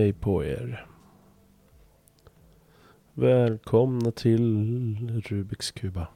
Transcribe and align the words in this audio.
Hej 0.00 0.12
på 0.12 0.44
er. 0.44 0.86
Välkomna 3.14 4.10
till 4.10 5.22
Rubiks 5.28 5.70
kuba. 5.70 6.08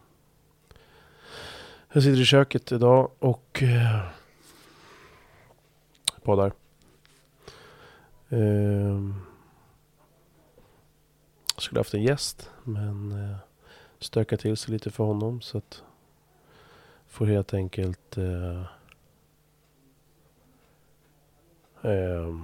Jag 1.92 2.02
sitter 2.02 2.20
i 2.20 2.24
köket 2.24 2.72
idag 2.72 3.10
och 3.18 3.62
eh, 3.62 4.08
poddar. 6.22 6.52
Eh, 8.28 9.00
skulle 11.58 11.80
haft 11.80 11.94
en 11.94 12.02
gäst 12.02 12.50
men 12.62 13.12
eh, 13.12 13.36
stökar 13.98 14.36
till 14.36 14.56
sig 14.56 14.72
lite 14.72 14.90
för 14.90 15.04
honom 15.04 15.40
så 15.40 15.58
att 15.58 15.82
får 17.06 17.26
helt 17.26 17.54
enkelt 17.54 18.18
eh, 18.18 18.60
eh, 21.82 22.34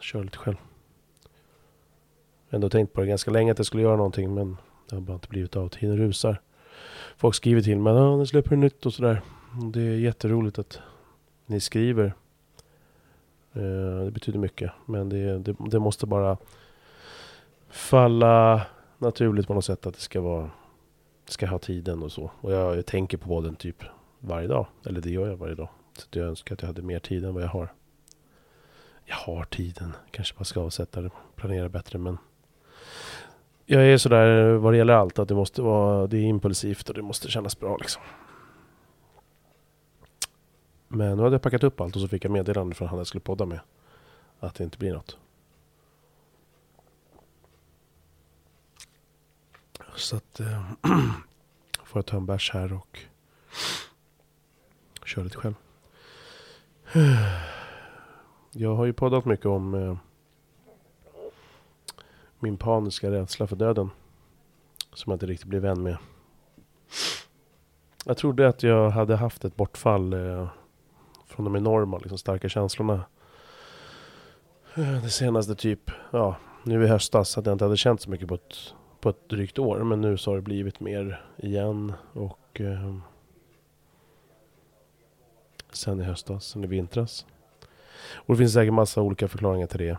köra 0.00 0.22
lite 0.22 0.38
själv. 0.38 0.56
Ändå 2.54 2.68
tänkt 2.68 2.92
på 2.92 3.00
det 3.00 3.06
ganska 3.06 3.30
länge 3.30 3.52
att 3.52 3.58
jag 3.58 3.66
skulle 3.66 3.82
göra 3.82 3.96
någonting 3.96 4.34
men 4.34 4.56
det 4.88 4.96
har 4.96 5.00
bara 5.00 5.14
inte 5.14 5.28
blivit 5.28 5.56
av. 5.56 5.68
Tiden 5.68 5.96
rusar. 5.96 6.40
Folk 7.16 7.34
skriver 7.34 7.62
till 7.62 7.78
mig 7.78 7.92
att 7.92 8.18
nu 8.18 8.26
släpper 8.26 8.56
nytt 8.56 8.86
och 8.86 8.94
sådär. 8.94 9.22
Det 9.72 9.80
är 9.80 9.98
jätteroligt 9.98 10.58
att 10.58 10.80
ni 11.46 11.60
skriver. 11.60 12.14
Eh, 13.52 14.04
det 14.04 14.10
betyder 14.10 14.38
mycket. 14.38 14.72
Men 14.86 15.08
det, 15.08 15.38
det, 15.38 15.56
det 15.70 15.78
måste 15.78 16.06
bara 16.06 16.36
falla 17.68 18.62
naturligt 18.98 19.46
på 19.46 19.54
något 19.54 19.64
sätt 19.64 19.86
att 19.86 19.94
det 19.94 20.00
ska 20.00 20.20
vara 20.20 20.50
ska 21.26 21.46
ha 21.46 21.58
tiden 21.58 22.02
och 22.02 22.12
så. 22.12 22.30
Och 22.40 22.52
jag, 22.52 22.76
jag 22.76 22.86
tänker 22.86 23.16
på 23.18 23.28
podden 23.28 23.56
typ 23.56 23.84
varje 24.20 24.48
dag. 24.48 24.66
Eller 24.86 25.00
det 25.00 25.10
gör 25.10 25.28
jag 25.28 25.36
varje 25.36 25.54
dag. 25.54 25.68
Så 25.98 26.06
jag 26.10 26.26
önskar 26.26 26.54
att 26.54 26.62
jag 26.62 26.66
hade 26.66 26.82
mer 26.82 26.98
tid 26.98 27.24
än 27.24 27.34
vad 27.34 27.42
jag 27.42 27.48
har. 27.48 27.72
Jag 29.04 29.16
har 29.16 29.44
tiden. 29.44 29.92
Kanske 30.10 30.34
bara 30.38 30.44
ska 30.44 30.60
avsätta 30.60 31.00
det. 31.00 31.10
Planera 31.36 31.68
bättre 31.68 31.98
men. 31.98 32.18
Jag 33.66 33.86
är 33.86 33.96
sådär 33.96 34.48
eh, 34.48 34.56
vad 34.58 34.72
det 34.72 34.76
gäller 34.76 34.94
allt. 34.94 35.18
Att 35.18 35.28
det 35.28 35.34
måste 35.34 35.62
vara. 35.62 36.06
Det 36.06 36.16
är 36.16 36.22
impulsivt 36.22 36.88
och 36.88 36.94
det 36.94 37.02
måste 37.02 37.30
kännas 37.30 37.60
bra 37.60 37.76
liksom. 37.76 38.02
Men 40.88 41.16
nu 41.16 41.22
hade 41.22 41.34
jag 41.34 41.42
packat 41.42 41.64
upp 41.64 41.80
allt 41.80 41.96
och 41.96 42.02
så 42.02 42.08
fick 42.08 42.24
jag 42.24 42.32
meddelande 42.32 42.74
från 42.74 42.88
han 42.88 42.98
jag 42.98 43.06
skulle 43.06 43.20
podda 43.20 43.46
med. 43.46 43.60
Att 44.40 44.54
det 44.54 44.64
inte 44.64 44.78
blir 44.78 44.92
något. 44.92 45.18
Så 49.94 50.16
att 50.16 50.40
Äh, 50.40 50.62
får 51.84 51.98
jag 51.98 52.06
ta 52.06 52.16
en 52.16 52.26
bärs 52.26 52.50
här 52.52 52.72
och 52.72 52.98
köra 55.04 55.24
lite 55.24 55.36
själv. 55.36 55.54
Jag 58.56 58.74
har 58.74 58.84
ju 58.84 58.92
poddat 58.92 59.24
mycket 59.24 59.46
om 59.46 59.74
Äh, 59.74 59.96
min 62.44 62.56
paniska 62.56 63.10
rädsla 63.10 63.46
för 63.46 63.56
döden. 63.56 63.90
Som 64.92 65.10
jag 65.10 65.16
inte 65.16 65.26
riktigt 65.26 65.48
blev 65.48 65.62
vän 65.62 65.82
med. 65.82 65.96
Jag 68.04 68.16
trodde 68.16 68.48
att 68.48 68.62
jag 68.62 68.90
hade 68.90 69.16
haft 69.16 69.44
ett 69.44 69.56
bortfall 69.56 70.12
eh, 70.12 70.48
från 71.26 71.44
de 71.44 71.56
enorma, 71.56 71.98
liksom, 71.98 72.18
starka 72.18 72.48
känslorna. 72.48 73.04
Eh, 74.74 75.02
det 75.02 75.10
senaste 75.10 75.54
typ, 75.54 75.90
ja, 76.10 76.36
nu 76.62 76.84
i 76.84 76.86
höstas, 76.86 77.38
att 77.38 77.46
jag 77.46 77.54
inte 77.54 77.64
hade 77.64 77.76
känt 77.76 78.00
så 78.00 78.10
mycket 78.10 78.28
på 78.28 78.34
ett 78.34 78.74
på 79.04 79.10
ett 79.10 79.28
drygt 79.28 79.58
år. 79.58 79.78
Men 79.78 80.00
nu 80.00 80.16
så 80.16 80.30
har 80.30 80.36
det 80.36 80.42
blivit 80.42 80.80
mer 80.80 81.24
igen. 81.36 81.92
Och 82.12 82.60
eh, 82.60 82.96
sen 85.72 86.00
i 86.00 86.04
höstas, 86.04 86.44
sen 86.44 86.64
i 86.64 86.66
vintras. 86.66 87.26
Och 88.14 88.34
det 88.34 88.38
finns 88.38 88.52
säkert 88.52 88.74
massa 88.74 89.02
olika 89.02 89.28
förklaringar 89.28 89.66
till 89.66 89.78
det. 89.78 89.98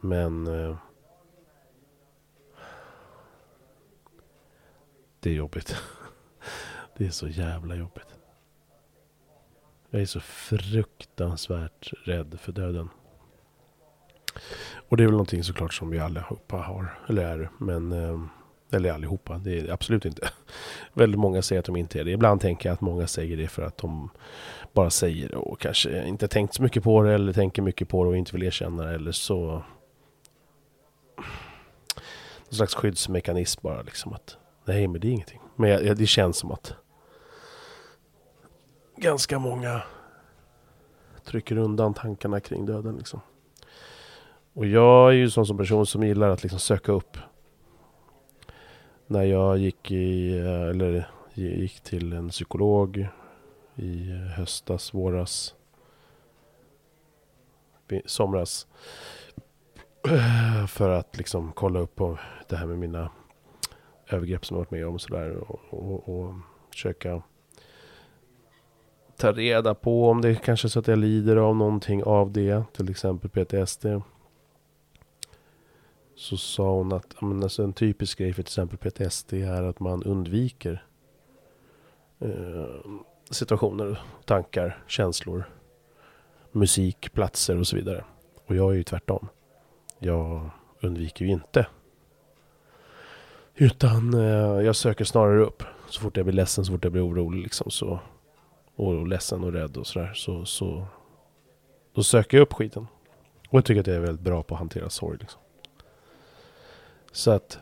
Men 0.00 0.46
eh, 0.46 0.76
det 5.20 5.30
är 5.30 5.34
jobbigt. 5.34 5.76
det 6.96 7.06
är 7.06 7.10
så 7.10 7.28
jävla 7.28 7.74
jobbigt. 7.74 8.14
Jag 9.90 10.02
är 10.02 10.06
så 10.06 10.20
fruktansvärt 10.20 11.92
rädd 12.04 12.38
för 12.40 12.52
döden. 12.52 12.88
Och 14.88 14.96
det 14.96 15.02
är 15.02 15.06
väl 15.06 15.12
någonting 15.12 15.44
såklart 15.44 15.74
som 15.74 15.90
vi 15.90 15.98
allihopa 15.98 16.56
har, 16.56 16.98
eller 17.08 17.22
är. 17.22 17.50
Men, 17.58 17.92
ehm, 17.92 18.28
eller 18.70 18.92
allihopa, 18.92 19.38
det 19.38 19.58
är 19.58 19.72
absolut 19.72 20.04
inte. 20.04 20.28
Väldigt 20.92 21.20
många 21.20 21.42
säger 21.42 21.58
att 21.58 21.66
de 21.66 21.76
inte 21.76 22.00
är 22.00 22.04
det. 22.04 22.10
Ibland 22.10 22.40
tänker 22.40 22.68
jag 22.68 22.74
att 22.74 22.80
många 22.80 23.06
säger 23.06 23.36
det 23.36 23.48
för 23.48 23.62
att 23.62 23.78
de 23.78 24.10
bara 24.72 24.90
säger 24.90 25.28
det 25.28 25.36
och 25.36 25.60
kanske 25.60 26.06
inte 26.06 26.28
tänkt 26.28 26.54
så 26.54 26.62
mycket 26.62 26.82
på 26.82 27.02
det 27.02 27.14
eller 27.14 27.32
tänker 27.32 27.62
mycket 27.62 27.88
på 27.88 28.04
det 28.04 28.10
och 28.10 28.16
inte 28.16 28.32
vill 28.32 28.42
erkänna 28.42 28.84
det 28.84 28.94
eller 28.94 29.12
så. 29.12 29.62
Någon 32.44 32.56
slags 32.56 32.74
skyddsmekanism 32.74 33.60
bara 33.62 33.82
liksom 33.82 34.12
att 34.12 34.36
nej 34.68 34.88
men 34.88 35.00
det 35.00 35.08
är 35.08 35.12
ingenting. 35.12 35.40
Men 35.56 35.96
det 35.96 36.06
känns 36.06 36.36
som 36.36 36.52
att 36.52 36.74
ganska 38.96 39.38
många 39.38 39.82
trycker 41.24 41.56
undan 41.58 41.94
tankarna 41.94 42.40
kring 42.40 42.66
döden 42.66 42.96
liksom. 42.96 43.20
Och 44.52 44.66
jag 44.66 45.08
är 45.08 45.12
ju 45.12 45.30
sån 45.30 45.46
som 45.46 45.56
person 45.56 45.86
som 45.86 46.02
gillar 46.02 46.28
att 46.28 46.42
liksom 46.42 46.58
söka 46.58 46.92
upp. 46.92 47.18
När 49.06 49.22
jag 49.22 49.58
gick 49.58 49.90
i, 49.90 50.38
eh, 50.38 50.62
eller 50.62 51.10
gick 51.34 51.80
till 51.80 52.12
en 52.12 52.28
psykolog 52.28 53.08
i 53.74 54.10
höstas, 54.36 54.94
våras, 54.94 55.54
somras. 58.06 58.66
För 60.68 60.90
att 60.90 61.16
liksom 61.16 61.52
kolla 61.52 61.80
upp 61.80 61.94
på 61.94 62.18
det 62.48 62.56
här 62.56 62.66
med 62.66 62.78
mina 62.78 63.10
övergrepp 64.10 64.46
som 64.46 64.54
jag 64.54 64.58
varit 64.58 64.70
med 64.70 64.86
om 64.86 64.94
och 64.94 65.00
sådär. 65.00 65.36
Och, 65.36 65.60
och, 65.70 66.08
och 66.08 66.34
försöka 66.70 67.22
ta 69.16 69.32
reda 69.32 69.74
på 69.74 70.10
om 70.10 70.20
det 70.20 70.34
kanske 70.34 70.66
är 70.66 70.70
så 70.70 70.78
att 70.78 70.88
jag 70.88 70.98
lider 70.98 71.36
av 71.36 71.56
någonting 71.56 72.04
av 72.04 72.32
det. 72.32 72.62
Till 72.72 72.90
exempel 72.90 73.30
PTSD. 73.30 73.86
Så 76.14 76.36
sa 76.36 76.72
hon 76.72 76.92
att 76.92 77.20
men 77.20 77.42
alltså 77.42 77.62
en 77.62 77.72
typisk 77.72 78.18
grej 78.18 78.32
för 78.32 78.42
till 78.42 78.50
exempel 78.50 78.78
PTSD 78.78 79.32
är 79.32 79.62
att 79.62 79.80
man 79.80 80.02
undviker 80.02 80.86
eh, 82.18 82.92
situationer, 83.30 84.00
tankar, 84.24 84.82
känslor, 84.86 85.44
musik, 86.52 87.12
platser 87.12 87.58
och 87.58 87.66
så 87.66 87.76
vidare. 87.76 88.04
Och 88.46 88.56
jag 88.56 88.72
är 88.72 88.76
ju 88.76 88.82
tvärtom. 88.82 89.28
Jag 89.98 90.50
undviker 90.80 91.24
ju 91.24 91.30
inte. 91.30 91.66
Utan 93.60 94.14
eh, 94.14 94.64
jag 94.64 94.76
söker 94.76 95.04
snarare 95.04 95.40
upp. 95.40 95.62
Så 95.88 96.00
fort 96.00 96.16
jag 96.16 96.26
blir 96.26 96.34
ledsen, 96.34 96.64
så 96.64 96.72
fort 96.72 96.84
jag 96.84 96.92
blir 96.92 97.08
orolig 97.08 97.42
liksom 97.42 97.70
så. 97.70 98.00
Och 98.76 99.06
ledsen 99.06 99.44
och 99.44 99.52
rädd 99.52 99.76
och 99.76 99.86
sådär. 99.86 100.12
Så, 100.14 100.44
så. 100.44 100.86
Då 101.94 102.02
söker 102.02 102.36
jag 102.36 102.42
upp 102.42 102.52
skiten. 102.52 102.86
Och 103.48 103.58
jag 103.58 103.64
tycker 103.64 103.80
att 103.80 103.86
jag 103.86 103.96
är 103.96 104.00
väldigt 104.00 104.24
bra 104.24 104.42
på 104.42 104.54
att 104.54 104.58
hantera 104.58 104.90
sorg 104.90 105.18
liksom. 105.20 105.40
Så 107.12 107.30
att... 107.30 107.58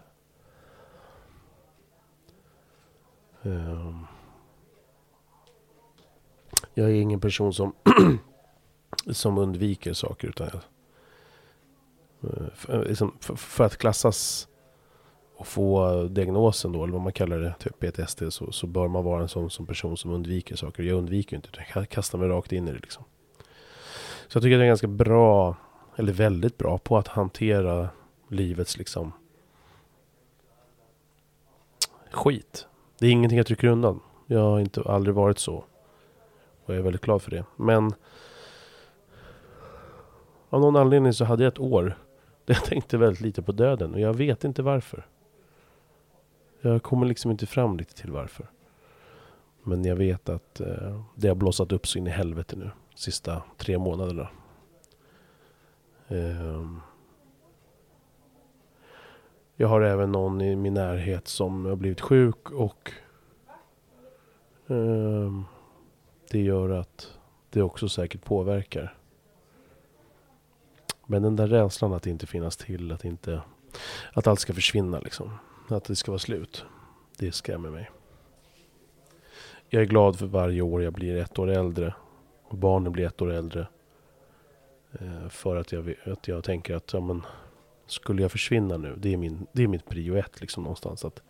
Eh, 3.42 3.96
jag 6.74 6.90
är 6.90 6.94
ingen 6.94 7.20
person 7.20 7.54
som, 7.54 7.74
som 9.10 9.38
undviker 9.38 9.92
saker. 9.92 10.28
Utan 10.28 10.48
jag, 10.52 10.62
eh, 12.32 12.48
för, 12.54 12.84
liksom, 12.84 13.16
för, 13.20 13.36
för, 13.36 13.64
att 13.64 13.76
klassas 13.76 14.48
och 15.36 15.46
få 15.46 16.02
diagnosen 16.02 16.72
då, 16.72 16.82
eller 16.84 16.92
vad 16.92 17.02
man 17.02 17.12
kallar 17.12 17.38
det, 17.38 17.54
typ 17.58 17.78
PTSD, 17.78 18.22
så, 18.32 18.52
så 18.52 18.66
bör 18.66 18.88
man 18.88 19.04
vara 19.04 19.22
en 19.22 19.28
sån 19.28 19.50
som 19.50 19.66
person 19.66 19.96
som 19.96 20.10
undviker 20.10 20.56
saker. 20.56 20.82
Jag 20.82 20.98
undviker 20.98 21.32
ju 21.32 21.36
inte, 21.36 21.48
utan 21.48 21.64
jag 21.74 21.88
kastar 21.88 22.18
mig 22.18 22.28
rakt 22.28 22.52
in 22.52 22.68
i 22.68 22.72
det. 22.72 22.78
Liksom. 22.78 23.04
Så 24.28 24.36
jag 24.36 24.42
tycker 24.42 24.56
att 24.56 24.60
jag 24.60 24.64
är 24.64 24.70
ganska 24.70 24.86
bra, 24.86 25.56
eller 25.96 26.12
väldigt 26.12 26.58
bra, 26.58 26.78
på 26.78 26.98
att 26.98 27.08
hantera 27.08 27.88
livets 28.28 28.78
liksom 28.78 29.12
skit. 32.10 32.66
Det 32.98 33.06
är 33.06 33.10
ingenting 33.10 33.38
jag 33.38 33.46
trycker 33.46 33.68
undan. 33.68 34.00
Jag 34.26 34.40
har 34.40 34.60
inte, 34.60 34.82
aldrig 34.82 35.14
varit 35.14 35.38
så. 35.38 35.64
Och 36.64 36.74
jag 36.74 36.76
är 36.76 36.82
väldigt 36.82 37.02
glad 37.02 37.22
för 37.22 37.30
det. 37.30 37.44
Men 37.56 37.94
av 40.50 40.60
någon 40.60 40.76
anledning 40.76 41.12
så 41.12 41.24
hade 41.24 41.44
jag 41.44 41.52
ett 41.52 41.58
år 41.58 41.98
där 42.44 42.54
jag 42.54 42.64
tänkte 42.64 42.98
väldigt 42.98 43.20
lite 43.20 43.42
på 43.42 43.52
döden. 43.52 43.94
Och 43.94 44.00
jag 44.00 44.14
vet 44.14 44.44
inte 44.44 44.62
varför. 44.62 45.06
Jag 46.68 46.82
kommer 46.82 47.06
liksom 47.06 47.30
inte 47.30 47.46
fram 47.46 47.76
lite 47.76 47.94
till 47.94 48.10
varför. 48.10 48.46
Men 49.62 49.84
jag 49.84 49.96
vet 49.96 50.28
att 50.28 50.60
eh, 50.60 51.02
det 51.14 51.28
har 51.28 51.34
blossat 51.34 51.72
upp 51.72 51.86
så 51.86 51.98
in 51.98 52.06
i 52.06 52.10
helvete 52.10 52.56
nu. 52.56 52.70
Sista 52.94 53.42
tre 53.56 53.78
månaderna. 53.78 54.28
Eh, 56.08 56.66
Jag 59.58 59.68
har 59.68 59.80
även 59.80 60.12
någon 60.12 60.40
i 60.40 60.56
min 60.56 60.74
närhet 60.74 61.28
som 61.28 61.64
har 61.64 61.76
blivit 61.76 62.00
sjuk 62.00 62.50
och 62.50 62.92
eh, 64.66 65.30
det 66.30 66.40
gör 66.40 66.70
att 66.70 67.18
det 67.50 67.62
också 67.62 67.88
säkert 67.88 68.24
påverkar. 68.24 68.98
Men 71.06 71.22
den 71.22 71.36
där 71.36 71.46
rädslan 71.46 71.92
att 71.92 72.06
inte 72.06 72.26
finnas 72.26 72.56
till, 72.56 72.92
att 72.92 73.04
inte 73.04 73.42
att 74.12 74.26
allt 74.26 74.40
ska 74.40 74.54
försvinna 74.54 75.00
liksom. 75.00 75.30
Att 75.68 75.84
det 75.84 75.96
ska 75.96 76.10
vara 76.10 76.18
slut. 76.18 76.64
Det 77.18 77.32
skrämmer 77.32 77.70
mig. 77.70 77.90
Jag 79.68 79.82
är 79.82 79.86
glad 79.86 80.18
för 80.18 80.26
varje 80.26 80.62
år 80.62 80.82
jag 80.82 80.92
blir 80.92 81.16
ett 81.16 81.38
år 81.38 81.50
äldre. 81.50 81.94
Och 82.42 82.56
barnen 82.56 82.92
blir 82.92 83.06
ett 83.06 83.22
år 83.22 83.32
äldre. 83.32 83.66
Eh, 84.92 85.28
för 85.28 85.56
att 85.56 85.72
jag, 85.72 85.94
att 86.04 86.28
jag 86.28 86.44
tänker 86.44 86.74
att 86.74 86.92
ja, 86.92 87.00
men, 87.00 87.22
skulle 87.86 88.22
jag 88.22 88.32
försvinna 88.32 88.76
nu? 88.76 88.94
Det 88.96 89.12
är, 89.12 89.16
min, 89.16 89.46
det 89.52 89.62
är 89.62 89.68
mitt 89.68 89.88
prio 89.88 90.16
ett 90.16 90.40
liksom 90.40 90.62
någonstans. 90.62 91.04
Att, 91.04 91.22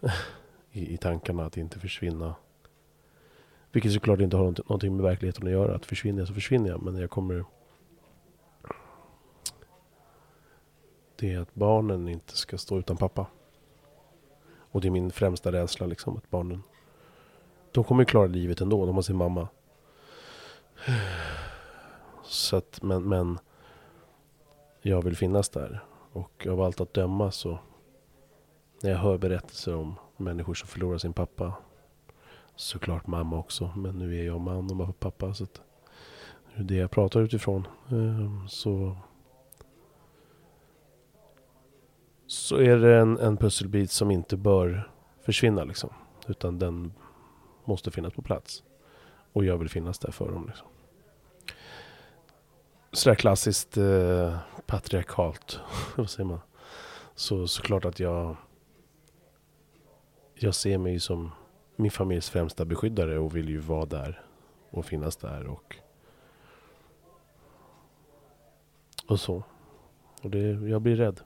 i, 0.72 0.94
I 0.94 0.96
tankarna 0.96 1.44
att 1.44 1.56
inte 1.56 1.78
försvinna. 1.78 2.34
Vilket 3.72 3.92
såklart 3.92 4.20
inte 4.20 4.36
har 4.36 4.44
någonting 4.44 4.96
med 4.96 5.04
verkligheten 5.04 5.46
att 5.46 5.52
göra. 5.52 5.74
Att 5.74 5.86
försvinner 5.86 6.18
jag 6.18 6.28
så 6.28 6.34
försvinner 6.34 6.70
jag. 6.70 6.82
Men 6.82 6.96
jag 6.96 7.10
kommer... 7.10 7.44
Det 11.16 11.34
är 11.34 11.38
att 11.38 11.54
barnen 11.54 12.08
inte 12.08 12.36
ska 12.36 12.58
stå 12.58 12.78
utan 12.78 12.96
pappa. 12.96 13.26
Och 14.70 14.80
det 14.80 14.88
är 14.88 14.90
min 14.90 15.10
främsta 15.10 15.52
rädsla 15.52 15.86
liksom. 15.86 16.16
Att 16.16 16.30
barnen... 16.30 16.62
De 17.72 17.84
kommer 17.84 18.02
ju 18.02 18.06
klara 18.06 18.26
livet 18.26 18.60
ändå. 18.60 18.86
De 18.86 18.94
har 18.94 19.02
sin 19.02 19.16
mamma. 19.16 19.48
Så 22.24 22.56
att, 22.56 22.82
men, 22.82 23.08
men 23.08 23.38
jag 24.82 25.02
vill 25.02 25.16
finnas 25.16 25.48
där. 25.48 25.84
Och 26.12 26.46
av 26.46 26.60
allt 26.60 26.80
att 26.80 26.94
döma 26.94 27.30
så 27.30 27.58
när 28.82 28.90
jag 28.90 28.98
hör 28.98 29.18
berättelser 29.18 29.74
om 29.74 29.94
människor 30.16 30.54
som 30.54 30.68
förlorar 30.68 30.98
sin 30.98 31.12
pappa. 31.12 31.52
Såklart 32.56 33.06
mamma 33.06 33.38
också. 33.38 33.72
Men 33.76 33.98
nu 33.98 34.20
är 34.20 34.24
jag 34.24 34.40
man 34.40 34.70
och 34.70 34.76
mamma 34.76 34.92
pappa. 34.92 35.34
Så 35.34 35.44
att, 35.44 35.60
det 36.56 36.60
är 36.60 36.64
det 36.64 36.74
jag 36.74 36.90
pratar 36.90 37.20
utifrån. 37.20 37.66
Eh, 37.88 38.46
så 38.46 38.96
så 42.30 42.56
är 42.56 42.76
det 42.76 42.96
en, 42.96 43.18
en 43.18 43.36
pusselbit 43.36 43.90
som 43.90 44.10
inte 44.10 44.36
bör 44.36 44.90
försvinna 45.20 45.64
liksom. 45.64 45.90
Utan 46.26 46.58
den 46.58 46.92
måste 47.64 47.90
finnas 47.90 48.12
på 48.12 48.22
plats. 48.22 48.62
Och 49.32 49.44
jag 49.44 49.58
vill 49.58 49.68
finnas 49.68 49.98
där 49.98 50.10
för 50.10 50.32
dem. 50.32 50.46
Liksom 50.46 50.66
sådär 52.92 53.14
klassiskt 53.14 53.76
eh, 53.76 54.38
patriarkalt. 54.66 55.60
Vad 55.96 56.10
säger 56.10 56.28
man? 56.28 56.40
Så 57.14 57.46
såklart 57.46 57.84
att 57.84 58.00
jag 58.00 58.36
jag 60.34 60.54
ser 60.54 60.78
mig 60.78 61.00
som 61.00 61.30
min 61.76 61.90
familjs 61.90 62.30
främsta 62.30 62.64
beskyddare 62.64 63.18
och 63.18 63.36
vill 63.36 63.48
ju 63.48 63.58
vara 63.58 63.86
där 63.86 64.22
och 64.70 64.86
finnas 64.86 65.16
där 65.16 65.46
och 65.46 65.76
och 69.06 69.20
så. 69.20 69.44
Och 70.22 70.30
det, 70.30 70.38
jag 70.38 70.82
blir 70.82 70.96
rädd. 70.96 71.20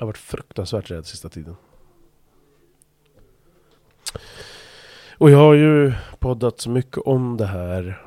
Jag 0.00 0.04
har 0.04 0.08
varit 0.08 0.18
fruktansvärt 0.18 0.90
rädd 0.90 1.06
sista 1.06 1.28
tiden. 1.28 1.56
Och 5.18 5.30
jag 5.30 5.38
har 5.38 5.54
ju 5.54 5.92
poddat 6.18 6.60
så 6.60 6.70
mycket 6.70 6.98
om 6.98 7.36
det 7.36 7.46
här 7.46 8.02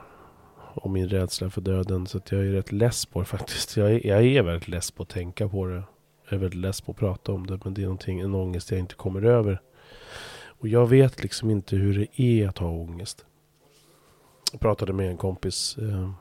Om 0.76 0.94
min 0.94 1.10
rädsla 1.10 1.50
för 1.50 1.62
döden. 1.62 2.08
Så 2.08 2.18
att 2.18 2.32
jag 2.32 2.42
är 2.42 2.52
rätt 2.52 2.72
less 2.72 3.06
på 3.06 3.20
det 3.20 3.26
faktiskt. 3.26 3.78
Jag 3.78 3.92
är, 3.92 4.08
jag 4.08 4.26
är 4.26 4.44
väldigt 4.44 4.68
less 4.68 4.92
på 4.92 5.04
att 5.04 5.10
tänka 5.10 5.50
på 5.50 5.66
det. 5.66 5.84
Jag 6.24 6.34
är 6.34 6.38
väldigt 6.38 6.60
less 6.60 6.82
på 6.82 6.92
att 6.92 6.98
prata 6.98 7.32
om 7.32 7.48
det. 7.48 7.60
Men 7.64 7.74
det 7.74 7.82
är 7.82 7.86
någonting, 7.86 8.20
en 8.20 8.36
ångest 8.36 8.72
jag 8.72 8.80
inte 8.80 8.96
kommer 8.96 9.26
över. 9.26 9.62
Och 10.46 10.68
jag 10.68 10.88
vet 10.88 11.24
liksom 11.24 11.50
inte 11.50 11.76
hur 11.76 12.00
det 12.00 12.22
är 12.22 12.48
att 12.48 12.58
ha 12.58 12.70
ångest. 12.70 13.26
Jag 14.52 14.62
pratade 14.62 14.94
med 14.94 15.10
en 15.10 15.18
kompis 15.18 15.78
eh, 15.78 16.12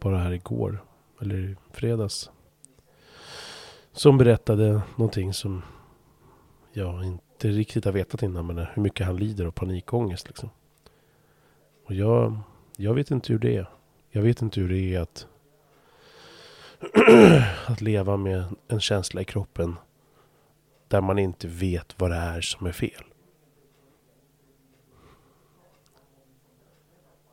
bara 0.00 0.18
här 0.18 0.32
igår. 0.32 0.84
Eller 1.20 1.36
i 1.36 1.56
fredags. 1.72 2.30
Som 4.00 4.18
berättade 4.18 4.82
någonting 4.96 5.34
som 5.34 5.62
jag 6.72 7.04
inte 7.04 7.48
riktigt 7.48 7.84
har 7.84 7.92
vetat 7.92 8.22
innan. 8.22 8.46
Men 8.46 8.58
hur 8.58 8.82
mycket 8.82 9.06
han 9.06 9.16
lider 9.16 9.46
av 9.46 9.50
panikångest 9.50 10.26
liksom. 10.28 10.50
Och 11.86 11.94
jag 11.94 12.38
jag 12.76 12.94
vet 12.94 13.10
inte 13.10 13.32
hur 13.32 13.38
det 13.38 13.56
är. 13.56 13.70
Jag 14.10 14.22
vet 14.22 14.42
inte 14.42 14.60
hur 14.60 14.68
det 14.68 14.94
är 14.94 15.00
att, 15.00 15.26
att 17.66 17.80
leva 17.80 18.16
med 18.16 18.44
en 18.68 18.80
känsla 18.80 19.20
i 19.20 19.24
kroppen 19.24 19.76
där 20.88 21.00
man 21.00 21.18
inte 21.18 21.48
vet 21.48 21.94
vad 22.00 22.10
det 22.10 22.16
är 22.16 22.40
som 22.40 22.66
är 22.66 22.72
fel. 22.72 23.04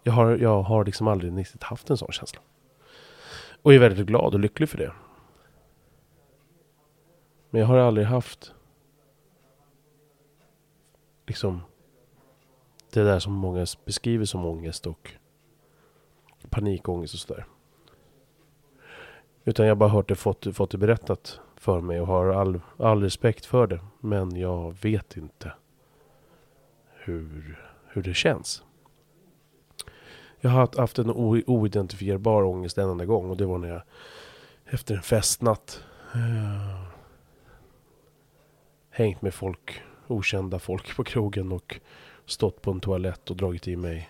Jag 0.04 0.14
har, 0.14 0.38
jag 0.38 0.62
har 0.62 0.86
liksom 0.86 1.08
aldrig 1.08 1.38
riktigt 1.38 1.64
haft 1.64 1.90
en 1.90 1.98
sån 1.98 2.12
känsla. 2.12 2.42
Och 3.62 3.74
är 3.74 3.80
väldigt 3.80 4.08
glad 4.08 4.34
och 4.34 4.40
lycklig 4.40 4.70
för 4.70 4.78
det. 4.78 4.92
Men 7.50 7.62
jag 7.62 7.68
har 7.68 7.78
aldrig 7.78 8.08
haft 8.08 8.54
liksom 11.28 11.62
det 12.94 13.04
där 13.04 13.20
som 13.20 13.34
många 13.34 13.66
beskriver 13.86 14.26
som 14.26 14.46
ångest 14.46 14.88
och 14.88 15.12
panikångest 16.50 17.14
och 17.14 17.20
sådär. 17.20 17.46
Utan 19.46 19.66
jag 19.66 19.72
har 19.72 19.76
bara 19.76 19.90
hört 19.90 20.08
det, 20.08 20.16
fått, 20.16 20.56
fått 20.56 20.72
det 20.72 20.78
berättat 20.78 21.40
för 21.56 21.82
mig 21.82 22.02
och 22.02 22.08
har 22.08 22.28
all, 22.28 22.62
all 22.78 23.04
respekt 23.04 23.46
för 23.46 23.68
det. 23.68 23.80
Men 24.00 24.36
jag 24.36 24.76
vet 24.82 25.18
inte 25.18 25.54
hur, 26.94 27.60
hur 27.88 28.04
det 28.04 28.14
känns. 28.14 28.64
Jag 30.40 30.50
har 30.50 30.80
haft 30.82 31.00
en 31.00 31.12
oidentifierbar 31.46 32.44
ångest 32.44 32.78
en 32.78 32.90
enda 32.90 33.06
gång 33.06 33.30
och 33.30 33.38
det 33.38 33.46
var 33.46 33.58
när 33.58 33.70
jag 33.70 33.82
efter 34.66 34.96
en 34.96 35.02
festnatt 35.02 35.84
eh, 36.14 36.87
hängt 38.98 39.22
med 39.22 39.34
folk, 39.34 39.82
okända 40.08 40.60
folk 40.60 40.96
på 40.96 41.04
krogen 41.04 41.52
och 41.52 41.80
stått 42.26 42.62
på 42.62 42.72
en 42.72 42.80
toalett 42.80 43.30
och 43.30 43.38
dragit 43.38 43.68
i 43.68 43.76
mig 43.76 44.10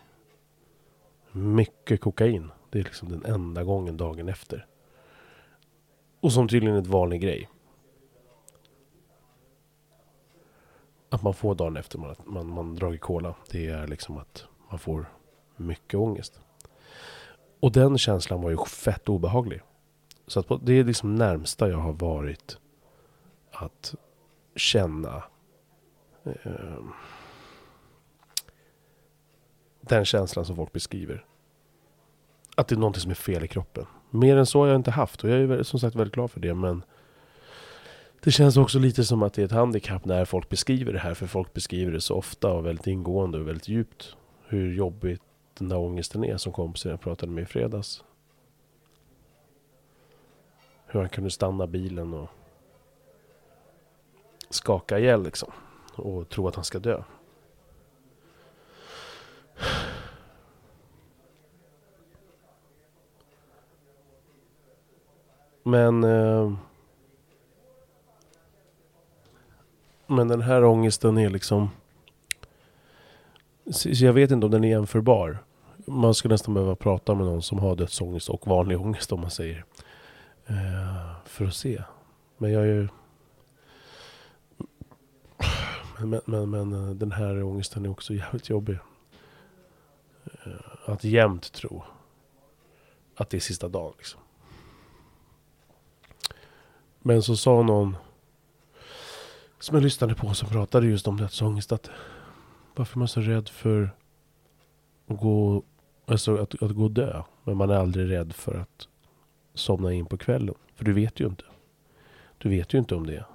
mycket 1.31 2.01
kokain. 2.01 2.51
Det 2.69 2.79
är 2.79 2.83
liksom 2.83 3.09
den 3.09 3.25
enda 3.25 3.63
gången 3.63 3.97
dagen 3.97 4.29
efter. 4.29 4.65
Och 6.19 6.33
som 6.33 6.47
tydligen 6.47 6.75
är 6.75 6.81
ett 6.81 6.87
vanlig 6.87 7.21
grej. 7.21 7.49
Att 11.09 11.23
man 11.23 11.33
får 11.33 11.55
dagen 11.55 11.77
efter 11.77 11.99
man, 11.99 12.15
man, 12.25 12.47
man 12.47 12.75
dragit 12.75 13.01
cola. 13.01 13.35
Det 13.51 13.67
är 13.67 13.87
liksom 13.87 14.17
att 14.17 14.45
man 14.69 14.79
får 14.79 15.05
mycket 15.55 15.99
ångest. 15.99 16.39
Och 17.59 17.71
den 17.71 17.97
känslan 17.97 18.41
var 18.41 18.49
ju 18.49 18.57
fett 18.57 19.09
obehaglig. 19.09 19.61
Så 20.27 20.39
att 20.39 20.47
det 20.61 20.73
är 20.73 20.83
liksom 20.83 21.15
närmsta 21.15 21.69
jag 21.69 21.77
har 21.77 21.93
varit 21.93 22.57
att 23.51 23.95
känna 24.57 25.23
eh, 26.23 26.83
den 29.81 30.05
känslan 30.05 30.45
som 30.45 30.55
folk 30.55 30.71
beskriver. 30.71 31.25
Att 32.55 32.67
det 32.67 32.75
är 32.75 32.79
någonting 32.79 33.01
som 33.01 33.11
är 33.11 33.15
fel 33.15 33.43
i 33.43 33.47
kroppen. 33.47 33.85
Mer 34.09 34.37
än 34.37 34.45
så 34.45 34.59
har 34.59 34.67
jag 34.67 34.75
inte 34.75 34.91
haft 34.91 35.23
och 35.23 35.29
jag 35.29 35.39
är 35.39 35.63
som 35.63 35.79
sagt 35.79 35.95
väldigt 35.95 36.13
glad 36.13 36.31
för 36.31 36.39
det. 36.39 36.53
Men 36.53 36.83
det 38.23 38.31
känns 38.31 38.57
också 38.57 38.79
lite 38.79 39.03
som 39.03 39.23
att 39.23 39.33
det 39.33 39.41
är 39.41 39.45
ett 39.45 39.51
handikapp 39.51 40.05
när 40.05 40.25
folk 40.25 40.49
beskriver 40.49 40.93
det 40.93 40.99
här. 40.99 41.13
För 41.13 41.27
folk 41.27 41.53
beskriver 41.53 41.91
det 41.91 42.01
så 42.01 42.15
ofta 42.15 42.51
och 42.51 42.65
väldigt 42.65 42.87
ingående 42.87 43.39
och 43.39 43.47
väldigt 43.47 43.67
djupt. 43.67 44.15
Hur 44.47 44.73
jobbigt 44.73 45.21
den 45.57 45.69
där 45.69 45.77
ångesten 45.77 46.23
är 46.23 46.37
som 46.37 46.53
kompisen 46.53 46.91
jag 46.91 47.01
pratade 47.01 47.31
med 47.31 47.41
i 47.41 47.45
fredags. 47.45 48.03
Hur 50.85 50.99
han 50.99 51.09
kunde 51.09 51.31
stanna 51.31 51.67
bilen 51.67 52.13
och 52.13 52.29
skaka 54.49 54.99
ihjäl 54.99 55.23
liksom. 55.23 55.51
Och 55.95 56.29
tro 56.29 56.47
att 56.47 56.55
han 56.55 56.63
ska 56.63 56.79
dö. 56.79 57.03
Men... 65.63 66.03
Eh, 66.03 66.53
men 70.07 70.27
den 70.27 70.41
här 70.41 70.63
ångesten 70.63 71.17
är 71.17 71.29
liksom... 71.29 71.69
Så 73.71 73.89
jag 73.89 74.13
vet 74.13 74.31
inte 74.31 74.45
om 74.45 74.51
den 74.51 74.63
är 74.63 74.69
jämförbar. 74.69 75.37
Man 75.85 76.13
skulle 76.13 76.33
nästan 76.33 76.53
behöva 76.53 76.75
prata 76.75 77.15
med 77.15 77.25
någon 77.25 77.41
som 77.41 77.59
har 77.59 77.75
dödsångest 77.75 78.29
och 78.29 78.47
vanlig 78.47 78.81
ångest 78.81 79.11
om 79.11 79.21
man 79.21 79.31
säger. 79.31 79.65
Eh, 80.47 81.11
för 81.25 81.45
att 81.45 81.53
se. 81.53 81.83
Men 82.37 82.51
jag 82.51 82.61
är 82.61 82.67
ju... 82.67 82.87
Men, 85.99 86.21
men, 86.25 86.49
men 86.49 86.73
eh, 86.73 86.95
den 86.95 87.11
här 87.11 87.43
ångesten 87.43 87.85
är 87.85 87.89
också 87.89 88.13
jävligt 88.13 88.49
jobbig. 88.49 88.77
Eh, 90.25 90.89
att 90.89 91.03
jämt 91.03 91.51
tro 91.53 91.83
att 93.15 93.29
det 93.29 93.37
är 93.37 93.41
sista 93.41 93.67
dagen 93.67 93.93
liksom. 93.97 94.21
Men 96.99 97.21
så 97.21 97.37
sa 97.37 97.61
någon 97.61 97.95
som 99.59 99.75
jag 99.75 99.83
lyssnade 99.83 100.15
på 100.15 100.33
som 100.33 100.49
pratade 100.49 100.87
just 100.87 101.07
om 101.07 101.17
dödsångest 101.17 101.71
att 101.71 101.89
varför 102.75 102.95
är 102.95 102.99
man 102.99 103.07
så 103.07 103.21
rädd 103.21 103.49
för 103.49 103.89
att 105.07 105.19
gå, 105.19 105.63
alltså 106.05 106.37
att, 106.37 106.63
att 106.63 106.71
gå 106.71 106.83
och 106.83 106.91
dö? 106.91 107.23
Men 107.43 107.57
man 107.57 107.69
är 107.69 107.75
aldrig 107.75 108.11
rädd 108.11 108.33
för 108.33 108.55
att 108.55 108.87
somna 109.53 109.93
in 109.93 110.05
på 110.05 110.17
kvällen. 110.17 110.55
För 110.75 110.85
du 110.85 110.93
vet 110.93 111.19
ju 111.19 111.25
inte. 111.25 111.43
Du 112.37 112.49
vet 112.49 112.73
ju 112.73 112.77
inte 112.77 112.95
om 112.95 113.07
det. 113.07 113.25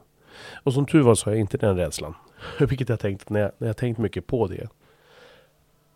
Och 0.62 0.74
som 0.74 0.86
tur 0.86 1.02
var 1.02 1.14
så 1.14 1.26
har 1.26 1.32
jag 1.32 1.40
inte 1.40 1.56
den 1.56 1.76
rädslan. 1.76 2.14
Vilket 2.58 2.88
jag 2.88 3.00
tänkt 3.00 3.30
när 3.30 3.40
jag, 3.40 3.52
när 3.58 3.66
jag 3.66 3.76
tänkt 3.76 3.98
mycket 3.98 4.26
på 4.26 4.46
det. 4.46 4.68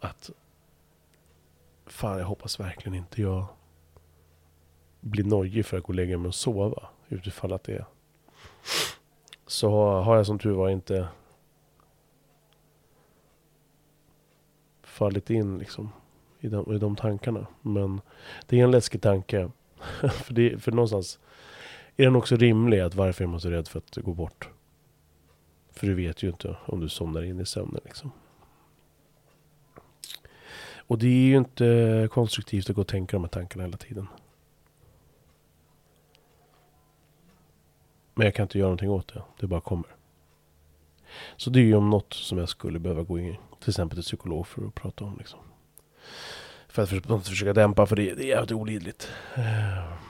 Att 0.00 0.30
fan 1.86 2.18
jag 2.18 2.26
hoppas 2.26 2.60
verkligen 2.60 2.94
inte 2.94 3.22
jag 3.22 3.46
blir 5.00 5.24
nojig 5.24 5.66
för 5.66 5.76
att 5.76 5.82
gå 5.82 5.88
och 5.88 5.94
lägga 5.94 6.18
mig 6.18 6.28
och 6.28 6.34
sova. 6.34 6.88
Utifall 7.08 7.52
att 7.52 7.64
det 7.64 7.74
är. 7.74 7.84
Så 9.46 9.70
har 10.00 10.16
jag 10.16 10.26
som 10.26 10.38
tur 10.38 10.52
var 10.52 10.68
inte 10.68 11.08
fallit 14.82 15.30
in 15.30 15.58
liksom 15.58 15.92
i 16.40 16.48
de, 16.48 16.74
i 16.74 16.78
de 16.78 16.96
tankarna. 16.96 17.46
Men 17.62 18.00
det 18.46 18.60
är 18.60 18.64
en 18.64 18.70
läskig 18.70 19.02
tanke. 19.02 19.50
för, 20.00 20.34
det, 20.34 20.62
för 20.62 20.72
någonstans 20.72 21.18
är 21.96 22.04
den 22.04 22.16
också 22.16 22.36
rimlig 22.36 22.80
att 22.80 22.94
varför 22.94 23.24
är 23.24 23.28
man 23.28 23.40
så 23.40 23.50
rädd 23.50 23.68
för 23.68 23.78
att 23.78 23.96
gå 23.96 24.14
bort? 24.14 24.48
För 25.70 25.86
du 25.86 25.94
vet 25.94 26.22
ju 26.22 26.28
inte 26.28 26.56
om 26.66 26.80
du 26.80 26.88
somnar 26.88 27.22
in 27.22 27.40
i 27.40 27.46
sömnen 27.46 27.80
liksom. 27.84 28.12
Och 30.76 30.98
det 30.98 31.06
är 31.06 31.28
ju 31.28 31.36
inte 31.36 32.08
konstruktivt 32.12 32.70
att 32.70 32.76
gå 32.76 32.82
och 32.82 32.88
tänka 32.88 33.16
de 33.16 33.22
här 33.22 33.28
tankarna 33.28 33.64
hela 33.64 33.76
tiden. 33.76 34.08
Men 38.14 38.24
jag 38.24 38.34
kan 38.34 38.44
inte 38.44 38.58
göra 38.58 38.68
någonting 38.68 38.90
åt 38.90 39.14
det. 39.14 39.22
Det 39.40 39.46
bara 39.46 39.60
kommer. 39.60 39.96
Så 41.36 41.50
det 41.50 41.60
är 41.60 41.64
ju 41.64 41.74
om 41.74 41.90
något 41.90 42.12
som 42.12 42.38
jag 42.38 42.48
skulle 42.48 42.78
behöva 42.78 43.02
gå 43.02 43.18
in 43.18 43.36
till 43.60 43.70
exempel 43.70 43.96
till 43.96 44.04
psykolog 44.04 44.46
för 44.46 44.66
att 44.66 44.74
prata 44.74 45.04
om. 45.04 45.18
Liksom. 45.18 45.40
För 46.68 46.82
att 46.82 47.28
försöka 47.28 47.52
dämpa, 47.52 47.86
för 47.86 47.96
det, 47.96 48.14
det 48.14 48.24
är 48.24 48.28
jävligt 48.28 48.52
olidligt. 48.52 49.08
Eh 49.34 50.05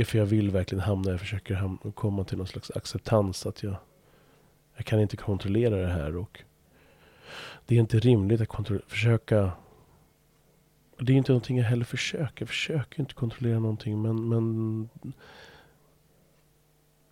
är 0.00 0.04
för 0.04 0.18
jag 0.18 0.26
vill 0.26 0.50
verkligen 0.50 0.84
hamna, 0.84 1.10
jag 1.10 1.20
försöker 1.20 1.54
hamna, 1.54 1.78
komma 1.94 2.24
till 2.24 2.38
någon 2.38 2.46
slags 2.46 2.70
acceptans 2.70 3.46
att 3.46 3.62
jag, 3.62 3.76
jag 4.76 4.86
kan 4.86 5.00
inte 5.00 5.16
kontrollera 5.16 5.76
det 5.76 5.92
här 5.92 6.16
och 6.16 6.42
det 7.66 7.74
är 7.74 7.80
inte 7.80 7.98
rimligt 7.98 8.40
att 8.40 8.68
försöka 8.86 9.52
det 10.98 11.12
är 11.12 11.16
inte 11.16 11.32
någonting 11.32 11.58
jag 11.58 11.64
heller 11.64 11.84
försöker. 11.84 12.42
Jag 12.42 12.48
försöker 12.48 13.00
inte 13.00 13.14
kontrollera 13.14 13.58
någonting 13.58 14.02
men, 14.02 14.28
men 14.28 14.88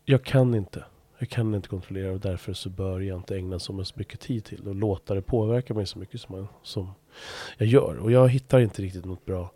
jag 0.04 0.24
kan 0.24 0.54
inte. 0.54 0.84
Jag 1.18 1.28
kan 1.28 1.54
inte 1.54 1.68
kontrollera 1.68 2.12
och 2.12 2.20
därför 2.20 2.52
så 2.52 2.70
bör 2.70 3.00
jag 3.00 3.18
inte 3.18 3.36
ägna 3.36 3.58
så 3.58 3.84
mycket 3.94 4.20
tid 4.20 4.44
till 4.44 4.64
det 4.64 4.70
och 4.70 4.76
låta 4.76 5.14
det 5.14 5.22
påverka 5.22 5.74
mig 5.74 5.86
så 5.86 5.98
mycket 5.98 6.20
som, 6.20 6.36
jag, 6.36 6.46
som 6.62 6.90
jag 7.56 7.68
gör. 7.68 7.98
Och 7.98 8.12
jag 8.12 8.28
hittar 8.28 8.60
inte 8.60 8.82
riktigt 8.82 9.04
något 9.04 9.24
bra 9.24 9.50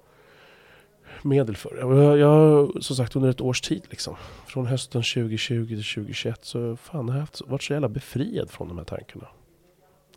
medel 1.25 1.57
för 1.57 1.77
jag, 1.77 2.19
jag 2.19 2.73
som 2.85 2.97
sagt 2.97 3.17
under 3.17 3.31
ett 3.31 3.41
års 3.41 3.61
tid 3.61 3.87
liksom. 3.91 4.17
Från 4.47 4.67
hösten 4.67 5.03
2020 5.03 5.67
till 5.67 5.85
2021 5.85 6.45
så 6.45 6.77
fan 6.77 7.09
jag 7.09 7.15
har 7.15 7.21
jag 7.21 7.47
varit 7.47 7.63
så 7.63 7.73
jävla 7.73 7.89
befriad 7.89 8.51
från 8.51 8.69
de 8.69 8.79
här 8.79 8.85
tankarna. 8.85 9.27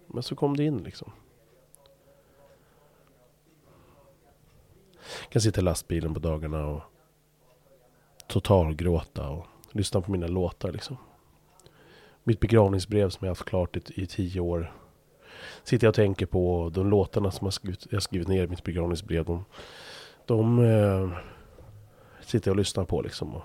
Men 0.07 0.24
så 0.24 0.35
kom 0.35 0.57
det 0.57 0.63
in 0.63 0.77
liksom. 0.77 1.12
Jag 5.21 5.29
kan 5.29 5.41
sitta 5.41 5.62
i 5.62 5.63
lastbilen 5.63 6.13
på 6.13 6.19
dagarna 6.19 6.65
och 6.65 6.81
totalgråta 8.27 9.29
och 9.29 9.45
lyssna 9.71 10.01
på 10.01 10.12
mina 10.12 10.27
låtar 10.27 10.71
liksom. 10.71 10.97
Mitt 12.24 12.39
begravningsbrev 12.39 13.09
som 13.09 13.25
jag 13.25 13.31
haft 13.31 13.45
klart 13.45 13.77
i, 13.77 13.81
i 14.01 14.05
tio 14.05 14.39
år. 14.39 14.74
Sitter 15.63 15.88
jag 15.88 15.91
och 15.91 15.95
tänker 15.95 16.25
på 16.25 16.71
de 16.74 16.89
låtarna 16.89 17.31
som 17.31 17.45
jag 17.45 17.53
skrivit, 17.53 17.88
jag 17.89 18.03
skrivit 18.03 18.27
ner 18.27 18.43
i 18.43 18.47
mitt 18.47 18.63
begravningsbrev. 18.63 19.25
De, 19.25 19.45
de 20.25 20.60
eh, 20.60 21.17
sitter 22.22 22.50
jag 22.50 22.53
och 22.53 22.58
lyssnar 22.58 22.86
på 22.86 23.01
liksom. 23.01 23.36
Och 23.36 23.44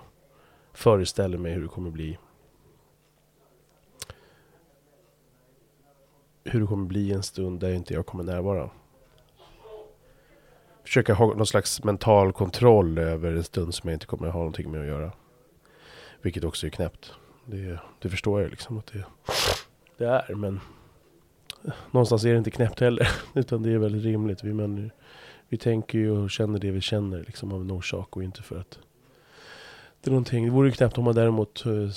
föreställer 0.73 1.37
mig 1.37 1.53
hur 1.53 1.61
det 1.61 1.67
kommer 1.67 1.91
bli. 1.91 2.17
Hur 6.43 6.59
det 6.59 6.67
kommer 6.67 6.85
bli 6.85 7.11
en 7.11 7.23
stund 7.23 7.59
där 7.59 7.73
inte 7.73 7.93
jag 7.93 8.05
kommer 8.05 8.23
närvara. 8.23 8.69
Försöka 10.83 11.13
ha 11.13 11.25
någon 11.25 11.47
slags 11.47 11.83
mental 11.83 12.33
kontroll 12.33 12.97
över 12.97 13.31
en 13.31 13.43
stund 13.43 13.75
som 13.75 13.89
jag 13.89 13.95
inte 13.95 14.05
kommer 14.05 14.27
ha 14.27 14.39
någonting 14.39 14.71
med 14.71 14.81
att 14.81 14.87
göra. 14.87 15.11
Vilket 16.21 16.43
också 16.43 16.65
är 16.65 16.69
knäppt. 16.69 17.13
Det, 17.45 17.79
det 17.99 18.09
förstår 18.09 18.41
jag 18.41 18.51
liksom 18.51 18.77
att 18.77 18.87
det, 18.87 19.05
det 19.97 20.05
är. 20.05 20.35
Men 20.35 20.59
någonstans 21.91 22.25
är 22.25 22.31
det 22.31 22.37
inte 22.37 22.51
knäppt 22.51 22.79
heller. 22.79 23.09
Utan 23.33 23.63
det 23.63 23.71
är 23.71 23.77
väldigt 23.77 24.03
rimligt. 24.03 24.43
Vi, 24.43 24.53
människor 24.53 24.91
vi 25.51 25.57
tänker 25.57 25.97
ju 25.97 26.11
och 26.11 26.31
känner 26.31 26.59
det 26.59 26.71
vi 26.71 26.81
känner 26.81 27.19
liksom 27.19 27.53
av 27.53 27.61
en 27.61 27.71
orsak 27.71 28.17
och 28.17 28.23
inte 28.23 28.41
för 28.41 28.59
att 28.59 28.79
det 30.01 30.09
är 30.09 30.11
någonting. 30.11 30.45
Det 30.45 30.51
vore 30.51 30.67
ju 30.67 30.71
knäppt 30.71 30.97
om 30.97 31.03
man 31.03 31.15
däremot 31.15 31.65
eh, 31.65 31.89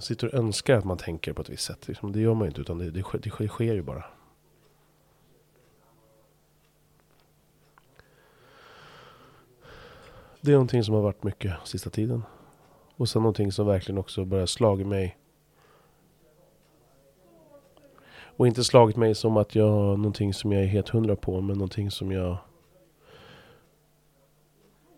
sitter 0.00 0.26
och 0.26 0.34
önskar 0.34 0.78
att 0.78 0.84
man 0.84 0.96
tänker 0.96 1.32
på 1.32 1.42
ett 1.42 1.48
visst 1.48 1.64
sätt. 1.64 1.88
Liksom. 1.88 2.12
Det 2.12 2.20
gör 2.20 2.34
man 2.34 2.42
ju 2.42 2.48
inte 2.48 2.60
utan 2.60 2.78
det, 2.78 2.90
det, 2.90 3.02
det, 3.12 3.18
det 3.38 3.48
sker 3.48 3.74
ju 3.74 3.82
bara. 3.82 4.04
Det 10.40 10.50
är 10.50 10.54
någonting 10.54 10.84
som 10.84 10.94
har 10.94 11.02
varit 11.02 11.22
mycket 11.22 11.54
sista 11.64 11.90
tiden. 11.90 12.22
Och 12.96 13.08
sen 13.08 13.22
någonting 13.22 13.52
som 13.52 13.66
verkligen 13.66 13.98
också 13.98 14.24
börjar 14.24 14.46
slagit 14.46 14.86
mig. 14.86 15.16
Och 18.36 18.46
inte 18.46 18.64
slagit 18.64 18.96
mig 18.96 19.14
som 19.14 19.36
att 19.36 19.54
jag 19.54 19.70
har 19.70 19.96
någonting 19.96 20.34
som 20.34 20.52
jag 20.52 20.62
är 20.62 20.66
helt 20.66 20.88
hundra 20.88 21.16
på. 21.16 21.40
Men 21.40 21.58
någonting 21.58 21.90
som 21.90 22.12
jag 22.12 22.36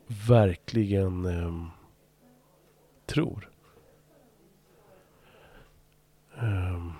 verkligen 0.06 1.24
eh, 1.24 1.66
tror. 3.06 3.48
Um, 6.40 6.92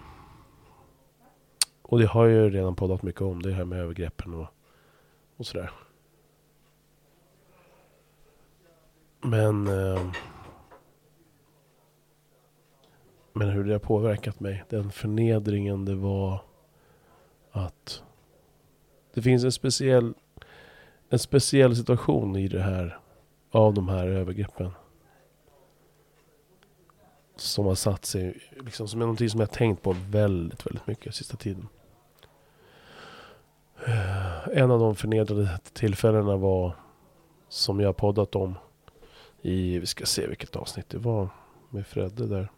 och 1.83 1.99
det 1.99 2.07
har 2.07 2.27
jag 2.27 2.45
ju 2.45 2.51
redan 2.51 2.77
poddat 2.77 3.03
mycket 3.03 3.23
om. 3.23 3.43
Det 3.43 3.53
här 3.53 3.65
med 3.65 3.79
övergreppen 3.79 4.35
och, 4.35 4.47
och 5.37 5.47
sådär. 5.47 5.71
Men... 9.21 9.67
Eh, 9.67 10.13
men 13.33 13.49
hur 13.49 13.65
det 13.65 13.73
har 13.73 13.79
påverkat 13.79 14.41
mig. 14.41 14.65
Den 14.69 14.91
förnedringen 14.91 15.85
det 15.85 15.95
var 15.95 16.41
att 17.51 18.03
det 19.15 19.23
finns 19.23 19.45
en 19.45 19.53
speciell, 19.53 20.15
en 21.13 21.19
speciell 21.19 21.77
situation 21.77 22.37
i 22.37 22.49
det 22.49 22.63
här. 22.63 22.99
Av 23.51 23.75
de 23.75 23.89
här 23.89 24.07
övergreppen. 24.07 24.71
Som 27.37 27.67
har 27.67 27.75
satt 27.75 28.05
sig, 28.05 28.41
liksom 28.61 28.89
som 28.89 29.01
är 29.01 29.05
någonting 29.05 29.31
som 29.31 29.41
jag 29.41 29.51
tänkt 29.51 29.83
på 29.83 29.97
väldigt, 30.11 30.67
väldigt 30.67 30.87
mycket 30.87 31.15
sista 31.15 31.37
tiden. 31.37 31.69
En 34.53 34.71
av 34.71 34.81
de 34.81 34.97
förnedrande 34.97 35.59
tillfällena 35.73 36.37
var 36.37 36.77
som 37.49 37.81
jag 37.81 37.97
poddat 37.97 38.35
om 38.35 38.55
i, 39.43 39.79
vi 39.79 39.87
ska 39.87 40.07
se 40.07 40.27
vilket 40.27 40.57
avsnitt 40.57 40.89
det 40.89 40.99
var 40.99 41.29
med 41.71 41.87
Fredde 41.87 42.27
där. 42.27 42.49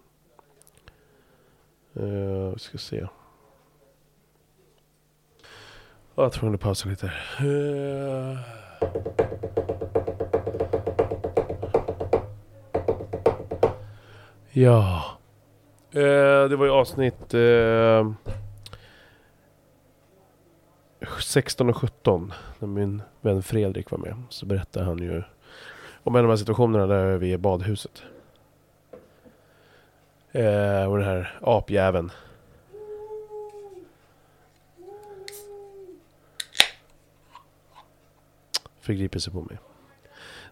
Uh, 1.97 2.53
vi 2.53 2.59
ska 2.59 2.79
se. 2.79 3.07
Jag 6.17 6.33
tror 6.33 6.55
att 6.55 6.61
pausa 6.61 6.89
lite. 6.89 7.13
Uh. 7.41 8.39
Ja. 14.51 15.05
Uh, 15.97 16.49
det 16.49 16.57
var 16.57 16.65
ju 16.65 16.71
avsnitt 16.71 17.35
eh, 17.35 17.41
uh, 17.41 18.13
16 21.21 21.69
och 21.69 21.77
17. 21.77 22.33
När 22.59 22.69
min 22.69 23.03
vän 23.21 23.43
Fredrik 23.43 23.91
var 23.91 23.99
med. 23.99 24.23
Så 24.29 24.47
berättade 24.47 24.87
han 24.87 24.99
ju 24.99 25.23
om 26.03 26.15
en 26.15 26.19
av 26.19 26.23
de 26.23 26.29
här 26.29 26.37
situationerna 26.37 26.87
där 26.87 27.17
vi 27.17 27.31
är 27.31 27.35
i 27.35 27.39
badhuset. 27.39 28.03
Och 30.89 30.99
den 30.99 31.05
här 31.05 31.39
apjäveln. 31.43 32.11
förgriper 38.85 39.19
sig 39.19 39.33
på 39.33 39.41
mig. 39.41 39.59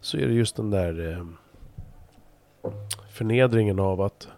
Så 0.01 0.17
är 0.17 0.27
det 0.27 0.35
just 0.35 0.57
den 0.57 0.71
där 0.71 1.11
eh, 1.13 1.27
förnedringen 3.11 3.79
av 3.79 4.01
att... 4.01 4.29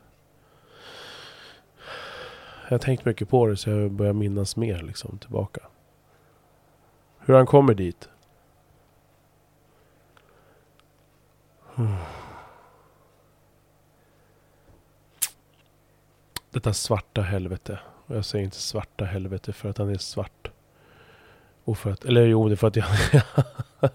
Jag 2.65 2.71
har 2.71 2.79
tänkt 2.79 3.05
mycket 3.05 3.29
på 3.29 3.47
det 3.47 3.57
så 3.57 3.71
jag 3.71 3.91
börjar 3.91 4.13
minnas 4.13 4.57
mer 4.57 4.83
liksom 4.83 5.19
tillbaka. 5.19 5.61
Hur 7.19 7.35
han 7.35 7.47
kommer 7.47 7.75
dit. 7.75 8.09
Detta 16.51 16.73
svarta 16.73 17.23
helvete. 17.23 17.79
Och 18.07 18.17
jag 18.17 18.25
säger 18.25 18.45
inte 18.45 18.57
svarta 18.57 19.05
helvete 19.05 19.53
för 19.53 19.69
att 19.69 19.79
han 19.79 19.89
är 19.89 19.99
svart 19.99 20.44
och 21.65 21.79
för 21.79 21.91
att, 21.91 22.05
eller 22.05 22.27
jo, 22.27 22.49
det 22.49 22.55
är 22.55 22.57
för 22.57 22.69
att 22.69 22.77
jag 22.77 22.87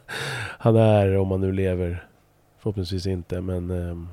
han 0.59 0.75
är, 0.75 1.17
om 1.17 1.31
han 1.31 1.41
nu 1.41 1.51
lever, 1.51 2.07
förhoppningsvis 2.57 3.07
inte, 3.07 3.41
men 3.41 3.71
um, 3.71 4.09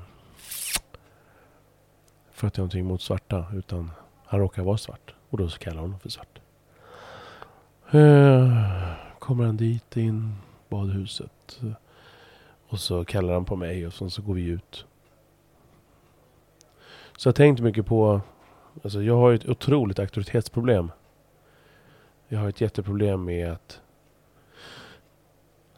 för 2.31 2.47
att 2.47 2.57
jag 2.57 2.61
har 2.61 2.65
någonting 2.65 2.85
emot 2.85 3.01
svarta, 3.01 3.45
utan 3.53 3.91
han 4.25 4.39
råkar 4.39 4.63
vara 4.63 4.77
svart. 4.77 5.13
Och 5.29 5.37
då 5.37 5.49
så 5.49 5.59
kallar 5.59 5.81
honom 5.81 5.99
för 5.99 6.09
svart. 6.09 6.39
Uh, 7.95 8.93
kommer 9.19 9.45
han 9.45 9.57
dit 9.57 9.97
in 9.97 10.35
badhuset. 10.69 11.59
Och 12.67 12.79
så 12.79 13.05
kallar 13.05 13.33
han 13.33 13.45
på 13.45 13.55
mig 13.55 13.87
och 13.87 13.93
så, 13.93 14.09
så 14.09 14.21
går 14.21 14.33
vi 14.33 14.45
ut. 14.45 14.85
Så 17.17 17.27
jag 17.27 17.35
tänkte 17.35 17.63
mycket 17.63 17.85
på, 17.85 18.21
alltså 18.83 19.03
jag 19.03 19.17
har 19.17 19.29
ju 19.29 19.35
ett 19.35 19.49
otroligt 19.49 19.99
auktoritetsproblem. 19.99 20.91
Jag 22.27 22.39
har 22.39 22.49
ett 22.49 22.61
jätteproblem 22.61 23.25
med 23.25 23.51
att 23.51 23.81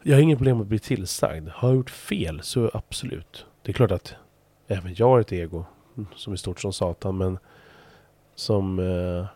jag 0.02 0.16
har 0.16 0.22
inget 0.22 0.38
problem 0.38 0.56
med 0.56 0.62
att 0.64 0.68
bli 0.68 0.78
tillsagd. 0.78 1.48
Har 1.48 1.68
jag 1.68 1.76
gjort 1.76 1.90
fel 1.90 2.42
så 2.42 2.70
absolut. 2.74 3.46
Det 3.62 3.70
är 3.70 3.72
klart 3.72 3.90
att 3.90 4.14
även 4.66 4.94
jag 4.94 5.06
har 5.06 5.20
ett 5.20 5.32
ego 5.32 5.64
som 6.16 6.32
är 6.32 6.36
stort 6.36 6.60
som 6.60 6.72
satan 6.72 7.18
men 7.18 7.38
som 8.34 8.78
eh, 8.78 9.26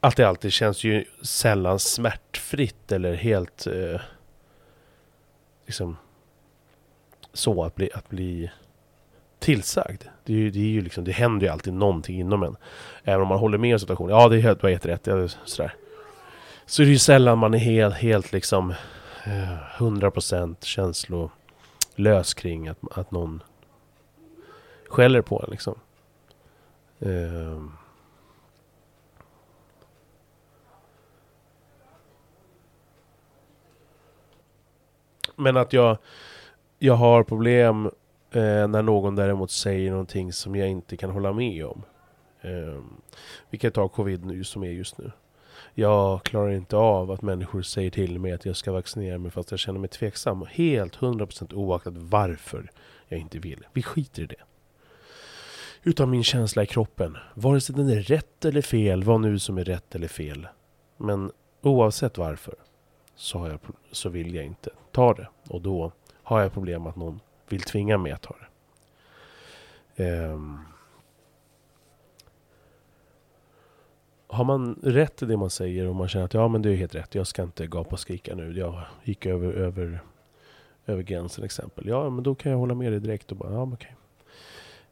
att 0.00 0.16
det 0.16 0.28
alltid 0.28 0.52
känns 0.52 0.84
ju 0.84 1.04
sällan 1.22 1.78
smärtfritt 1.78 2.92
eller 2.92 3.14
helt 3.14 3.66
eh, 3.66 4.00
liksom 5.66 5.96
så 7.32 7.64
att 7.64 7.74
bli, 7.74 7.90
att 7.94 8.08
bli 8.08 8.50
tillsagd. 9.38 10.02
Det, 10.24 10.32
är 10.32 10.36
ju, 10.36 10.50
det, 10.50 10.58
är 10.58 10.62
ju 10.62 10.80
liksom, 10.80 11.04
det 11.04 11.12
händer 11.12 11.46
ju 11.46 11.52
alltid 11.52 11.72
någonting 11.72 12.20
inom 12.20 12.42
en. 12.42 12.56
Även 13.04 13.22
om 13.22 13.28
man 13.28 13.38
håller 13.38 13.58
med 13.58 13.74
om 13.74 13.78
situationen. 13.78 14.16
Ja, 14.16 14.28
det 14.28 14.36
är 14.36 14.40
helt, 14.40 14.60
du 14.60 14.66
har 14.66 14.70
helt 14.70 14.86
rätt. 14.86 15.06
Ja, 15.06 15.28
sådär. 15.28 15.74
Så 16.66 16.82
är 16.82 16.86
det 16.86 16.92
ju 16.92 16.98
sällan 16.98 17.38
man 17.38 17.54
är 17.54 17.58
helt, 17.58 17.94
helt 17.94 18.32
liksom 18.32 18.70
eh, 19.24 19.78
100% 19.78 20.56
känslolös 20.60 22.34
kring 22.34 22.68
att, 22.68 22.78
att 22.90 23.10
någon 23.10 23.42
skäller 24.88 25.22
på 25.22 25.42
en 25.44 25.50
liksom. 25.50 25.74
Eh, 27.00 27.62
Men 35.40 35.56
att 35.56 35.72
jag, 35.72 35.98
jag 36.78 36.94
har 36.94 37.22
problem 37.22 37.90
eh, 38.30 38.68
när 38.68 38.82
någon 38.82 39.14
däremot 39.14 39.50
säger 39.50 39.90
någonting 39.90 40.32
som 40.32 40.56
jag 40.56 40.68
inte 40.68 40.96
kan 40.96 41.10
hålla 41.10 41.32
med 41.32 41.66
om. 41.66 41.82
Eh, 42.40 42.82
vi 43.50 43.58
kan 43.58 43.72
ta 43.72 43.88
covid 43.88 44.24
nu 44.24 44.44
som 44.44 44.62
är 44.62 44.70
just 44.70 44.98
nu. 44.98 45.12
Jag 45.74 46.22
klarar 46.22 46.50
inte 46.50 46.76
av 46.76 47.10
att 47.10 47.22
människor 47.22 47.62
säger 47.62 47.90
till 47.90 48.18
mig 48.18 48.32
att 48.32 48.44
jag 48.44 48.56
ska 48.56 48.72
vaccinera 48.72 49.18
mig 49.18 49.30
fast 49.30 49.50
jag 49.50 49.60
känner 49.60 49.80
mig 49.80 49.88
tveksam. 49.88 50.46
Helt 50.50 50.96
100% 50.96 51.54
oaktat 51.54 51.94
varför 51.96 52.70
jag 53.08 53.20
inte 53.20 53.38
vill. 53.38 53.66
Vi 53.72 53.82
skiter 53.82 54.22
i 54.22 54.26
det. 54.26 54.42
Utan 55.82 56.10
min 56.10 56.24
känsla 56.24 56.62
i 56.62 56.66
kroppen. 56.66 57.16
Vare 57.34 57.60
sig 57.60 57.74
den 57.74 57.88
är 57.88 58.02
rätt 58.02 58.44
eller 58.44 58.62
fel, 58.62 59.04
vad 59.04 59.20
nu 59.20 59.38
som 59.38 59.58
är 59.58 59.64
rätt 59.64 59.94
eller 59.94 60.08
fel. 60.08 60.48
Men 60.96 61.32
oavsett 61.62 62.18
varför 62.18 62.54
så, 63.16 63.38
har 63.38 63.48
jag, 63.48 63.60
så 63.92 64.08
vill 64.08 64.34
jag 64.34 64.44
inte 64.44 64.70
ta 64.92 65.14
det. 65.14 65.28
Och 65.48 65.62
då 65.62 65.92
har 66.22 66.40
jag 66.40 66.52
problem 66.52 66.86
att 66.86 66.96
någon 66.96 67.20
vill 67.48 67.62
tvinga 67.62 67.98
mig 67.98 68.12
att 68.12 68.22
ta 68.22 68.36
det. 68.36 68.48
Um, 70.04 70.64
har 74.26 74.44
man 74.44 74.78
rätt 74.82 75.22
i 75.22 75.26
det 75.26 75.36
man 75.36 75.50
säger 75.50 75.86
och 75.86 75.94
man 75.94 76.08
känner 76.08 76.24
att 76.24 76.34
ja 76.34 76.48
men 76.48 76.62
det 76.62 76.70
är 76.70 76.76
helt 76.76 76.94
rätt, 76.94 77.14
jag 77.14 77.26
ska 77.26 77.42
inte 77.42 77.66
gapa 77.66 77.90
och 77.90 78.00
skrika 78.00 78.34
nu, 78.34 78.52
jag 78.52 78.82
gick 79.04 79.26
över, 79.26 79.52
över, 79.52 80.00
över 80.86 81.02
gränsen 81.02 81.44
exempel. 81.44 81.88
Ja 81.88 82.10
men 82.10 82.24
då 82.24 82.34
kan 82.34 82.52
jag 82.52 82.58
hålla 82.58 82.74
med 82.74 82.92
dig 82.92 83.00
direkt 83.00 83.30
och 83.30 83.36
bara, 83.36 83.52
ja 83.52 83.64
men 83.64 83.74
okej. 83.74 83.94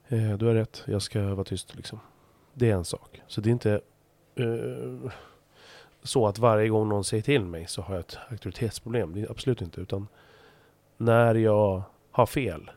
Eh, 0.09 0.39
du 0.39 0.47
har 0.47 0.55
rätt, 0.55 0.83
jag 0.87 1.03
ska 1.03 1.35
vara 1.35 1.45
tyst 1.45 1.77
liksom. 1.77 2.01
Det 2.55 2.71
är 2.71 2.75
en 2.75 2.85
sak. 2.85 3.23
Så 3.27 3.41
det 3.41 3.51
är 3.51 3.53
inte... 3.53 3.81
Uh, 4.41 5.11
så 6.03 6.27
att 6.27 6.39
varje 6.39 6.69
gång 6.69 6.89
någon 6.89 7.05
säger 7.05 7.23
till 7.23 7.45
mig 7.45 7.67
så 7.67 7.83
har 7.83 7.95
jag 7.95 8.01
ett 8.01 8.19
auktoritetsproblem. 8.31 9.13
Det 9.13 9.23
är 9.23 9.31
absolut 9.31 9.63
inte. 9.63 9.81
Utan 9.81 10.09
när 10.97 11.35
jag 11.35 11.83
har 12.17 12.27
fel, 12.27 12.71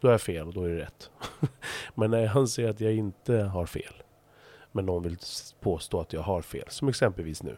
då 0.00 0.08
har 0.08 0.12
jag 0.12 0.20
fel 0.20 0.46
och 0.46 0.54
då 0.54 0.64
är 0.64 0.68
det 0.68 0.80
rätt. 0.80 1.10
men 1.94 2.10
när 2.10 2.18
jag 2.18 2.36
anser 2.36 2.70
att 2.70 2.80
jag 2.80 2.94
inte 2.94 3.36
har 3.36 3.66
fel, 3.66 4.02
men 4.72 4.86
någon 4.86 5.02
vill 5.02 5.16
påstå 5.60 6.00
att 6.00 6.12
jag 6.12 6.22
har 6.22 6.42
fel, 6.42 6.64
som 6.68 6.88
exempelvis 6.88 7.42
nu. 7.42 7.56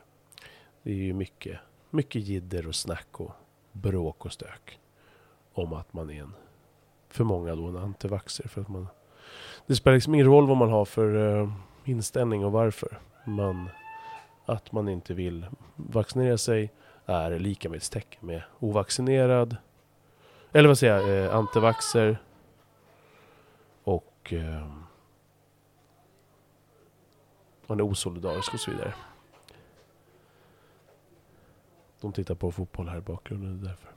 Det 0.83 0.91
är 0.91 0.95
ju 0.95 1.13
mycket, 1.13 1.59
mycket 1.91 2.23
jidder 2.23 2.67
och 2.67 2.75
snack 2.75 3.21
och 3.21 3.33
bråk 3.73 4.25
och 4.25 4.33
stök 4.33 4.79
om 5.53 5.73
att 5.73 5.93
man 5.93 6.11
är 6.11 6.23
en, 6.23 6.35
för 7.09 7.25
många 7.25 7.55
då, 7.55 7.67
en 7.67 7.77
antivaxer. 7.77 8.49
För 8.49 8.61
att 8.61 8.69
man, 8.69 8.89
det 9.67 9.77
spelar 9.77 9.95
liksom 9.95 10.15
ingen 10.15 10.27
roll 10.27 10.47
vad 10.47 10.57
man 10.57 10.71
har 10.71 10.85
för 10.85 11.17
uh, 11.17 11.53
inställning 11.85 12.45
och 12.45 12.53
varför. 12.53 13.01
Man 13.25 13.69
att 14.47 14.73
man 14.73 14.89
inte 14.89 15.15
vill 15.15 15.47
vaccinera 15.77 16.39
sig 16.39 16.73
är 17.07 17.39
lika 17.39 17.69
med 17.69 17.77
ett 17.77 17.91
tecken 17.91 18.27
med 18.27 18.43
ovaccinerad. 18.59 19.57
Eller 20.53 20.69
vad 20.69 20.79
säger 20.79 20.99
jag, 20.99 21.25
eh, 21.25 21.35
antivaxer. 21.35 22.23
Och 23.85 24.33
eh, 24.33 24.67
man 27.67 27.81
är 27.81 27.85
osolidarisk 27.85 28.55
och 28.55 28.61
så 28.61 28.71
vidare. 28.71 28.95
De 32.01 32.13
tittar 32.13 32.35
på 32.35 32.53
fotboll 32.53 32.89
här 32.89 32.99
i 32.99 33.01
bakgrunden, 33.01 33.61
det 33.61 33.67
är 33.67 33.69
därför. 33.69 33.89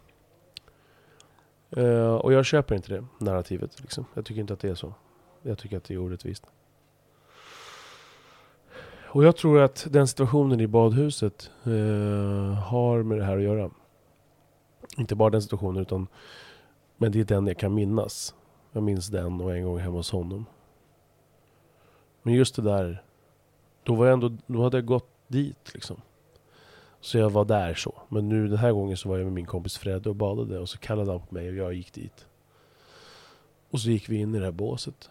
Uh, 1.77 2.15
och 2.15 2.33
jag 2.33 2.45
köper 2.45 2.75
inte 2.75 2.93
det 2.93 3.05
narrativet. 3.19 3.81
Liksom. 3.81 4.05
Jag 4.13 4.25
tycker 4.25 4.41
inte 4.41 4.53
att 4.53 4.59
det 4.59 4.69
är 4.69 4.75
så. 4.75 4.93
Jag 5.41 5.57
tycker 5.57 5.77
att 5.77 5.83
det 5.83 5.93
är 5.93 5.97
orättvist. 5.97 6.47
Och 9.13 9.23
jag 9.23 9.35
tror 9.35 9.59
att 9.59 9.87
den 9.89 10.07
situationen 10.07 10.59
i 10.59 10.67
badhuset 10.67 11.51
eh, 11.63 11.71
har 12.53 13.03
med 13.03 13.17
det 13.17 13.23
här 13.23 13.37
att 13.37 13.43
göra. 13.43 13.69
Inte 14.97 15.15
bara 15.15 15.29
den 15.29 15.41
situationen 15.41 15.81
utan 15.81 16.07
Men 16.97 17.11
det 17.11 17.19
är 17.19 17.23
den 17.23 17.47
jag 17.47 17.57
kan 17.57 17.73
minnas. 17.73 18.35
Jag 18.71 18.83
minns 18.83 19.07
den 19.07 19.41
och 19.41 19.55
en 19.55 19.63
gång 19.63 19.79
hemma 19.79 19.97
hos 19.97 20.11
honom. 20.11 20.45
Men 22.21 22.33
just 22.33 22.55
det 22.55 22.61
där 22.61 23.03
Då 23.83 23.95
var 23.95 24.05
jag 24.05 24.13
ändå, 24.13 24.37
då 24.47 24.63
hade 24.63 24.77
jag 24.77 24.85
gått 24.85 25.09
dit 25.27 25.73
liksom. 25.73 26.01
Så 27.01 27.17
jag 27.17 27.29
var 27.29 27.45
där 27.45 27.73
så. 27.73 28.01
Men 28.09 28.29
nu 28.29 28.47
den 28.47 28.57
här 28.57 28.71
gången 28.71 28.97
så 28.97 29.09
var 29.09 29.17
jag 29.17 29.25
med 29.25 29.33
min 29.33 29.45
kompis 29.45 29.77
Fred 29.77 30.07
och 30.07 30.15
badade 30.15 30.59
och 30.59 30.69
så 30.69 30.77
kallade 30.77 31.11
han 31.11 31.27
på 31.27 31.33
mig 31.33 31.49
och 31.49 31.55
jag 31.55 31.73
gick 31.73 31.93
dit. 31.93 32.27
Och 33.69 33.79
så 33.79 33.89
gick 33.89 34.09
vi 34.09 34.15
in 34.15 34.35
i 34.35 34.39
det 34.39 34.45
här 34.45 34.51
båset. 34.51 35.09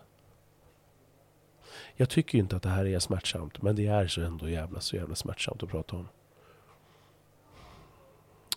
Jag 1.97 2.09
tycker 2.11 2.39
inte 2.39 2.57
att 2.57 2.63
det 2.63 2.69
här 2.69 2.87
är 2.87 2.99
smärtsamt, 2.99 3.63
men 3.63 3.77
det 3.77 3.87
är 3.87 4.07
så 4.07 4.21
ändå 4.21 4.49
jävla, 4.49 4.81
så 4.81 4.97
jävla 4.97 5.15
smärtsamt 5.15 5.63
att 5.63 5.69
prata 5.69 5.97
om. 5.97 6.09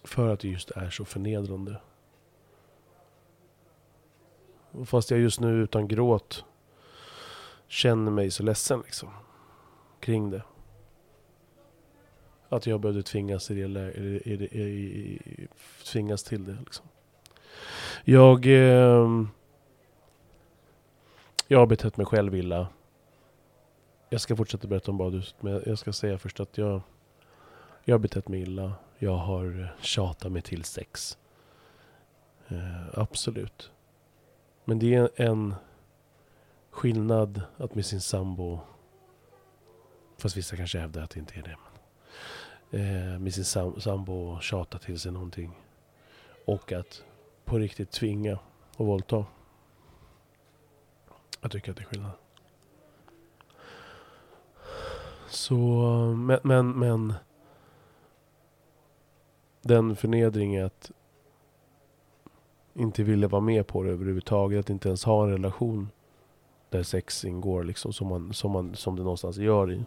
För 0.04 0.30
att 0.30 0.40
det 0.40 0.48
just 0.48 0.72
är 0.72 0.90
så 0.90 1.06
förnedrande. 1.06 1.82
Och 4.72 4.90
fast 4.90 5.12
jag 5.12 5.20
just 5.20 5.40
nu 5.40 5.64
utan 5.64 5.88
gråt 5.88 6.46
känner 7.68 8.12
mig 8.12 8.32
så 8.32 8.44
ledsen 8.44 8.82
liksom. 8.86 9.10
Kring 10.00 10.30
det. 10.30 10.44
Att 12.50 12.66
jag 12.66 12.80
behövde 12.80 13.04
tvingas, 13.04 13.52
i 13.52 13.54
det, 13.54 13.94
i, 13.94 14.34
i, 14.34 14.60
i, 14.62 15.48
tvingas 15.86 16.24
till 16.24 16.46
det. 16.46 16.58
Liksom. 16.60 16.86
Jag, 18.04 18.46
eh, 18.46 19.24
jag 21.48 21.60
har 21.60 21.66
betett 21.66 21.98
mig 21.98 22.06
själv 22.06 22.36
illa. 22.36 22.68
Jag 24.10 24.22
ska 24.22 24.36
fortsätta 24.36 24.68
berätta 24.68 24.92
om 24.92 24.98
badhuset, 24.98 25.36
men 25.42 25.64
jag 25.66 25.80
ska 25.80 25.94
säga 25.94 26.18
först 26.18 26.40
att 26.40 26.58
jag, 26.58 26.82
jag 27.84 27.94
har 27.94 28.00
betett 28.00 28.28
mig 28.28 28.42
illa. 28.42 28.74
Jag 29.04 29.18
har 29.18 29.60
eh, 29.62 29.82
tjatat 29.82 30.32
mig 30.32 30.42
till 30.42 30.64
sex. 30.64 31.18
Eh, 32.48 33.00
absolut. 33.00 33.72
Men 34.66 34.80
det 34.80 34.96
är 34.96 35.10
en 35.16 35.56
skillnad 36.70 37.42
att 37.58 37.76
med 37.76 37.86
sin 37.86 38.02
sambo, 38.02 38.60
fast 40.18 40.38
vissa 40.38 40.56
kanske 40.56 40.80
hävdar 40.80 41.02
att 41.02 41.10
det 41.10 41.20
inte 41.20 41.40
är 41.40 41.44
det. 41.44 41.58
Men, 42.70 43.14
eh, 43.14 43.20
med 43.20 43.34
sin 43.34 43.46
sam 43.46 43.82
sambo 43.82 44.40
tjata 44.40 44.78
till 44.78 45.00
sig 45.00 45.12
någonting. 45.12 45.52
Och 46.46 46.72
att 46.72 47.04
på 47.46 47.58
riktigt 47.58 47.92
tvinga 47.92 48.40
och 48.78 48.86
våldta. 48.86 49.26
Jag 51.42 51.52
tycker 51.52 51.72
att 51.72 51.78
det 51.78 51.84
är 51.84 51.86
skillnad. 51.86 52.12
Så, 55.30 55.56
eh, 55.56 56.18
men, 56.18 56.40
men, 56.44 56.80
men 56.80 57.14
den 59.64 59.96
förnedringen 59.96 60.66
att 60.66 60.92
inte 62.74 63.04
vilja 63.04 63.28
vara 63.28 63.42
med 63.42 63.68
på 63.68 63.84
det 63.84 63.90
överhuvudtaget. 63.90 64.60
Att 64.60 64.70
inte 64.70 64.88
ens 64.88 65.04
ha 65.04 65.24
en 65.24 65.32
relation 65.32 65.90
där 66.70 66.84
sex 66.84 67.26
ingår 67.26 67.64
liksom 67.64 67.94
som, 67.94 68.08
man, 68.08 68.34
som, 68.34 68.52
man, 68.52 68.76
som 68.76 68.96
det 68.96 69.04
någonstans 69.04 69.38
gör 69.38 69.72
i 69.72 69.86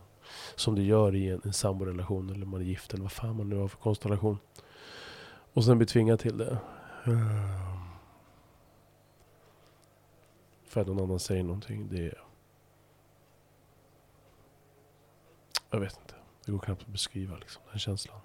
som 0.56 0.74
det 0.74 0.82
gör 0.82 1.14
i 1.14 1.28
en, 1.28 1.40
en 1.44 1.52
samborelation 1.52 2.30
eller 2.30 2.46
man 2.46 2.60
är 2.60 2.64
gift 2.64 2.94
eller 2.94 3.02
vad 3.02 3.12
fan 3.12 3.36
man 3.36 3.48
nu 3.48 3.56
har 3.56 3.68
för 3.68 3.78
konstellation. 3.78 4.38
Och 5.52 5.64
sen 5.64 5.78
bli 5.78 5.86
tvingad 5.86 6.18
till 6.20 6.38
det. 6.38 6.58
För 10.64 10.80
att 10.80 10.86
någon 10.86 11.00
annan 11.00 11.20
säger 11.20 11.42
någonting. 11.42 11.88
Det 11.88 12.06
är... 12.06 12.24
Jag 15.70 15.80
vet 15.80 15.98
inte. 16.02 16.14
Det 16.44 16.52
går 16.52 16.58
knappt 16.58 16.82
att 16.82 16.88
beskriva 16.88 17.36
liksom, 17.36 17.62
den 17.70 17.78
känslan. 17.78 18.20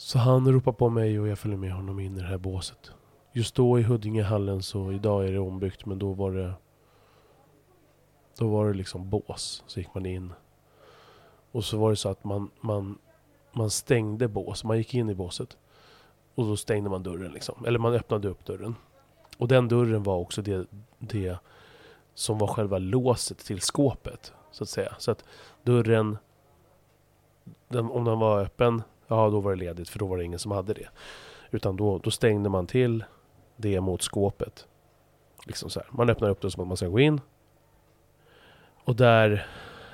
Så 0.00 0.18
han 0.18 0.52
ropar 0.52 0.72
på 0.72 0.88
mig 0.88 1.20
och 1.20 1.28
jag 1.28 1.38
följer 1.38 1.58
med 1.58 1.72
honom 1.72 2.00
in 2.00 2.16
i 2.16 2.20
det 2.20 2.26
här 2.26 2.38
båset. 2.38 2.92
Just 3.32 3.54
då 3.54 3.78
i 3.78 3.82
Huddingehallen 3.82 4.62
så, 4.62 4.92
idag 4.92 5.26
är 5.26 5.32
det 5.32 5.38
ombyggt 5.38 5.86
men 5.86 5.98
då 5.98 6.12
var 6.12 6.32
det 6.32 6.54
Då 8.38 8.48
var 8.48 8.68
det 8.68 8.74
liksom 8.74 9.10
bås. 9.10 9.64
Så 9.66 9.80
gick 9.80 9.94
man 9.94 10.06
in. 10.06 10.32
Och 11.52 11.64
så 11.64 11.78
var 11.78 11.90
det 11.90 11.96
så 11.96 12.08
att 12.08 12.24
man, 12.24 12.50
man, 12.60 12.98
man 13.52 13.70
stängde 13.70 14.28
bås. 14.28 14.64
Man 14.64 14.78
gick 14.78 14.94
in 14.94 15.10
i 15.10 15.14
båset. 15.14 15.56
Och 16.34 16.44
då 16.44 16.56
stängde 16.56 16.90
man 16.90 17.02
dörren 17.02 17.32
liksom. 17.32 17.64
Eller 17.66 17.78
man 17.78 17.94
öppnade 17.94 18.28
upp 18.28 18.44
dörren. 18.44 18.74
Och 19.38 19.48
den 19.48 19.68
dörren 19.68 20.02
var 20.02 20.16
också 20.16 20.42
det, 20.42 20.66
det 20.98 21.38
som 22.14 22.38
var 22.38 22.46
själva 22.46 22.78
låset 22.78 23.38
till 23.38 23.60
skåpet. 23.60 24.32
Så 24.50 24.64
att 24.64 24.68
säga. 24.68 24.94
Så 24.98 25.10
att 25.10 25.24
dörren, 25.62 26.18
den, 27.68 27.90
om 27.90 28.04
den 28.04 28.18
var 28.18 28.40
öppen, 28.40 28.82
ja 29.08 29.30
då 29.30 29.40
var 29.40 29.50
det 29.50 29.58
ledigt 29.58 29.88
för 29.88 29.98
då 29.98 30.06
var 30.06 30.18
det 30.18 30.24
ingen 30.24 30.38
som 30.38 30.50
hade 30.50 30.74
det. 30.74 30.88
Utan 31.50 31.76
då, 31.76 31.98
då 31.98 32.10
stängde 32.10 32.48
man 32.48 32.66
till 32.66 33.04
det 33.56 33.80
mot 33.80 34.02
skåpet. 34.02 34.66
Liksom 35.46 35.70
så 35.70 35.80
här. 35.80 35.88
Man 35.92 36.10
öppnar 36.10 36.30
upp 36.30 36.40
det 36.40 36.50
som 36.50 36.62
att 36.62 36.68
man 36.68 36.76
ska 36.76 36.88
gå 36.88 37.00
in. 37.00 37.20
Och 38.84 38.96
där 38.96 39.46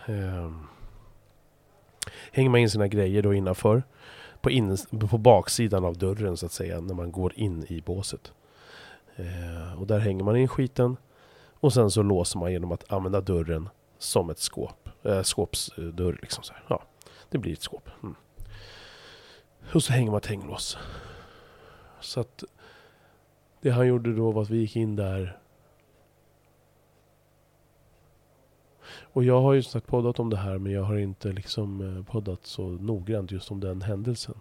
eh, 0.07 0.50
hänger 2.33 2.50
man 2.50 2.61
in 2.61 2.70
sina 2.70 2.88
grejer 2.88 3.22
då 3.22 3.35
innanför. 3.35 3.83
På, 4.40 4.50
in, 4.50 4.77
på 5.11 5.18
baksidan 5.18 5.85
av 5.85 5.98
dörren 5.98 6.37
så 6.37 6.46
att 6.46 6.53
säga, 6.53 6.81
när 6.81 6.94
man 6.94 7.12
går 7.12 7.33
in 7.37 7.66
i 7.68 7.81
båset. 7.81 8.33
Eh, 9.16 9.81
och 9.81 9.87
där 9.87 9.98
hänger 9.98 10.24
man 10.24 10.37
in 10.37 10.48
skiten. 10.48 10.96
Och 11.61 11.72
sen 11.72 11.90
så 11.90 12.03
låser 12.03 12.38
man 12.38 12.53
genom 12.53 12.72
att 12.72 12.92
använda 12.92 13.20
dörren 13.20 13.68
som 13.98 14.31
ett 14.31 14.38
skåp. 14.38 14.88
Eh, 15.03 15.22
skåpsdörr 15.22 16.18
liksom. 16.22 16.44
Så 16.44 16.53
här. 16.53 16.62
Ja, 16.68 16.83
det 17.29 17.38
blir 17.38 17.53
ett 17.53 17.62
skåp. 17.62 17.88
Mm. 18.03 18.14
Och 19.72 19.83
så 19.83 19.92
hänger 19.92 20.11
man 20.11 20.18
ett 20.18 20.27
hänglås. 20.27 20.79
Så 22.00 22.20
att 22.20 22.44
det 23.61 23.70
han 23.70 23.87
gjorde 23.87 24.14
då 24.14 24.31
var 24.31 24.42
att 24.42 24.50
vi 24.50 24.59
gick 24.59 24.77
in 24.77 24.96
där. 24.96 25.38
Och 28.87 29.24
jag 29.24 29.40
har 29.40 29.53
ju 29.53 29.62
sagt 29.62 29.87
poddat 29.87 30.18
om 30.18 30.31
det 30.31 30.37
här 30.37 30.59
men 30.59 30.72
jag 30.72 30.83
har 30.83 30.96
inte 30.96 31.33
liksom 31.33 31.96
eh, 31.96 32.05
poddat 32.05 32.46
så 32.46 32.68
noggrant 32.68 33.31
just 33.31 33.50
om 33.50 33.61
den 33.61 33.83
händelsen. 33.83 34.35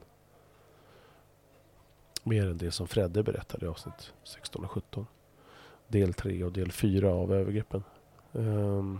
Mer 2.23 2.47
än 2.47 2.57
det 2.57 2.71
som 2.71 2.87
Fredde 2.87 3.23
berättade 3.23 3.65
i 3.65 3.69
avsnitt 3.69 4.13
16 4.23 4.63
och 4.63 4.71
17. 4.71 5.07
Del 5.87 6.13
3 6.13 6.43
och 6.43 6.51
del 6.51 6.71
4 6.71 7.09
av 7.09 7.33
övergreppen. 7.33 7.83
Um, 8.31 8.99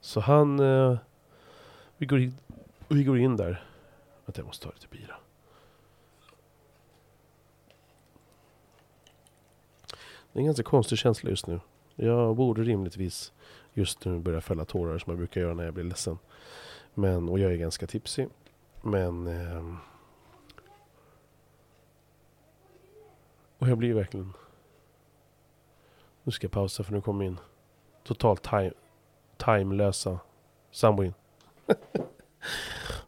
så 0.00 0.20
han... 0.20 0.60
Uh, 0.60 0.98
vi, 1.96 2.06
går 2.06 2.20
in, 2.20 2.36
vi 2.88 3.04
går 3.04 3.18
in 3.18 3.36
där. 3.36 3.64
Vänta, 4.24 4.40
jag 4.40 4.46
måste 4.46 4.66
ta 4.66 4.72
lite 4.72 4.88
bira. 4.88 5.16
Det 10.32 10.38
är 10.38 10.40
en 10.40 10.46
ganska 10.46 10.62
konstig 10.62 10.98
känsla 10.98 11.30
just 11.30 11.46
nu. 11.46 11.60
Jag 11.94 12.36
borde 12.36 12.62
rimligtvis 12.62 13.32
just 13.72 14.04
nu 14.04 14.18
börja 14.18 14.40
fälla 14.40 14.64
tårar 14.64 14.98
som 14.98 15.10
jag 15.10 15.18
brukar 15.18 15.40
göra 15.40 15.54
när 15.54 15.64
jag 15.64 15.74
blir 15.74 15.84
ledsen. 15.84 16.18
Men, 16.94 17.28
och 17.28 17.38
jag 17.38 17.52
är 17.52 17.56
ganska 17.56 17.86
tipsig. 17.86 18.28
Men... 18.82 19.26
Eh, 19.26 19.74
och 23.58 23.68
jag 23.68 23.78
blir 23.78 23.94
verkligen... 23.94 24.32
Nu 26.22 26.32
ska 26.32 26.44
jag 26.44 26.52
pausa 26.52 26.82
för 26.82 26.92
nu 26.92 27.00
kommer 27.00 27.24
min 27.24 27.40
totalt 28.04 28.42
time, 28.42 28.72
timelösa 29.36 30.18
sambo 30.70 31.04
in. 31.04 31.14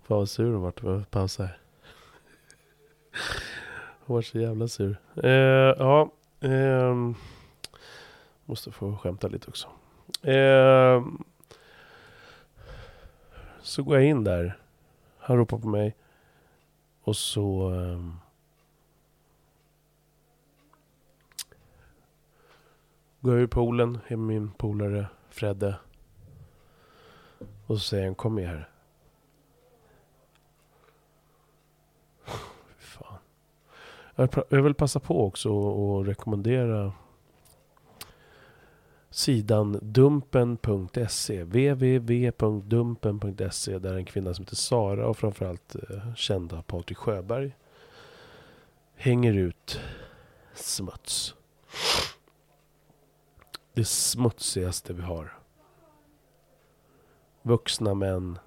Fan 0.03 0.19
vad 0.19 0.29
sur 0.29 0.53
hon 0.53 0.62
vart 0.62 1.11
pausa 1.11 1.45
här. 1.45 1.59
Hon 4.07 4.14
var 4.14 4.23
så 4.23 4.38
jävla 4.38 4.69
sur. 4.69 4.97
Eh, 5.23 5.31
ja. 5.79 6.11
Eh, 6.40 6.95
måste 8.45 8.71
få 8.71 8.97
skämta 8.97 9.29
lite 9.29 9.49
också. 9.49 9.69
Eh, 10.31 11.05
så 13.62 13.83
går 13.83 13.97
jag 13.97 14.05
in 14.05 14.25
där. 14.25 14.59
Han 15.19 15.37
ropar 15.37 15.59
på 15.59 15.69
mig. 15.69 15.95
Och 17.03 17.16
så... 17.16 17.69
Ehm, 17.69 18.16
går 23.21 23.35
jag 23.35 23.42
ur 23.42 23.47
poolen, 23.47 23.99
är 24.07 24.16
med 24.16 24.27
min 24.27 24.51
polare 24.51 25.07
Fredde. 25.31 25.75
Och 27.66 27.79
så 27.79 27.81
säger 27.81 28.05
han 28.05 28.14
kom 28.14 28.35
med 28.35 28.48
här. 28.48 28.68
Fan. 32.79 33.18
Jag 34.48 34.62
vill 34.62 34.74
passa 34.74 35.00
på 35.00 35.26
också 35.26 35.52
och 35.52 36.07
rekommendera 36.07 36.92
sidan 39.11 39.79
dumpen.se 39.83 41.44
www.dumpen.se 41.44 43.79
där 43.79 43.94
en 43.94 44.05
kvinna 44.05 44.35
som 44.35 44.44
heter 44.44 44.57
Sara 44.57 45.07
och 45.07 45.18
framförallt 45.18 45.74
eh, 45.74 46.14
kända 46.14 46.62
Patrik 46.62 46.98
Sjöberg 46.98 47.57
hänger 48.94 49.33
ut 49.33 49.81
smuts. 50.55 51.35
Det 53.72 53.85
smutsigaste 53.85 54.92
vi 54.92 55.02
har. 55.02 55.33
Vuxna 57.46 57.94
män 57.94 58.38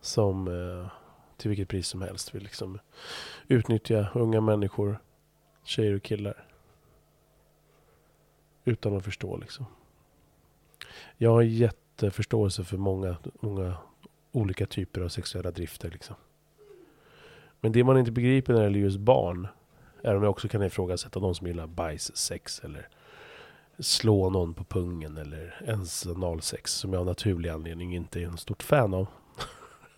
som 0.00 0.48
eh, 0.48 0.90
till 1.36 1.48
vilket 1.48 1.68
pris 1.68 1.88
som 1.88 2.02
helst 2.02 2.34
vill 2.34 2.42
liksom 2.42 2.78
utnyttja 3.48 4.08
unga 4.14 4.40
människor 4.40 4.98
tjejer 5.64 5.96
och 5.96 6.02
killar. 6.02 6.46
Utan 8.64 8.96
att 8.96 9.04
förstå 9.04 9.36
liksom. 9.36 9.66
Jag 11.16 11.30
har 11.30 11.42
jätteförståelse 11.42 12.64
för 12.64 12.76
många, 12.76 13.16
många 13.40 13.76
olika 14.32 14.66
typer 14.66 15.00
av 15.00 15.08
sexuella 15.08 15.50
drifter 15.50 15.90
liksom. 15.90 16.16
Men 17.60 17.72
det 17.72 17.84
man 17.84 17.98
inte 17.98 18.12
begriper 18.12 18.52
när 18.52 18.60
det 18.60 18.66
gäller 18.66 18.78
just 18.78 18.98
barn, 18.98 19.48
även 20.02 20.16
om 20.16 20.22
jag 20.22 20.30
också 20.30 20.48
kan 20.48 20.62
ifrågasätta 20.62 21.20
de 21.20 21.34
som 21.34 21.46
gillar 21.46 21.66
bajssex 21.66 22.60
eller 22.60 22.88
slå 23.78 24.30
någon 24.30 24.54
på 24.54 24.64
pungen 24.64 25.16
eller 25.16 25.62
ens 25.66 26.06
analsex 26.06 26.72
som 26.72 26.92
jag 26.92 27.00
av 27.00 27.06
naturlig 27.06 27.48
anledning 27.50 27.94
inte 27.94 28.20
är 28.20 28.26
en 28.26 28.36
stort 28.36 28.62
fan 28.62 28.94
av. 28.94 29.06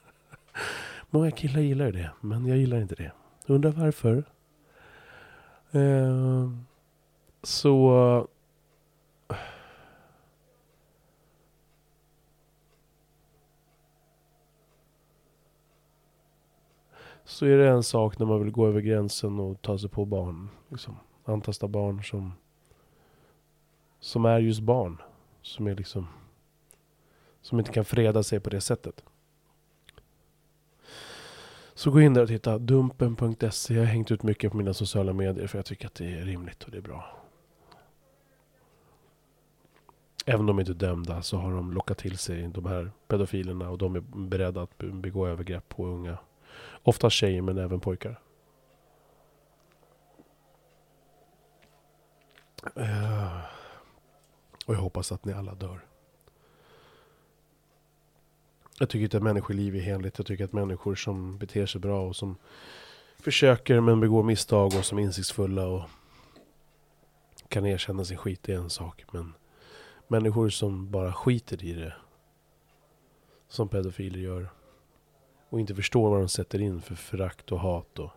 Många 1.10 1.30
killar 1.30 1.60
gillar 1.60 1.92
det, 1.92 2.10
men 2.20 2.46
jag 2.46 2.58
gillar 2.58 2.80
inte 2.80 2.94
det. 2.94 3.12
Undrar 3.46 3.70
varför? 3.70 4.24
Eh, 5.70 6.50
så... 7.42 8.28
Så 17.24 17.46
är 17.46 17.58
det 17.58 17.68
en 17.68 17.82
sak 17.82 18.18
när 18.18 18.26
man 18.26 18.42
vill 18.42 18.52
gå 18.52 18.66
över 18.66 18.80
gränsen 18.80 19.40
och 19.40 19.62
ta 19.62 19.78
sig 19.78 19.90
på 19.90 20.04
barn. 20.04 20.48
Liksom. 20.68 20.96
Antasta 21.24 21.68
barn 21.68 22.04
som... 22.04 22.32
Som 24.00 24.24
är 24.24 24.38
just 24.38 24.60
barn. 24.60 25.02
Som 25.42 25.66
är 25.66 25.74
liksom... 25.74 26.06
Som 27.40 27.58
inte 27.58 27.72
kan 27.72 27.84
freda 27.84 28.22
sig 28.22 28.40
på 28.40 28.50
det 28.50 28.60
sättet. 28.60 29.04
Så 31.74 31.90
gå 31.90 32.00
in 32.00 32.14
där 32.14 32.22
och 32.22 32.28
titta. 32.28 32.58
Dumpen.se. 32.58 33.74
Jag 33.74 33.80
har 33.80 33.86
hängt 33.86 34.10
ut 34.10 34.22
mycket 34.22 34.50
på 34.50 34.56
mina 34.56 34.74
sociala 34.74 35.12
medier 35.12 35.46
för 35.46 35.58
jag 35.58 35.66
tycker 35.66 35.86
att 35.86 35.94
det 35.94 36.14
är 36.14 36.24
rimligt 36.24 36.64
och 36.64 36.70
det 36.70 36.76
är 36.76 36.82
bra. 36.82 37.18
Även 40.26 40.40
om 40.40 40.46
de 40.46 40.60
inte 40.60 40.72
är 40.72 40.74
dömda 40.74 41.22
så 41.22 41.36
har 41.36 41.52
de 41.52 41.72
lockat 41.72 41.98
till 41.98 42.18
sig 42.18 42.48
de 42.48 42.66
här 42.66 42.90
pedofilerna 43.06 43.70
och 43.70 43.78
de 43.78 43.96
är 43.96 44.00
beredda 44.00 44.62
att 44.62 44.78
begå 44.78 45.26
övergrepp 45.26 45.68
på 45.68 45.86
unga. 45.86 46.18
Ofta 46.82 47.10
tjejer 47.10 47.42
men 47.42 47.58
även 47.58 47.80
pojkar. 47.80 48.20
Uh, 52.76 53.57
och 54.68 54.74
jag 54.74 54.80
hoppas 54.80 55.12
att 55.12 55.24
ni 55.24 55.32
alla 55.32 55.54
dör. 55.54 55.80
Jag 58.78 58.88
tycker 58.88 59.04
inte 59.04 59.16
att 59.16 59.22
människoliv 59.22 59.76
är 59.76 59.80
heligt. 59.80 60.18
Jag 60.18 60.26
tycker 60.26 60.44
att 60.44 60.52
människor 60.52 60.94
som 60.94 61.38
beter 61.38 61.66
sig 61.66 61.80
bra 61.80 62.06
och 62.06 62.16
som 62.16 62.36
försöker 63.18 63.80
men 63.80 64.00
begår 64.00 64.22
misstag 64.22 64.66
och 64.66 64.84
som 64.84 64.98
är 64.98 65.02
insiktsfulla 65.02 65.66
och 65.66 65.82
kan 67.48 67.66
erkänna 67.66 68.04
sin 68.04 68.16
skit 68.16 68.48
är 68.48 68.54
en 68.54 68.70
sak. 68.70 69.04
Men 69.12 69.34
människor 70.08 70.48
som 70.48 70.90
bara 70.90 71.12
skiter 71.12 71.64
i 71.64 71.72
det. 71.72 71.94
Som 73.48 73.68
pedofiler 73.68 74.18
gör. 74.18 74.48
Och 75.48 75.60
inte 75.60 75.74
förstår 75.74 76.10
vad 76.10 76.20
de 76.20 76.28
sätter 76.28 76.60
in 76.60 76.80
för 76.80 76.94
förakt 76.94 77.52
och 77.52 77.60
hat 77.60 77.98
och 77.98 78.10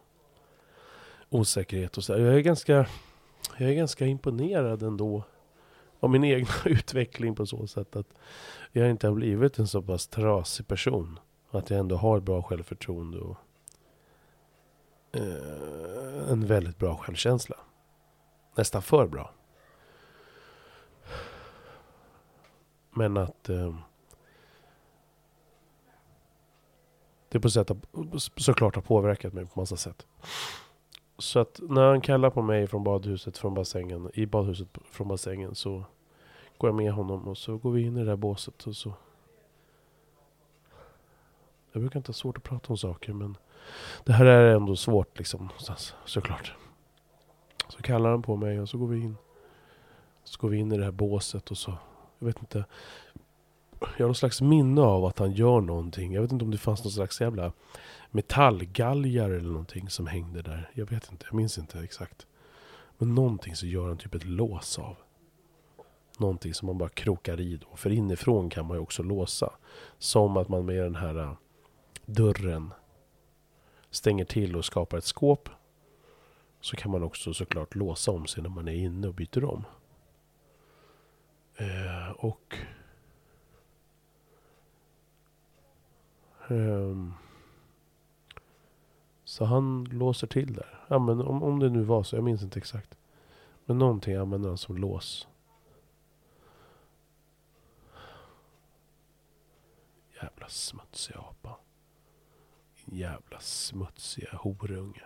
osäkerhet 1.29 1.97
och 1.97 2.03
så. 2.03 2.13
Jag 2.13 2.35
är 2.35 2.39
ganska, 2.39 2.85
jag 3.57 3.69
är 3.69 3.73
ganska 3.73 4.05
imponerad 4.05 4.83
ändå 4.83 5.23
av 6.01 6.09
min 6.09 6.23
egna 6.23 6.53
utveckling 6.65 7.35
på 7.35 7.45
så 7.45 7.67
sätt 7.67 7.95
att 7.95 8.07
jag 8.71 8.89
inte 8.89 9.07
har 9.07 9.13
blivit 9.13 9.59
en 9.59 9.67
så 9.67 9.81
pass 9.81 10.07
trasig 10.07 10.67
person. 10.67 11.19
Att 11.51 11.69
jag 11.69 11.79
ändå 11.79 11.95
har 11.95 12.19
bra 12.19 12.41
självförtroende 12.41 13.19
och 13.19 13.37
eh, 15.11 16.31
en 16.31 16.47
väldigt 16.47 16.77
bra 16.77 16.97
självkänsla. 16.97 17.55
Nästan 18.55 18.81
för 18.81 19.07
bra. 19.07 19.33
Men 22.91 23.17
att 23.17 23.49
eh, 23.49 23.75
det 27.29 27.39
på 27.39 27.49
sätt 27.49 27.71
såklart 28.35 28.75
har 28.75 28.81
påverkat 28.81 29.33
mig 29.33 29.45
på 29.45 29.59
massa 29.59 29.77
sätt. 29.77 30.07
Så 31.21 31.39
att 31.39 31.59
när 31.69 31.89
han 31.89 32.01
kallar 32.01 32.29
på 32.29 32.41
mig 32.41 32.67
från 32.67 32.83
badhuset 32.83 33.37
från 33.37 33.53
bassängen, 33.53 34.11
i 34.13 34.25
badhuset 34.25 34.67
från 34.83 35.07
bassängen 35.07 35.55
så 35.55 35.83
går 36.57 36.69
jag 36.69 36.75
med 36.75 36.91
honom 36.91 37.27
och 37.27 37.37
så 37.37 37.57
går 37.57 37.71
vi 37.71 37.81
in 37.81 37.97
i 37.97 37.99
det 37.99 38.05
där 38.05 38.15
båset 38.15 38.67
och 38.67 38.75
så 38.75 38.93
jag 41.71 41.81
brukar 41.81 41.99
inte 41.99 42.09
ha 42.09 42.13
svårt 42.13 42.37
att 42.37 42.43
prata 42.43 42.73
om 42.73 42.77
saker 42.77 43.13
men 43.13 43.37
det 44.03 44.13
här 44.13 44.25
är 44.25 44.55
ändå 44.55 44.75
svårt 44.75 45.17
liksom 45.17 45.41
någonstans, 45.41 45.95
såklart. 46.05 46.53
Så 47.69 47.81
kallar 47.81 48.09
han 48.09 48.21
på 48.21 48.35
mig 48.35 48.59
och 48.59 48.69
så 48.69 48.77
går 48.77 48.87
vi 48.87 48.99
in. 48.99 49.17
Så 50.23 50.41
går 50.41 50.49
vi 50.49 50.57
in 50.57 50.71
i 50.71 50.77
det 50.77 50.83
här 50.83 50.91
båset 50.91 51.51
och 51.51 51.57
så, 51.57 51.77
jag 52.19 52.27
vet 52.27 52.39
inte. 52.39 52.65
Jag 53.81 53.87
har 54.03 54.05
någon 54.05 54.15
slags 54.15 54.41
minne 54.41 54.81
av 54.81 55.05
att 55.05 55.19
han 55.19 55.31
gör 55.31 55.61
någonting. 55.61 56.13
Jag 56.13 56.21
vet 56.21 56.31
inte 56.31 56.45
om 56.45 56.51
det 56.51 56.57
fanns 56.57 56.83
någon 56.83 56.91
slags 56.91 57.21
jävla 57.21 57.51
metallgalgar 58.11 59.29
eller 59.29 59.49
någonting 59.49 59.89
som 59.89 60.07
hängde 60.07 60.41
där. 60.41 60.71
Jag 60.73 60.89
vet 60.89 61.11
inte, 61.11 61.25
jag 61.29 61.35
minns 61.35 61.57
inte 61.57 61.79
exakt. 61.79 62.27
Men 62.97 63.15
någonting 63.15 63.55
så 63.55 63.65
gör 63.65 63.87
han 63.87 63.97
typ 63.97 64.15
ett 64.15 64.25
lås 64.25 64.79
av. 64.79 64.97
Någonting 66.17 66.53
som 66.53 66.65
man 66.65 66.77
bara 66.77 66.89
krokar 66.89 67.41
i 67.41 67.57
då. 67.57 67.75
För 67.75 67.89
inifrån 67.89 68.49
kan 68.49 68.65
man 68.65 68.77
ju 68.77 68.81
också 68.81 69.03
låsa. 69.03 69.53
Som 69.97 70.37
att 70.37 70.49
man 70.49 70.65
med 70.65 70.83
den 70.83 70.95
här 70.95 71.17
äh, 71.19 71.33
dörren 72.05 72.73
stänger 73.91 74.25
till 74.25 74.55
och 74.55 74.65
skapar 74.65 74.97
ett 74.97 75.05
skåp. 75.05 75.49
Så 76.61 76.75
kan 76.75 76.91
man 76.91 77.03
också 77.03 77.33
såklart 77.33 77.75
låsa 77.75 78.11
om 78.11 78.27
sig 78.27 78.43
när 78.43 78.49
man 78.49 78.67
är 78.67 78.73
inne 78.73 79.07
och 79.07 79.13
byter 79.13 79.45
om. 79.45 79.63
Eh, 81.55 82.11
och... 82.11 82.57
Um, 86.51 87.13
så 89.23 89.45
han 89.45 89.83
låser 89.83 90.27
till 90.27 90.53
där. 90.53 90.79
Ja, 90.87 90.99
men 90.99 91.21
om, 91.21 91.43
om 91.43 91.59
det 91.59 91.69
nu 91.69 91.81
var 91.81 92.03
så, 92.03 92.15
jag 92.15 92.23
minns 92.23 92.43
inte 92.43 92.59
exakt. 92.59 92.97
Men 93.65 93.77
någonting 93.77 94.15
använder 94.15 94.49
han 94.49 94.57
som 94.57 94.77
lås. 94.77 95.27
Jävla 100.21 100.47
smutsiga 100.47 101.19
apa. 101.19 101.57
Jävla 102.85 103.39
smutsiga 103.39 104.35
horunge. 104.35 105.03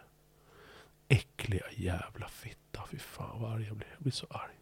Äckliga 1.07 1.65
jävla 1.75 2.27
fitta. 2.27 2.83
Fy 2.87 2.97
fan 2.97 3.41
vad 3.41 3.51
arg 3.51 3.67
jag 3.67 3.77
blir. 3.77 3.89
Jag 3.93 4.01
blir 4.01 4.11
så 4.11 4.27
arg. 4.29 4.59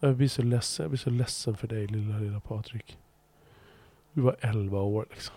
Jag 0.00 0.16
blir 0.16 0.28
så 0.28 0.42
ledsen. 0.42 0.84
Jag 0.84 0.90
blir 0.90 0.98
så 0.98 1.10
ledsen 1.10 1.56
för 1.56 1.68
dig 1.68 1.86
lilla, 1.86 2.18
lilla 2.18 2.40
Patrik. 2.40 2.98
Du 4.12 4.20
var 4.20 4.36
11 4.40 4.80
år 4.80 5.06
liksom. 5.10 5.34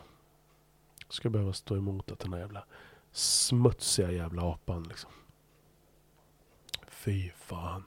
Ska 1.09 1.29
behöva 1.29 1.53
stå 1.53 1.77
emot 1.77 2.11
att 2.11 2.19
den 2.19 2.33
här 2.33 2.39
jävla 2.39 2.65
smutsiga 3.11 4.11
jävla 4.11 4.41
apan 4.41 4.83
liksom. 4.83 5.11
Fy 6.87 7.29
fan. 7.29 7.83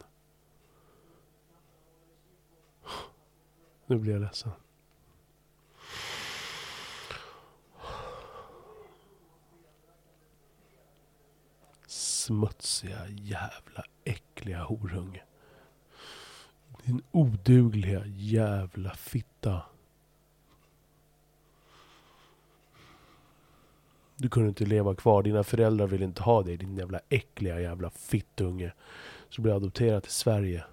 Nu 3.86 3.98
blir 3.98 4.12
jag 4.12 4.20
ledsen. 4.20 4.52
Smutsiga 11.86 13.08
jävla 13.08 13.84
äckliga 14.04 14.62
horunge. 14.62 15.22
Din 16.84 17.02
odugliga 17.10 18.06
jävla 18.06 18.94
fitta. 18.94 19.62
Du 24.20 24.28
kunde 24.28 24.48
inte 24.48 24.64
leva 24.64 24.94
kvar. 24.94 25.22
Dina 25.22 25.44
föräldrar 25.44 25.86
ville 25.86 26.04
inte 26.04 26.22
ha 26.22 26.42
dig. 26.42 26.56
Din 26.56 26.76
jävla 26.76 27.00
äckliga 27.08 27.60
jävla 27.60 27.90
fittunge. 27.90 28.72
Så 29.28 29.36
du 29.36 29.42
blev 29.42 29.56
adopterad 29.56 30.02
till 30.02 30.12
Sverige. 30.12 30.64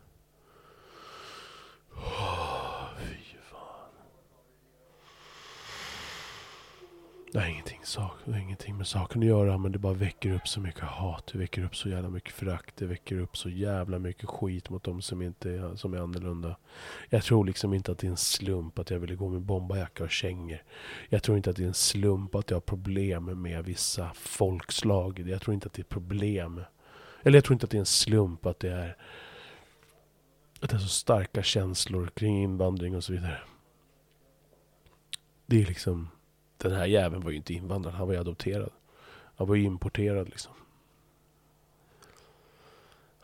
Det 7.37 7.41
har 7.43 7.49
ingenting, 7.49 7.79
sak, 7.83 8.11
det 8.25 8.31
har 8.31 8.39
ingenting 8.39 8.77
med 8.77 8.87
saken 8.87 9.21
att 9.21 9.27
göra 9.27 9.57
men 9.57 9.71
det 9.71 9.79
bara 9.79 9.93
väcker 9.93 10.31
upp 10.33 10.47
så 10.47 10.59
mycket 10.59 10.81
hat. 10.81 11.29
Det 11.31 11.37
väcker 11.37 11.63
upp 11.63 11.75
så 11.75 11.89
jävla 11.89 12.09
mycket 12.09 12.33
förakt. 12.33 12.77
Det 12.77 12.85
väcker 12.85 13.19
upp 13.19 13.37
så 13.37 13.49
jävla 13.49 13.99
mycket 13.99 14.29
skit 14.29 14.69
mot 14.69 14.83
de 14.83 15.01
som 15.01 15.21
inte 15.21 15.51
är, 15.51 15.75
som 15.75 15.93
är 15.93 15.97
annorlunda. 15.97 16.57
Jag 17.09 17.23
tror 17.23 17.45
liksom 17.45 17.73
inte 17.73 17.91
att 17.91 17.97
det 17.97 18.07
är 18.07 18.11
en 18.11 18.17
slump 18.17 18.79
att 18.79 18.89
jag 18.89 18.99
ville 18.99 19.15
gå 19.15 19.29
med 19.29 19.41
bombajacka 19.41 20.03
och 20.03 20.09
kängor. 20.09 20.63
Jag 21.09 21.23
tror 21.23 21.37
inte 21.37 21.49
att 21.49 21.55
det 21.55 21.63
är 21.63 21.67
en 21.67 21.73
slump 21.73 22.35
att 22.35 22.49
jag 22.49 22.55
har 22.55 22.61
problem 22.61 23.41
med 23.41 23.65
vissa 23.65 24.11
folkslag. 24.13 25.19
Jag 25.19 25.41
tror 25.41 25.53
inte 25.53 25.67
att 25.67 25.73
det 25.73 25.81
är 25.81 25.83
problem. 25.83 26.61
Eller 27.23 27.37
jag 27.37 27.43
tror 27.43 27.53
inte 27.53 27.63
att 27.63 27.71
det 27.71 27.77
är 27.77 27.79
en 27.79 27.85
slump 27.85 28.45
att 28.45 28.59
det 28.59 28.71
är 28.71 28.97
att 30.61 30.69
det 30.69 30.75
är 30.75 30.79
så 30.79 30.87
starka 30.87 31.43
känslor 31.43 32.11
kring 32.15 32.43
invandring 32.43 32.95
och 32.95 33.03
så 33.03 33.13
vidare. 33.13 33.39
Det 35.45 35.61
är 35.61 35.65
liksom 35.65 36.09
den 36.57 36.71
här 36.71 36.85
jäveln 36.85 37.23
var 37.23 37.31
ju 37.31 37.37
inte 37.37 37.53
invandrad, 37.53 37.93
han 37.93 38.07
var 38.07 38.13
ju 38.13 38.19
adopterad. 38.19 38.71
Han 39.35 39.47
var 39.47 39.55
ju 39.55 39.63
importerad 39.63 40.29
liksom. 40.29 40.53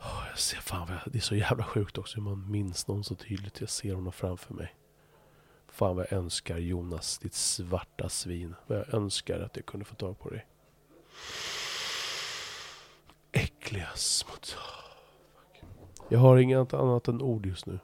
Oh, 0.00 0.24
jag 0.30 0.38
ser 0.38 0.56
fan 0.56 0.86
vad 0.88 0.96
jag, 0.96 1.12
det 1.12 1.18
är 1.18 1.22
så 1.22 1.34
jävla 1.34 1.64
sjukt 1.64 1.98
också 1.98 2.16
hur 2.16 2.22
man 2.22 2.50
minns 2.50 2.88
någon 2.88 3.04
så 3.04 3.14
tydligt. 3.14 3.60
Jag 3.60 3.70
ser 3.70 3.94
honom 3.94 4.12
framför 4.12 4.54
mig. 4.54 4.74
Fan 5.68 5.96
vad 5.96 6.06
jag 6.10 6.18
önskar 6.18 6.58
Jonas, 6.58 7.18
ditt 7.18 7.34
svarta 7.34 8.08
svin. 8.08 8.54
Vad 8.66 8.78
jag 8.78 8.94
önskar 8.94 9.40
att 9.40 9.56
jag 9.56 9.66
kunde 9.66 9.84
få 9.84 9.94
tag 9.94 10.18
på 10.18 10.30
dig. 10.30 10.46
Äckliga 13.32 13.88
smuts. 13.94 14.56
Jag 16.08 16.18
har 16.18 16.36
inget 16.36 16.74
annat 16.74 17.08
än 17.08 17.22
ord 17.22 17.46
just 17.46 17.66
nu. 17.66 17.78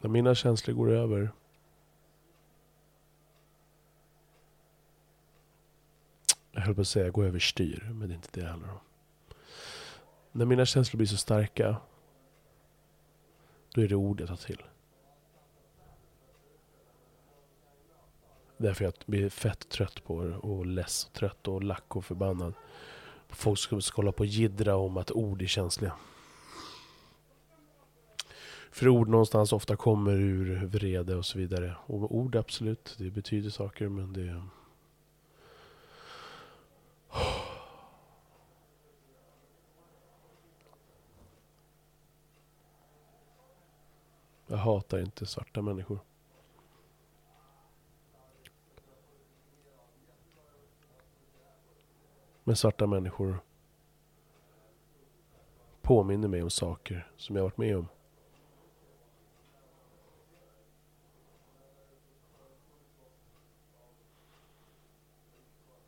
När 0.00 0.10
mina 0.10 0.34
känslor 0.34 0.74
går 0.74 0.90
över 0.90 1.32
jag 6.52 6.60
höll 6.60 6.74
på 6.74 6.80
att 6.80 6.88
säga 6.88 7.10
gå 7.10 7.24
överstyr, 7.24 7.90
men 7.92 8.08
det 8.08 8.14
är 8.14 8.16
inte 8.16 8.28
det 8.32 8.40
det 8.40 8.50
handlar 8.50 8.72
om. 8.72 8.78
När 10.32 10.46
mina 10.46 10.66
känslor 10.66 10.96
blir 10.96 11.06
så 11.06 11.16
starka, 11.16 11.76
då 13.74 13.80
är 13.80 13.88
det 13.88 13.94
ord 13.94 14.20
jag 14.20 14.28
tar 14.28 14.36
till. 14.36 14.62
Därför 18.56 18.84
jag 18.84 18.94
blir 19.06 19.28
fett 19.28 19.68
trött 19.68 20.04
på 20.04 20.24
det 20.24 20.36
och 20.36 20.66
less 20.66 21.04
och 21.04 21.12
trött 21.12 21.48
och 21.48 21.62
lack 21.62 21.96
och 21.96 22.04
förbannad. 22.04 22.54
Folk 23.28 23.58
ska, 23.58 23.80
ska 23.80 23.96
hålla 23.96 24.12
på 24.12 24.20
och 24.20 24.26
jiddra 24.26 24.76
om 24.76 24.96
att 24.96 25.10
ord 25.10 25.42
är 25.42 25.46
känsliga. 25.46 25.92
För 28.70 28.88
ord 28.88 29.08
någonstans 29.08 29.52
ofta 29.52 29.76
kommer 29.76 30.12
ur 30.12 30.66
vrede 30.66 31.16
och 31.16 31.26
så 31.26 31.38
vidare. 31.38 31.76
Och 31.86 32.16
ord 32.16 32.36
absolut, 32.36 32.94
det 32.98 33.10
betyder 33.10 33.50
saker 33.50 33.88
men 33.88 34.12
det 34.12 34.42
jag 44.46 44.56
hatar 44.56 44.98
inte 44.98 45.26
svarta 45.26 45.62
människor. 45.62 45.98
Men 52.44 52.56
svarta 52.56 52.86
människor 52.86 53.38
påminner 55.82 56.28
mig 56.28 56.42
om 56.42 56.50
saker 56.50 57.12
som 57.16 57.36
jag 57.36 57.42
varit 57.42 57.58
med 57.58 57.76
om. 57.76 57.88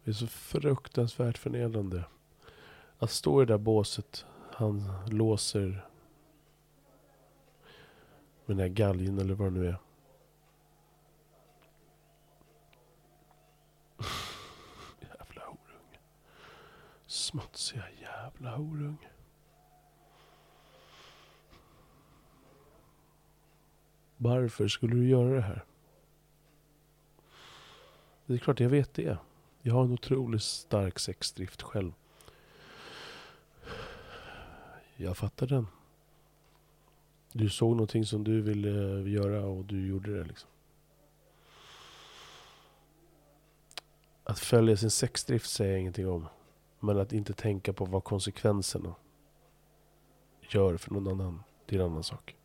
Det 0.05 0.11
är 0.11 0.15
så 0.15 0.27
fruktansvärt 0.27 1.39
förnedrande. 1.39 2.05
Att 2.99 3.11
stå 3.11 3.43
i 3.43 3.45
det 3.45 3.53
där 3.53 3.59
båset, 3.59 4.27
han 4.53 4.93
låser 5.11 5.87
med 8.47 8.57
den 8.57 8.59
här 8.59 8.69
galgen 8.69 9.19
eller 9.19 9.35
vad 9.35 9.53
det 9.53 9.61
nu 9.61 9.69
är. 9.69 9.79
jävla 15.01 15.43
horunge. 15.45 15.99
Smutsiga 17.07 17.85
jävla 18.01 18.57
horunge. 18.57 19.09
Varför 24.17 24.69
skulle 24.69 24.95
du 24.95 25.09
göra 25.09 25.35
det 25.35 25.41
här? 25.41 25.65
Det 28.27 28.35
är 28.35 28.39
klart 28.39 28.61
jag 28.61 28.71
vet 28.71 28.95
det. 28.95 29.19
Jag 29.67 29.75
har 29.75 29.85
en 29.85 29.93
otroligt 29.93 30.43
stark 30.43 30.99
sexdrift 30.99 31.63
själv. 31.63 31.93
Jag 34.97 35.17
fattar 35.17 35.47
den. 35.47 35.67
Du 37.33 37.51
såg 37.51 37.71
någonting 37.71 38.05
som 38.07 38.25
du 38.25 38.41
ville 38.41 39.01
eh, 39.01 39.13
göra 39.13 39.47
och 39.47 39.65
du 39.65 39.87
gjorde 39.87 40.19
det 40.19 40.25
liksom. 40.25 40.51
Att 44.25 44.39
följa 44.39 44.77
sin 44.77 44.91
sexdrift 44.91 45.51
säger 45.51 45.71
jag 45.71 45.81
ingenting 45.81 46.09
om. 46.09 46.27
Men 46.81 46.99
att 46.99 47.13
inte 47.13 47.33
tänka 47.33 47.73
på 47.73 47.85
vad 47.85 48.05
konsekvenserna 48.05 48.95
gör 50.41 50.77
för 50.77 50.91
någon 50.91 51.09
annan, 51.09 51.43
det 51.67 51.77
är 51.77 51.81
en 51.81 51.87
annan 51.87 52.05
sak. 52.05 52.37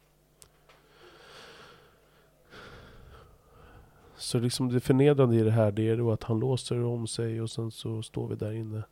Så 4.19 4.39
liksom 4.39 4.69
det 4.69 4.79
förnedrande 4.79 5.35
i 5.35 5.43
det 5.43 5.51
här, 5.51 5.71
det 5.71 5.89
är 5.89 5.97
då 5.97 6.11
att 6.11 6.23
han 6.23 6.39
låser 6.39 6.83
om 6.83 7.07
sig 7.07 7.41
och 7.41 7.49
sen 7.49 7.71
så 7.71 8.03
står 8.03 8.27
vi 8.27 8.35
där 8.35 8.51
inne. 8.51 8.83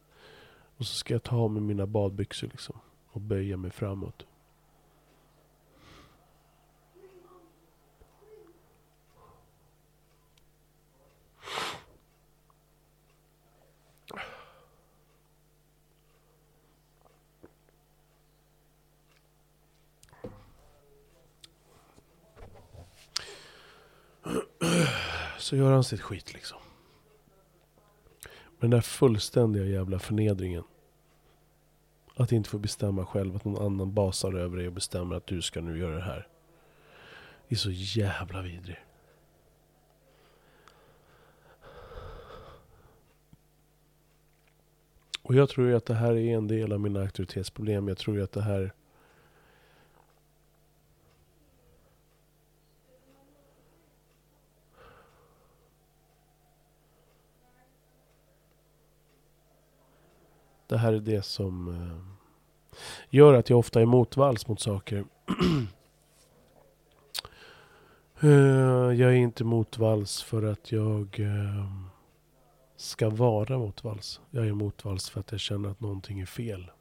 Och 0.77 0.85
så 0.85 0.93
ska 0.93 1.13
jag 1.13 1.23
ta 1.23 1.35
av 1.35 1.51
mig 1.51 1.61
mina 1.61 1.87
badbyxor 1.87 2.47
liksom. 2.47 2.75
Och 3.11 3.21
böja 3.21 3.57
mig 3.57 3.71
framåt. 3.71 4.25
Så 25.47 25.55
gör 25.55 25.71
han 25.71 25.83
sitt 25.83 26.01
skit 26.01 26.33
liksom. 26.33 26.57
Men 28.31 28.69
den 28.69 28.69
där 28.69 28.81
fullständiga 28.81 29.65
jävla 29.65 29.99
förnedringen. 29.99 30.63
Att 32.15 32.31
inte 32.31 32.49
få 32.49 32.57
bestämma 32.57 33.05
själv, 33.05 33.36
att 33.36 33.45
någon 33.45 33.65
annan 33.65 33.93
basar 33.93 34.33
över 34.33 34.57
dig 34.57 34.67
och 34.67 34.73
bestämmer 34.73 35.15
att 35.15 35.27
du 35.27 35.41
ska 35.41 35.62
nu 35.62 35.79
göra 35.79 35.95
det 35.95 36.01
här. 36.01 36.27
Det 37.47 37.55
är 37.55 37.57
så 37.57 37.71
jävla 37.71 38.41
vidrig. 38.41 38.77
Och 45.21 45.36
jag 45.36 45.49
tror 45.49 45.67
ju 45.67 45.75
att 45.75 45.86
det 45.86 45.95
här 45.95 46.15
är 46.15 46.38
en 46.38 46.47
del 46.47 46.73
av 46.73 46.79
mina 46.79 47.01
auktoritetsproblem. 47.01 47.88
Jag 47.88 47.97
tror 47.97 48.15
ju 48.15 48.23
att 48.23 48.31
det 48.31 48.41
här 48.41 48.73
Det 60.67 60.77
här 60.77 60.93
är 60.93 60.99
det 60.99 61.21
som 61.21 61.67
eh, 61.67 62.77
gör 63.10 63.34
att 63.34 63.49
jag 63.49 63.60
ofta 63.60 63.82
är 63.82 63.86
motvalls 63.86 64.47
mot 64.47 64.60
saker. 64.60 65.06
Eh, 68.21 68.30
jag 68.93 69.12
är 69.12 69.15
inte 69.15 69.43
motvalls 69.43 70.21
för 70.21 70.43
att 70.43 70.71
jag 70.71 71.19
eh, 71.19 71.65
ska 72.77 73.10
vara 73.10 73.58
motvalls. 73.58 74.21
Jag 74.30 74.47
är 74.47 74.53
motvalls 74.53 75.10
för 75.10 75.19
att 75.19 75.32
jag 75.32 75.39
känner 75.39 75.69
att 75.69 75.80
någonting 75.80 76.19
är 76.19 76.25
fel. 76.25 76.71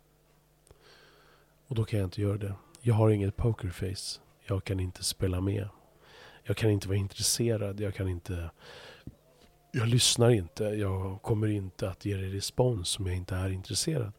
Och 1.66 1.74
då 1.74 1.84
kan 1.84 1.98
jag 1.98 2.06
inte 2.06 2.22
göra 2.22 2.38
det. 2.38 2.54
Jag 2.80 2.94
har 2.94 3.10
inget 3.10 3.36
pokerface. 3.36 4.20
Jag 4.46 4.64
kan 4.64 4.80
inte 4.80 5.04
spela 5.04 5.40
med. 5.40 5.68
Jag 6.42 6.56
kan 6.56 6.70
inte 6.70 6.88
vara 6.88 6.98
intresserad. 6.98 7.80
Jag 7.80 7.94
kan 7.94 8.08
inte 8.08 8.50
jag 9.76 9.88
lyssnar 9.88 10.30
inte. 10.30 10.64
Jag 10.64 11.22
kommer 11.22 11.48
inte 11.48 11.90
att 11.90 12.04
ge 12.04 12.16
dig 12.16 12.30
respons 12.30 12.98
om 12.98 13.06
jag 13.06 13.16
inte 13.16 13.34
är 13.34 13.50
intresserad. 13.50 14.12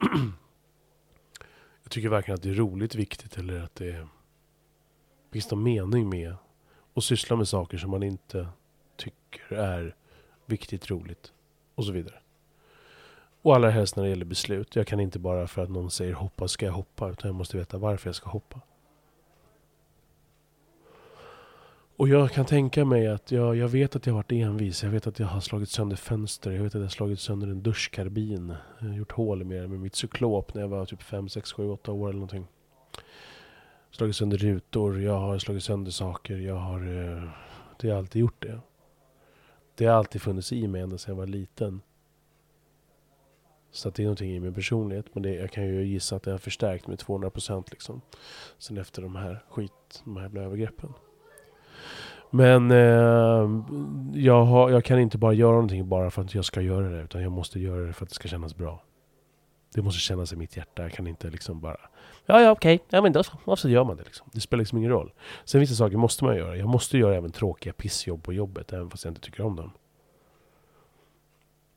jag 1.82 1.90
tycker 1.90 2.08
varken 2.08 2.34
att 2.34 2.42
det 2.42 2.50
är 2.50 2.54
roligt, 2.54 2.94
viktigt 2.94 3.38
eller 3.38 3.60
att 3.60 3.74
det 3.74 4.06
finns 5.32 5.50
någon 5.50 5.62
mening 5.62 6.08
med 6.08 6.34
att 6.94 7.04
syssla 7.04 7.36
med 7.36 7.48
saker 7.48 7.78
som 7.78 7.90
man 7.90 8.02
inte 8.02 8.48
tycker 8.96 9.54
är 9.54 9.94
viktigt, 10.46 10.90
roligt 10.90 11.32
och 11.74 11.84
så 11.84 11.92
vidare. 11.92 12.20
Och 13.42 13.54
allra 13.54 13.70
helst 13.70 13.96
när 13.96 14.02
det 14.04 14.10
gäller 14.10 14.24
beslut. 14.24 14.76
Jag 14.76 14.86
kan 14.86 15.00
inte 15.00 15.18
bara 15.18 15.46
för 15.46 15.62
att 15.62 15.70
någon 15.70 15.90
säger 15.90 16.12
hoppa 16.12 16.48
ska 16.48 16.66
jag 16.66 16.72
hoppa, 16.72 17.10
utan 17.10 17.28
jag 17.28 17.34
måste 17.34 17.56
veta 17.56 17.78
varför 17.78 18.08
jag 18.08 18.14
ska 18.16 18.30
hoppa. 18.30 18.60
Och 22.00 22.08
jag 22.08 22.30
kan 22.30 22.46
tänka 22.46 22.84
mig 22.84 23.06
att 23.06 23.32
jag, 23.32 23.56
jag 23.56 23.68
vet 23.68 23.96
att 23.96 24.06
jag 24.06 24.14
har 24.14 24.18
varit 24.18 24.32
envis. 24.32 24.82
Jag 24.82 24.90
vet 24.90 25.06
att 25.06 25.18
jag 25.18 25.26
har 25.26 25.40
slagit 25.40 25.68
sönder 25.68 25.96
fönster. 25.96 26.50
Jag 26.50 26.62
vet 26.62 26.74
att 26.74 26.80
jag 26.80 26.82
har 26.82 26.88
slagit 26.88 27.20
sönder 27.20 27.48
en 27.48 27.62
duschkarbin. 27.62 28.54
Jag 28.78 28.88
har 28.88 28.94
gjort 28.94 29.12
hål 29.12 29.44
med, 29.44 29.70
med 29.70 29.80
mitt 29.80 29.94
cyklop 29.94 30.54
när 30.54 30.62
jag 30.62 30.68
var 30.68 30.84
typ 30.84 31.02
5, 31.02 31.28
6, 31.28 31.52
7, 31.52 31.70
8 31.70 31.92
år 31.92 32.08
eller 32.08 32.18
någonting. 32.18 32.46
Slagit 33.90 34.16
sönder 34.16 34.38
rutor. 34.38 35.00
Jag 35.00 35.18
har 35.18 35.38
slagit 35.38 35.64
sönder 35.64 35.90
saker. 35.90 36.36
Jag 36.36 36.54
har... 36.54 36.80
Eh, 36.80 37.28
det 37.80 37.90
har 37.90 37.98
alltid 37.98 38.20
gjort 38.20 38.42
det. 38.42 38.60
Det 39.74 39.86
har 39.86 39.94
alltid 39.94 40.22
funnits 40.22 40.52
i 40.52 40.68
mig 40.68 40.80
ända 40.80 40.98
sedan 40.98 41.12
jag 41.12 41.18
var 41.18 41.26
liten. 41.26 41.80
Så 43.70 43.88
att 43.88 43.94
det 43.94 44.02
är 44.02 44.04
någonting 44.04 44.30
i 44.30 44.40
min 44.40 44.54
personlighet. 44.54 45.06
Men 45.12 45.22
det, 45.22 45.34
jag 45.34 45.50
kan 45.50 45.66
ju 45.66 45.84
gissa 45.84 46.16
att 46.16 46.22
det 46.22 46.30
har 46.30 46.38
förstärkt 46.38 46.86
med 46.86 46.98
200% 46.98 47.64
liksom. 47.70 48.00
Sen 48.58 48.78
efter 48.78 49.02
de 49.02 49.16
här 49.16 49.44
skit, 49.48 50.02
de 50.04 50.16
här 50.16 50.22
jävla 50.22 50.42
övergreppen. 50.42 50.92
Men 52.30 52.70
eh, 52.70 53.48
jag, 54.14 54.44
har, 54.44 54.70
jag, 54.70 54.84
kan 54.84 54.98
inte 54.98 55.18
bara 55.18 55.32
göra 55.32 55.52
någonting 55.52 55.88
bara 55.88 56.10
för 56.10 56.22
att 56.22 56.34
jag 56.34 56.44
ska 56.44 56.60
göra 56.60 56.88
det. 56.88 57.02
Utan 57.02 57.22
jag 57.22 57.32
måste 57.32 57.60
göra 57.60 57.86
det 57.86 57.92
för 57.92 58.04
att 58.04 58.08
det 58.08 58.14
ska 58.14 58.28
kännas 58.28 58.56
bra. 58.56 58.82
Det 59.74 59.82
måste 59.82 60.00
kännas 60.00 60.32
i 60.32 60.36
mitt 60.36 60.56
hjärta. 60.56 60.82
Jag 60.82 60.92
kan 60.92 61.06
inte 61.06 61.30
liksom 61.30 61.60
bara... 61.60 61.76
Ja, 62.26 62.40
ja, 62.40 62.50
okej. 62.50 62.74
Okay. 62.74 62.86
Ja, 62.90 63.02
men 63.02 63.12
då 63.12 63.22
så, 63.22 63.56
så 63.56 63.68
gör 63.68 63.84
man 63.84 63.96
det 63.96 64.02
liksom. 64.02 64.26
Det 64.32 64.40
spelar 64.40 64.58
liksom 64.58 64.78
ingen 64.78 64.90
roll. 64.90 65.12
Sen 65.44 65.60
vissa 65.60 65.74
saker 65.74 65.96
måste 65.96 66.24
man 66.24 66.36
göra. 66.36 66.56
Jag 66.56 66.68
måste 66.68 66.98
göra 66.98 67.16
även 67.16 67.32
tråkiga 67.32 67.72
pissjobb 67.72 68.22
på 68.22 68.32
jobbet. 68.32 68.72
Även 68.72 68.90
fast 68.90 69.04
jag 69.04 69.10
inte 69.10 69.20
tycker 69.20 69.44
om 69.44 69.56
dem. 69.56 69.70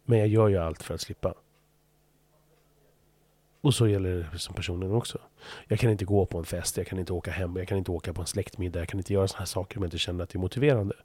Men 0.06 0.20
jag 0.20 0.28
gör 0.28 0.48
ju 0.48 0.58
allt 0.58 0.84
för 0.84 0.94
att 0.94 1.02
slippa. 1.02 1.34
Och 3.64 3.74
så 3.74 3.88
gäller 3.88 4.30
det 4.34 4.40
som 4.40 4.56
personen 4.56 4.92
också. 4.92 5.18
Jag 5.68 5.80
kan 5.80 5.92
inte 5.92 6.06
gå 6.06 6.26
på 6.26 6.38
en 6.38 6.46
fest, 6.46 6.78
jag 6.78 6.88
kan 6.88 7.00
inte 7.00 7.14
åka 7.14 7.32
hem, 7.32 7.56
jag 7.58 7.68
kan 7.68 7.78
inte 7.78 7.92
åka 7.92 8.14
på 8.14 8.22
en 8.22 8.28
släktmiddag, 8.28 8.80
jag 8.80 8.88
kan 8.88 9.00
inte 9.00 9.14
göra 9.14 9.28
sådana 9.28 9.40
här 9.40 9.46
saker 9.46 9.78
om 9.78 9.84
jag 9.84 9.88
inte 9.88 9.98
känner 9.98 10.24
att 10.24 10.30
det 10.30 10.38
är 10.38 10.40
motiverande. 10.40 10.96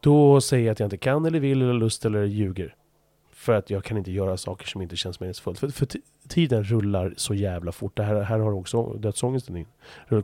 Då 0.00 0.40
säger 0.40 0.66
jag 0.66 0.72
att 0.72 0.80
jag 0.80 0.86
inte 0.86 0.96
kan 0.96 1.24
eller 1.24 1.40
vill 1.40 1.62
eller 1.62 1.72
lust 1.72 2.04
eller 2.04 2.24
ljuger. 2.24 2.74
För 3.32 3.52
att 3.52 3.70
jag 3.70 3.84
kan 3.84 3.96
inte 3.96 4.12
göra 4.12 4.36
saker 4.36 4.66
som 4.66 4.82
inte 4.82 4.96
känns 4.96 5.20
meningsfullt. 5.20 5.58
För, 5.58 5.68
för 5.68 5.88
tiden 6.28 6.64
rullar 6.64 7.14
så 7.16 7.34
jävla 7.34 7.72
fort. 7.72 7.96
Det 7.96 8.02
här, 8.02 8.20
här 8.20 8.38
har 8.38 8.52
också 8.52 8.92
dödsångesten 8.92 9.56
in, 9.56 9.66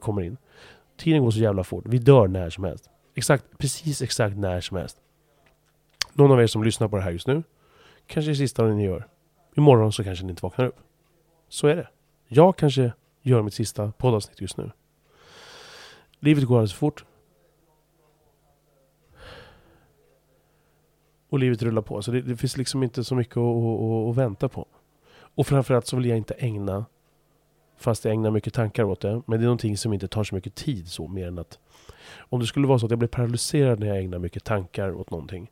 kommer 0.00 0.22
in. 0.22 0.36
Tiden 0.96 1.22
går 1.22 1.30
så 1.30 1.38
jävla 1.38 1.64
fort. 1.64 1.84
Vi 1.86 1.98
dör 1.98 2.28
när 2.28 2.50
som 2.50 2.64
helst. 2.64 2.90
Exakt, 3.14 3.44
precis 3.58 4.02
exakt 4.02 4.36
när 4.36 4.60
som 4.60 4.76
helst. 4.76 4.96
Någon 6.12 6.32
av 6.32 6.42
er 6.42 6.46
som 6.46 6.64
lyssnar 6.64 6.88
på 6.88 6.96
det 6.96 7.02
här 7.02 7.10
just 7.10 7.26
nu, 7.26 7.42
kanske 8.06 8.30
är 8.30 8.32
det 8.32 8.38
sista 8.38 8.64
ni 8.64 8.84
gör. 8.84 9.06
Imorgon 9.56 9.92
så 9.92 10.04
kanske 10.04 10.24
ni 10.24 10.30
inte 10.30 10.42
vaknar 10.42 10.66
upp. 10.66 10.76
Så 11.52 11.66
är 11.66 11.76
det. 11.76 11.88
Jag 12.28 12.56
kanske 12.56 12.92
gör 13.22 13.42
mitt 13.42 13.54
sista 13.54 13.92
poddavsnitt 13.92 14.40
just 14.40 14.56
nu. 14.56 14.70
Livet 16.20 16.44
går 16.44 16.56
alldeles 16.56 16.72
för 16.72 16.78
fort. 16.78 17.04
Och 21.28 21.38
livet 21.38 21.62
rullar 21.62 21.82
på. 21.82 22.02
Så 22.02 22.10
det, 22.10 22.22
det 22.22 22.36
finns 22.36 22.56
liksom 22.56 22.82
inte 22.82 23.04
så 23.04 23.14
mycket 23.14 23.36
att, 23.36 23.56
att, 23.56 24.10
att, 24.10 24.16
vänta 24.16 24.48
på. 24.48 24.66
Och 25.12 25.46
framförallt 25.46 25.86
så 25.86 25.96
vill 25.96 26.06
jag 26.06 26.18
inte 26.18 26.34
ägna, 26.34 26.84
fast 27.76 28.04
jag 28.04 28.14
ägnar 28.14 28.30
mycket 28.30 28.54
tankar 28.54 28.84
åt 28.84 29.00
det, 29.00 29.22
men 29.26 29.38
det 29.38 29.44
är 29.44 29.46
någonting 29.46 29.76
som 29.76 29.92
inte 29.92 30.08
tar 30.08 30.24
så 30.24 30.34
mycket 30.34 30.54
tid 30.54 30.88
så, 30.88 31.08
mer 31.08 31.28
än 31.28 31.38
att 31.38 31.58
om 32.18 32.40
det 32.40 32.46
skulle 32.46 32.66
vara 32.66 32.78
så 32.78 32.86
att 32.86 32.90
jag 32.90 32.98
blir 32.98 33.08
paralyserad 33.08 33.80
när 33.80 33.86
jag 33.86 33.98
ägnar 33.98 34.18
mycket 34.18 34.44
tankar 34.44 34.92
åt 34.92 35.10
någonting, 35.10 35.50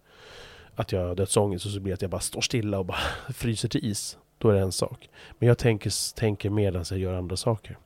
att 0.74 0.92
jag 0.92 1.09
har 1.09 1.14
dödsångest 1.14 1.66
och 1.66 1.72
så 1.72 1.80
blir 1.80 1.90
det 1.90 1.94
att 1.94 2.03
jag 2.03 2.11
bara 2.11 2.20
står 2.20 2.40
stilla 2.40 2.78
och 2.78 2.86
bara 2.86 2.98
fryser 3.32 3.68
till 3.68 3.84
is. 3.84 4.18
Då 4.41 4.49
är 4.49 4.55
det 4.55 4.61
en 4.61 4.72
sak. 4.72 5.09
Men 5.38 5.49
jag 5.49 5.59
tänker, 5.59 6.14
tänker 6.14 6.51
medan 6.51 6.84
jag 6.91 6.99
gör 6.99 7.14
andra 7.14 7.36
saker. 7.36 7.78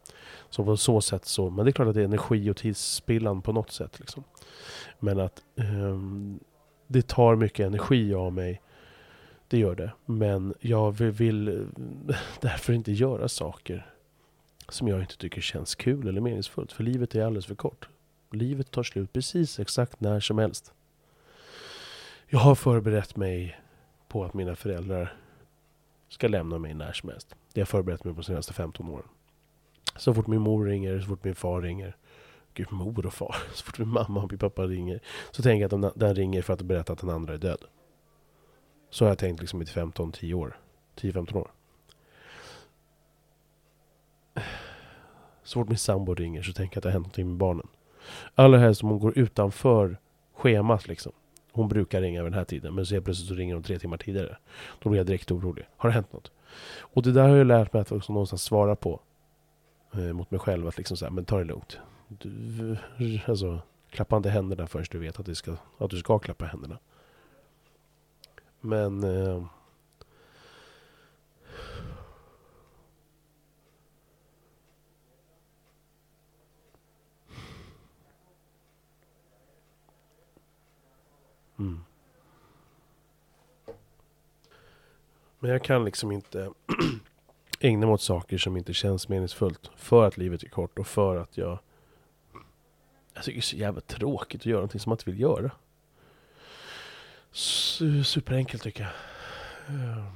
Så 0.50 0.64
på 0.64 0.76
så 0.76 1.00
sätt 1.00 1.24
så, 1.24 1.50
men 1.50 1.64
det 1.64 1.70
är 1.70 1.72
klart 1.72 1.88
att 1.88 1.94
det 1.94 2.00
är 2.00 2.04
energi 2.04 2.50
och 2.50 2.56
tidsspillan 2.56 3.42
på 3.42 3.52
något 3.52 3.70
sätt. 3.70 4.00
Liksom. 4.00 4.24
Men 4.98 5.20
att 5.20 5.42
um, 5.54 6.40
det 6.86 7.08
tar 7.08 7.36
mycket 7.36 7.66
energi 7.66 8.14
av 8.14 8.32
mig 8.32 8.62
Det 9.48 9.58
gör 9.58 9.74
det. 9.74 9.92
Men 10.04 10.54
jag 10.60 10.92
vill, 10.92 11.10
vill 11.10 11.66
därför 12.40 12.72
inte 12.72 12.92
göra 12.92 13.28
saker 13.28 13.90
som 14.68 14.88
jag 14.88 15.00
inte 15.00 15.16
tycker 15.16 15.40
känns 15.40 15.74
kul 15.74 16.08
eller 16.08 16.20
meningsfullt. 16.20 16.72
För 16.72 16.84
livet 16.84 17.14
är 17.14 17.24
alldeles 17.24 17.46
för 17.46 17.54
kort. 17.54 17.88
Livet 18.32 18.70
tar 18.70 18.82
slut 18.82 19.12
precis 19.12 19.58
exakt 19.58 20.00
när 20.00 20.20
som 20.20 20.38
helst. 20.38 20.72
Jag 22.26 22.38
har 22.38 22.54
förberett 22.54 23.16
mig 23.16 23.60
på 24.08 24.24
att 24.24 24.34
mina 24.34 24.56
föräldrar 24.56 25.16
ska 26.14 26.28
lämna 26.28 26.58
mig 26.58 26.74
när 26.74 26.92
som 26.92 27.08
helst. 27.08 27.28
Det 27.28 27.60
har 27.60 27.62
jag 27.62 27.68
förberett 27.68 28.04
mig 28.04 28.14
på 28.14 28.20
de 28.20 28.24
senaste 28.24 28.52
15 28.52 28.88
åren. 28.88 29.08
Så 29.96 30.14
fort 30.14 30.26
min 30.26 30.40
mor 30.40 30.66
ringer, 30.66 31.00
så 31.00 31.06
fort 31.06 31.24
min 31.24 31.34
far 31.34 31.60
ringer. 31.62 31.96
Gud, 32.54 32.72
mor 32.72 33.06
och 33.06 33.14
far. 33.14 33.36
Så 33.52 33.64
fort 33.64 33.78
min 33.78 33.88
mamma 33.88 34.22
och 34.22 34.30
min 34.30 34.38
pappa 34.38 34.62
ringer. 34.62 35.00
Så 35.30 35.42
tänker 35.42 35.68
jag 35.68 35.84
att 35.84 35.94
den 36.00 36.14
ringer 36.14 36.42
för 36.42 36.52
att 36.52 36.62
berätta 36.62 36.92
att 36.92 36.98
den 36.98 37.10
andra 37.10 37.34
är 37.34 37.38
död. 37.38 37.64
Så 38.90 39.04
har 39.04 39.10
jag 39.10 39.18
tänkt 39.18 39.40
liksom 39.40 39.62
i 39.62 39.64
15-10 39.64 40.34
år. 40.34 40.58
10-15 40.96 41.36
år. 41.36 41.50
Så 45.42 45.60
fort 45.60 45.68
min 45.68 45.78
sambo 45.78 46.14
ringer 46.14 46.42
så 46.42 46.52
tänker 46.52 46.76
jag 46.76 46.78
att 46.78 46.82
det 46.82 46.88
har 46.88 46.92
hänt 46.92 47.06
någonting 47.06 47.28
med 47.28 47.36
barnen. 47.36 47.68
Allra 48.34 48.58
helst 48.58 48.82
om 48.82 48.88
hon 48.88 48.98
går 48.98 49.18
utanför 49.18 49.98
schemat 50.34 50.88
liksom. 50.88 51.12
Hon 51.54 51.68
brukar 51.68 52.00
ringa 52.00 52.22
vid 52.22 52.32
den 52.32 52.38
här 52.38 52.44
tiden, 52.44 52.74
men 52.74 52.86
så 52.86 52.94
helt 52.94 53.04
plötsligt 53.04 53.28
så 53.28 53.34
ringer 53.34 53.54
hon 53.54 53.62
tre 53.62 53.78
timmar 53.78 53.96
tidigare. 53.96 54.36
Då 54.82 54.90
blir 54.90 55.00
jag 55.00 55.06
direkt 55.06 55.30
orolig. 55.30 55.68
Har 55.76 55.88
det 55.88 55.94
hänt 55.94 56.12
något? 56.12 56.32
Och 56.78 57.02
det 57.02 57.12
där 57.12 57.28
har 57.28 57.36
jag 57.36 57.46
lärt 57.46 57.72
mig 57.72 57.82
att 57.82 57.92
också 57.92 58.12
någonstans 58.12 58.42
svara 58.42 58.76
på. 58.76 59.00
Eh, 59.92 60.12
mot 60.12 60.30
mig 60.30 60.40
själv, 60.40 60.68
att 60.68 60.78
liksom 60.78 60.96
säga, 60.96 61.10
men 61.10 61.24
ta 61.24 61.38
det 61.38 61.44
lugnt. 61.44 61.78
Du, 62.08 62.76
alltså, 63.26 63.60
klappa 63.90 64.16
inte 64.16 64.30
händerna 64.30 64.66
förrän 64.66 64.86
du 64.90 64.98
vet 64.98 65.20
att, 65.20 65.26
det 65.26 65.34
ska, 65.34 65.56
att 65.78 65.90
du 65.90 65.98
ska 65.98 66.18
klappa 66.18 66.44
händerna. 66.44 66.78
Men... 68.60 69.04
Eh, 69.04 69.44
Mm. 81.58 81.84
Men 85.44 85.52
jag 85.52 85.62
kan 85.62 85.84
liksom 85.84 86.12
inte 86.12 86.50
ägna 87.60 87.86
mig 87.86 87.92
åt 87.94 88.00
saker 88.00 88.38
som 88.38 88.56
inte 88.56 88.72
känns 88.72 89.08
meningsfullt. 89.08 89.70
För 89.76 90.06
att 90.06 90.16
livet 90.16 90.42
är 90.42 90.48
kort 90.48 90.78
och 90.78 90.86
för 90.86 91.16
att 91.16 91.38
jag... 91.38 91.58
Jag 93.14 93.24
tycker 93.24 93.36
det 93.36 93.40
är 93.40 93.42
så 93.42 93.56
jävla 93.56 93.80
tråkigt 93.80 94.40
att 94.40 94.46
göra 94.46 94.56
någonting 94.56 94.80
som 94.80 94.90
man 94.90 94.96
inte 94.96 95.10
vill 95.10 95.20
göra. 95.20 95.50
Superenkelt 98.04 98.62
tycker 98.62 98.82
jag. 98.82 98.92
Ehm. 99.76 100.12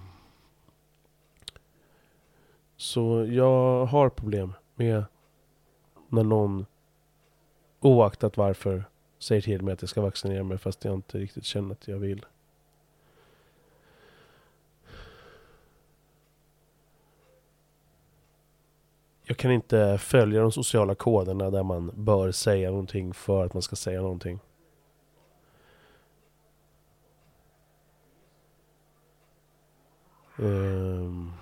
Så 2.76 3.26
jag 3.28 3.86
har 3.86 4.08
problem 4.08 4.54
med 4.74 5.04
när 6.08 6.24
någon 6.24 6.66
oaktat 7.80 8.36
varför 8.36 8.84
säger 9.18 9.42
till 9.42 9.62
mig 9.62 9.72
att 9.72 9.82
jag 9.82 9.88
ska 9.88 10.00
vaccinera 10.00 10.44
mig 10.44 10.58
fast 10.58 10.84
jag 10.84 10.94
inte 10.94 11.18
riktigt 11.18 11.44
känner 11.44 11.72
att 11.72 11.88
jag 11.88 11.98
vill. 11.98 12.26
Jag 19.28 19.36
kan 19.36 19.50
inte 19.50 19.98
följa 19.98 20.40
de 20.40 20.52
sociala 20.52 20.94
koderna 20.94 21.50
där 21.50 21.62
man 21.62 21.90
bör 21.94 22.30
säga 22.30 22.70
någonting 22.70 23.14
för 23.14 23.44
att 23.44 23.54
man 23.54 23.62
ska 23.62 23.76
säga 23.76 24.00
någonting. 24.00 24.40
Um, 30.36 31.32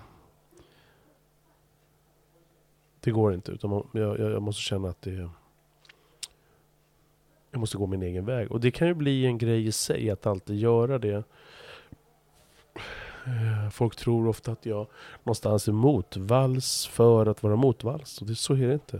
det 2.99 3.11
går 3.11 3.33
inte. 3.33 3.51
Utan 3.51 3.69
man, 3.69 3.87
jag, 3.91 4.19
jag, 4.19 4.41
måste 4.41 4.61
känna 4.61 4.89
att 4.89 5.01
det... 5.01 5.29
Jag 7.51 7.59
måste 7.59 7.77
gå 7.77 7.87
min 7.87 8.03
egen 8.03 8.25
väg. 8.25 8.51
Och 8.51 8.59
det 8.59 8.71
kan 8.71 8.87
ju 8.87 8.93
bli 8.93 9.25
en 9.25 9.37
grej 9.37 9.67
i 9.67 9.71
sig 9.71 10.09
att 10.09 10.25
alltid 10.25 10.57
göra 10.57 10.99
det. 10.99 11.23
Eh, 13.27 13.69
folk 13.69 13.95
tror 13.95 14.27
ofta 14.27 14.51
att 14.51 14.65
jag 14.65 14.87
någonstans 15.23 15.67
är 15.67 15.71
motvalls 15.71 16.87
för 16.87 17.25
att 17.25 17.43
vara 17.43 17.55
motvalls. 17.55 18.21
Och 18.21 18.27
det, 18.27 18.35
så 18.35 18.53
är 18.53 18.67
det 18.67 18.73
inte. 18.73 18.97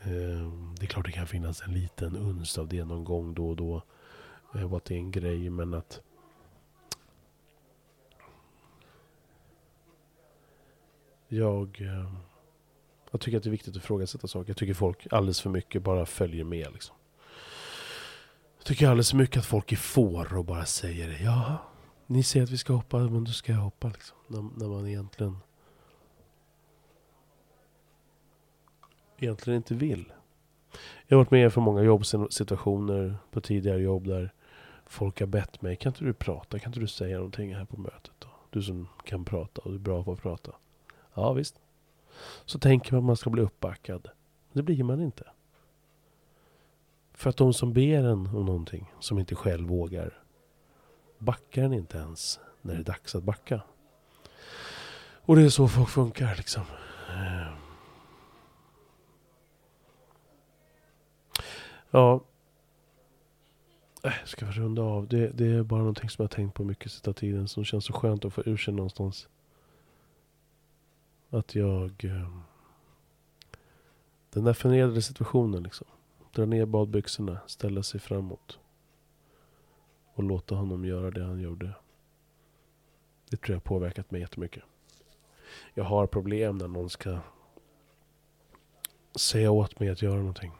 Eh, 0.00 0.50
det 0.78 0.82
är 0.82 0.86
klart 0.86 1.06
det 1.06 1.12
kan 1.12 1.26
finnas 1.26 1.62
en 1.62 1.72
liten 1.72 2.16
uns 2.16 2.58
av 2.58 2.68
det 2.68 2.84
någon 2.84 3.04
gång 3.04 3.34
då 3.34 3.48
och 3.48 3.56
då. 3.56 3.82
Eh, 4.54 4.72
och 4.72 4.76
att 4.76 4.84
det 4.84 4.94
är 4.94 4.98
en 4.98 5.10
grej. 5.10 5.50
Men 5.50 5.74
att 5.74 6.00
Jag, 11.28 11.82
jag 13.10 13.20
tycker 13.20 13.36
att 13.36 13.42
det 13.42 13.48
är 13.48 13.50
viktigt 13.50 13.76
att 13.76 13.82
ifrågasätta 13.82 14.28
saker. 14.28 14.50
Jag 14.50 14.56
tycker 14.56 14.74
folk 14.74 15.06
alldeles 15.10 15.40
för 15.40 15.50
mycket 15.50 15.82
bara 15.82 16.06
följer 16.06 16.44
med. 16.44 16.72
Liksom. 16.72 16.96
Jag 18.58 18.66
tycker 18.66 18.88
alldeles 18.88 19.10
för 19.10 19.16
mycket 19.16 19.38
att 19.38 19.46
folk 19.46 19.72
är 19.72 19.76
får 19.76 20.36
och 20.36 20.44
bara 20.44 20.64
säger 20.64 21.24
ja, 21.24 21.58
ni 22.06 22.22
säger 22.22 22.44
att 22.44 22.50
vi 22.50 22.58
ska 22.58 22.72
hoppa, 22.72 22.98
men 22.98 23.24
då 23.24 23.30
ska 23.30 23.52
jag 23.52 23.60
hoppa. 23.60 23.88
Liksom. 23.88 24.16
När, 24.28 24.42
när 24.56 24.68
man 24.68 24.88
egentligen 24.88 25.36
egentligen 29.18 29.56
inte 29.56 29.74
vill. 29.74 30.12
Jag 31.06 31.16
har 31.16 31.24
varit 31.24 31.30
med 31.30 31.52
för 31.52 31.60
många 31.60 31.82
jobbsituationer 31.82 33.16
på 33.30 33.40
tidigare 33.40 33.80
jobb 33.80 34.06
där 34.06 34.32
folk 34.86 35.20
har 35.20 35.26
bett 35.26 35.62
mig, 35.62 35.76
kan 35.76 35.90
inte 35.90 36.04
du 36.04 36.12
prata? 36.12 36.58
Kan 36.58 36.70
inte 36.70 36.80
du 36.80 36.86
säga 36.86 37.16
någonting 37.16 37.54
här 37.54 37.64
på 37.64 37.80
mötet? 37.80 38.12
Då? 38.18 38.28
Du 38.50 38.62
som 38.62 38.88
kan 39.04 39.24
prata 39.24 39.60
och 39.60 39.74
är 39.74 39.78
bra 39.78 40.04
på 40.04 40.12
att 40.12 40.22
prata. 40.22 40.52
Ja 41.14 41.32
visst. 41.32 41.60
Så 42.44 42.58
tänker 42.58 42.92
man 42.92 42.98
att 42.98 43.04
man 43.04 43.16
ska 43.16 43.30
bli 43.30 43.42
uppbackad. 43.42 44.08
Det 44.52 44.62
blir 44.62 44.84
man 44.84 45.00
inte. 45.00 45.24
För 47.12 47.30
att 47.30 47.36
de 47.36 47.54
som 47.54 47.72
ber 47.72 48.04
en 48.04 48.26
om 48.26 48.46
någonting 48.46 48.92
som 49.00 49.18
inte 49.18 49.34
själv 49.34 49.68
vågar 49.68 50.23
backar 51.18 51.62
den 51.62 51.72
inte 51.72 51.98
ens 51.98 52.40
när 52.62 52.74
det 52.74 52.80
är 52.80 52.84
dags 52.84 53.14
att 53.14 53.22
backa. 53.22 53.60
Och 55.26 55.36
det 55.36 55.42
är 55.42 55.48
så 55.48 55.68
folk 55.68 55.88
funkar 55.88 56.36
liksom. 56.36 56.64
Ja. 61.90 62.20
Jag 64.02 64.28
ska 64.28 64.46
vi 64.46 64.52
runda 64.52 64.82
av? 64.82 65.08
Det, 65.08 65.28
det, 65.28 65.46
är 65.46 65.62
bara 65.62 65.78
någonting 65.78 66.10
som 66.10 66.22
jag 66.22 66.28
har 66.28 66.34
tänkt 66.34 66.54
på 66.54 66.64
mycket 66.64 66.92
sista 66.92 67.12
tiden 67.12 67.48
som 67.48 67.64
känns 67.64 67.84
så 67.84 67.92
skönt 67.92 68.24
att 68.24 68.32
få 68.32 68.42
ur 68.46 68.56
sig 68.56 68.74
någonstans. 68.74 69.28
Att 71.30 71.54
jag... 71.54 72.04
Eh, 72.04 72.30
den 74.30 74.44
där 74.44 74.52
förnedrade 74.52 75.02
situationen 75.02 75.62
liksom. 75.62 75.86
Dra 76.32 76.44
ner 76.44 76.66
badbyxorna, 76.66 77.38
ställa 77.46 77.82
sig 77.82 78.00
framåt. 78.00 78.58
Och 80.14 80.24
låta 80.24 80.54
honom 80.54 80.84
göra 80.84 81.10
det 81.10 81.24
han 81.24 81.40
gjorde. 81.40 81.74
Det 83.30 83.36
tror 83.36 83.54
jag 83.54 83.56
har 83.56 83.60
påverkat 83.60 84.10
mig 84.10 84.20
jättemycket. 84.20 84.62
Jag 85.74 85.84
har 85.84 86.06
problem 86.06 86.58
när 86.58 86.68
någon 86.68 86.90
ska 86.90 87.18
säga 89.16 89.50
åt 89.50 89.80
mig 89.80 89.88
att 89.88 90.02
göra 90.02 90.18
någonting. 90.18 90.52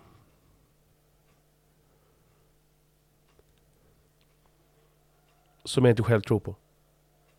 Som 5.64 5.84
jag 5.84 5.92
inte 5.92 6.02
själv 6.02 6.20
tror 6.20 6.40
på. 6.40 6.56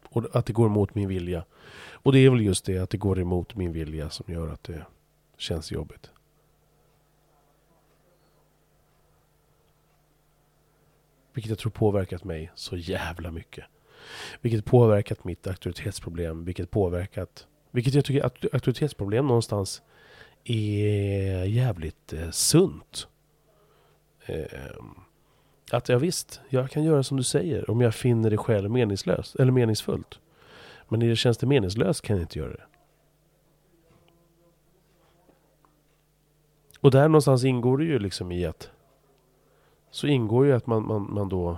Och 0.03 0.35
att 0.35 0.45
det 0.45 0.53
går 0.53 0.67
emot 0.67 0.95
min 0.95 1.07
vilja. 1.07 1.45
Och 1.91 2.11
det 2.11 2.19
är 2.19 2.29
väl 2.29 2.41
just 2.41 2.65
det 2.65 2.77
att 2.77 2.89
det 2.89 2.97
går 2.97 3.19
emot 3.19 3.55
min 3.55 3.71
vilja 3.71 4.09
som 4.09 4.33
gör 4.33 4.47
att 4.47 4.63
det 4.63 4.85
känns 5.37 5.71
jobbigt. 5.71 6.11
Vilket 11.35 11.49
jag 11.49 11.59
tror 11.59 11.71
påverkat 11.71 12.23
mig 12.23 12.51
så 12.55 12.77
jävla 12.77 13.31
mycket. 13.31 13.65
Vilket 14.41 14.65
påverkat 14.65 15.23
mitt 15.23 15.47
auktoritetsproblem. 15.47 16.45
Vilket 16.45 16.71
påverkat... 16.71 17.47
Vilket 17.71 17.93
jag 17.93 18.05
tycker 18.05 18.25
att 18.25 18.45
auktoritetsproblem 18.53 19.27
någonstans 19.27 19.81
är 20.43 21.43
jävligt 21.43 22.13
eh, 22.13 22.29
sunt. 22.29 23.07
Eh, 24.25 24.45
att 25.71 25.89
ja, 25.89 25.97
visst, 25.97 26.41
jag 26.49 26.69
kan 26.69 26.83
göra 26.83 27.03
som 27.03 27.17
du 27.17 27.23
säger 27.23 27.69
om 27.69 27.81
jag 27.81 27.95
finner 27.95 28.29
det 28.29 28.37
själv 28.37 28.71
meningslöst 28.71 29.35
eller 29.35 29.51
meningsfullt. 29.51 30.19
Men 30.89 30.99
när 30.99 31.07
det 31.07 31.15
känns 31.15 31.37
det 31.37 31.47
meningslöst 31.47 32.01
kan 32.01 32.15
jag 32.15 32.23
inte 32.23 32.39
göra 32.39 32.53
det. 32.53 32.65
Och 36.79 36.91
där 36.91 37.07
någonstans 37.07 37.43
ingår 37.43 37.77
det 37.77 37.85
ju 37.85 37.99
liksom 37.99 38.31
i 38.31 38.45
att 38.45 38.71
så 39.95 40.07
ingår 40.07 40.45
ju 40.45 40.53
att 40.53 40.67
man, 40.67 40.87
man, 40.87 41.13
man 41.13 41.29
då 41.29 41.57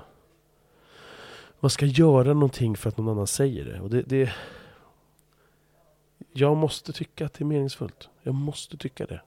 man 1.60 1.70
ska 1.70 1.86
göra 1.86 2.34
någonting 2.34 2.78
för 2.78 2.90
att 2.90 2.98
någon 2.98 3.10
annan 3.10 3.28
säger 3.28 3.66
det. 3.66 3.80
Och 3.80 3.90
det, 3.90 4.02
det 4.02 4.34
jag 6.32 6.58
måste 6.58 6.94
tycka 6.94 7.26
att 7.26 7.34
det 7.34 7.42
är 7.44 7.46
meningsfullt. 7.46 8.10
Jag 8.24 8.36
måste 8.36 8.78
tycka 8.78 9.06
det. 9.06 9.22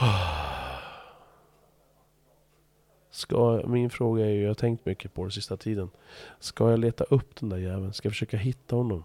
Ska, 3.10 3.62
min 3.66 3.90
fråga 3.90 4.24
är 4.24 4.30
ju, 4.30 4.42
jag 4.42 4.50
har 4.50 4.54
tänkt 4.54 4.86
mycket 4.86 5.14
på 5.14 5.24
det 5.24 5.30
sista 5.30 5.56
tiden. 5.56 5.90
Ska 6.38 6.70
jag 6.70 6.78
leta 6.78 7.04
upp 7.04 7.36
den 7.40 7.48
där 7.48 7.58
jäveln? 7.58 7.92
Ska 7.92 8.06
jag 8.06 8.12
försöka 8.12 8.36
hitta 8.36 8.76
honom? 8.76 9.04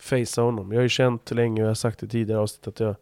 Facea 0.00 0.44
honom. 0.44 0.72
Jag 0.72 0.78
har 0.78 0.82
ju 0.82 0.88
känt 0.88 1.30
länge 1.30 1.62
och 1.62 1.64
jag 1.64 1.70
har 1.70 1.74
sagt 1.74 2.02
i 2.02 2.08
tidigare 2.08 2.40
avsnitt 2.40 2.66
att 2.68 2.80
jag... 2.80 2.96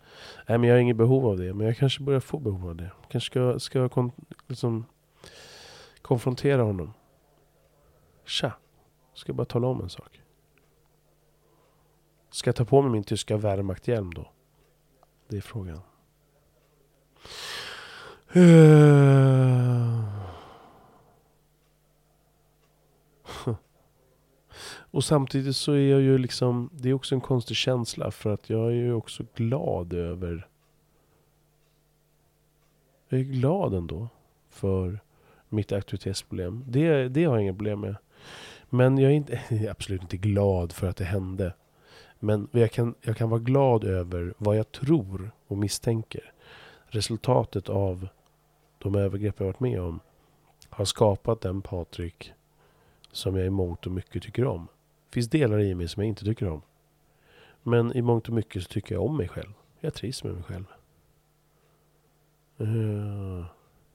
Nej 0.46 0.58
men 0.58 0.68
jag 0.68 0.76
har 0.76 0.80
inget 0.80 0.96
behov 0.96 1.26
av 1.26 1.38
det. 1.38 1.54
Men 1.54 1.66
jag 1.66 1.76
kanske 1.76 2.02
börjar 2.02 2.20
få 2.20 2.38
behov 2.38 2.68
av 2.68 2.76
det. 2.76 2.90
Kanske 3.10 3.30
ska, 3.30 3.58
ska 3.58 3.78
jag 3.78 3.92
kon, 3.92 4.12
liksom, 4.46 4.86
konfrontera 6.02 6.62
honom. 6.62 6.94
Tja. 8.24 8.52
Ska 9.14 9.30
jag 9.30 9.36
bara 9.36 9.44
tala 9.44 9.66
om 9.66 9.80
en 9.80 9.90
sak. 9.90 10.20
Ska 12.30 12.48
jag 12.48 12.56
ta 12.56 12.64
på 12.64 12.82
mig 12.82 12.90
min 12.90 13.04
tyska 13.04 13.36
Wehrmachthjälm 13.36 14.14
då? 14.14 14.30
Det 15.28 15.36
är 15.36 15.40
frågan. 15.40 15.80
Eh. 18.32 20.17
Och 24.90 25.04
samtidigt 25.04 25.56
så 25.56 25.72
är 25.72 25.90
jag 25.90 26.00
ju 26.00 26.18
liksom, 26.18 26.70
det 26.72 26.88
är 26.88 26.94
också 26.94 27.14
en 27.14 27.20
konstig 27.20 27.56
känsla 27.56 28.10
för 28.10 28.30
att 28.30 28.50
jag 28.50 28.66
är 28.66 28.74
ju 28.74 28.92
också 28.92 29.24
glad 29.34 29.92
över 29.92 30.48
jag 33.08 33.20
är 33.20 33.24
glad 33.24 33.74
ändå 33.74 34.08
för 34.50 35.00
mitt 35.48 35.72
aktivitetsproblem. 35.72 36.64
Det, 36.66 37.08
det 37.08 37.24
har 37.24 37.34
jag 37.34 37.42
inga 37.42 37.54
problem 37.54 37.80
med. 37.80 37.96
Men 38.70 38.98
jag 38.98 39.10
är, 39.10 39.16
inte, 39.16 39.40
jag 39.48 39.60
är 39.62 39.70
absolut 39.70 40.02
inte 40.02 40.16
glad 40.16 40.72
för 40.72 40.86
att 40.86 40.96
det 40.96 41.04
hände. 41.04 41.54
Men 42.18 42.48
jag 42.50 42.72
kan, 42.72 42.94
jag 43.00 43.16
kan 43.16 43.30
vara 43.30 43.40
glad 43.40 43.84
över 43.84 44.34
vad 44.38 44.56
jag 44.56 44.72
tror 44.72 45.30
och 45.46 45.58
misstänker. 45.58 46.32
Resultatet 46.86 47.68
av 47.68 48.08
de 48.78 48.94
övergrepp 48.94 49.34
jag 49.38 49.46
varit 49.46 49.60
med 49.60 49.80
om 49.80 50.00
har 50.68 50.84
skapat 50.84 51.40
den 51.40 51.62
Patrik 51.62 52.32
som 53.12 53.36
jag 53.36 53.46
i 53.46 53.50
mångt 53.50 53.86
och 53.86 53.92
mycket 53.92 54.22
tycker 54.22 54.44
om. 54.44 54.68
Det 55.08 55.14
finns 55.14 55.28
delar 55.28 55.60
i 55.60 55.74
mig 55.74 55.88
som 55.88 56.02
jag 56.02 56.08
inte 56.08 56.24
tycker 56.24 56.48
om. 56.48 56.62
Men 57.62 57.96
i 57.96 58.02
mångt 58.02 58.28
och 58.28 58.34
mycket 58.34 58.62
så 58.62 58.68
tycker 58.68 58.94
jag 58.94 59.04
om 59.04 59.16
mig 59.16 59.28
själv. 59.28 59.52
Jag 59.80 59.94
trivs 59.94 60.24
med 60.24 60.34
mig 60.34 60.42
själv. 60.42 60.64
Uh, 62.60 63.46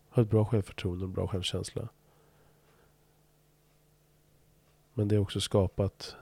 har 0.10 0.24
ett 0.24 0.30
bra 0.30 0.46
självförtroende 0.46 1.06
och 1.06 1.12
bra 1.12 1.28
självkänsla. 1.28 1.90
Men 4.94 5.08
det 5.08 5.16
har 5.16 5.22
också 5.22 5.42
skapat 5.42 6.16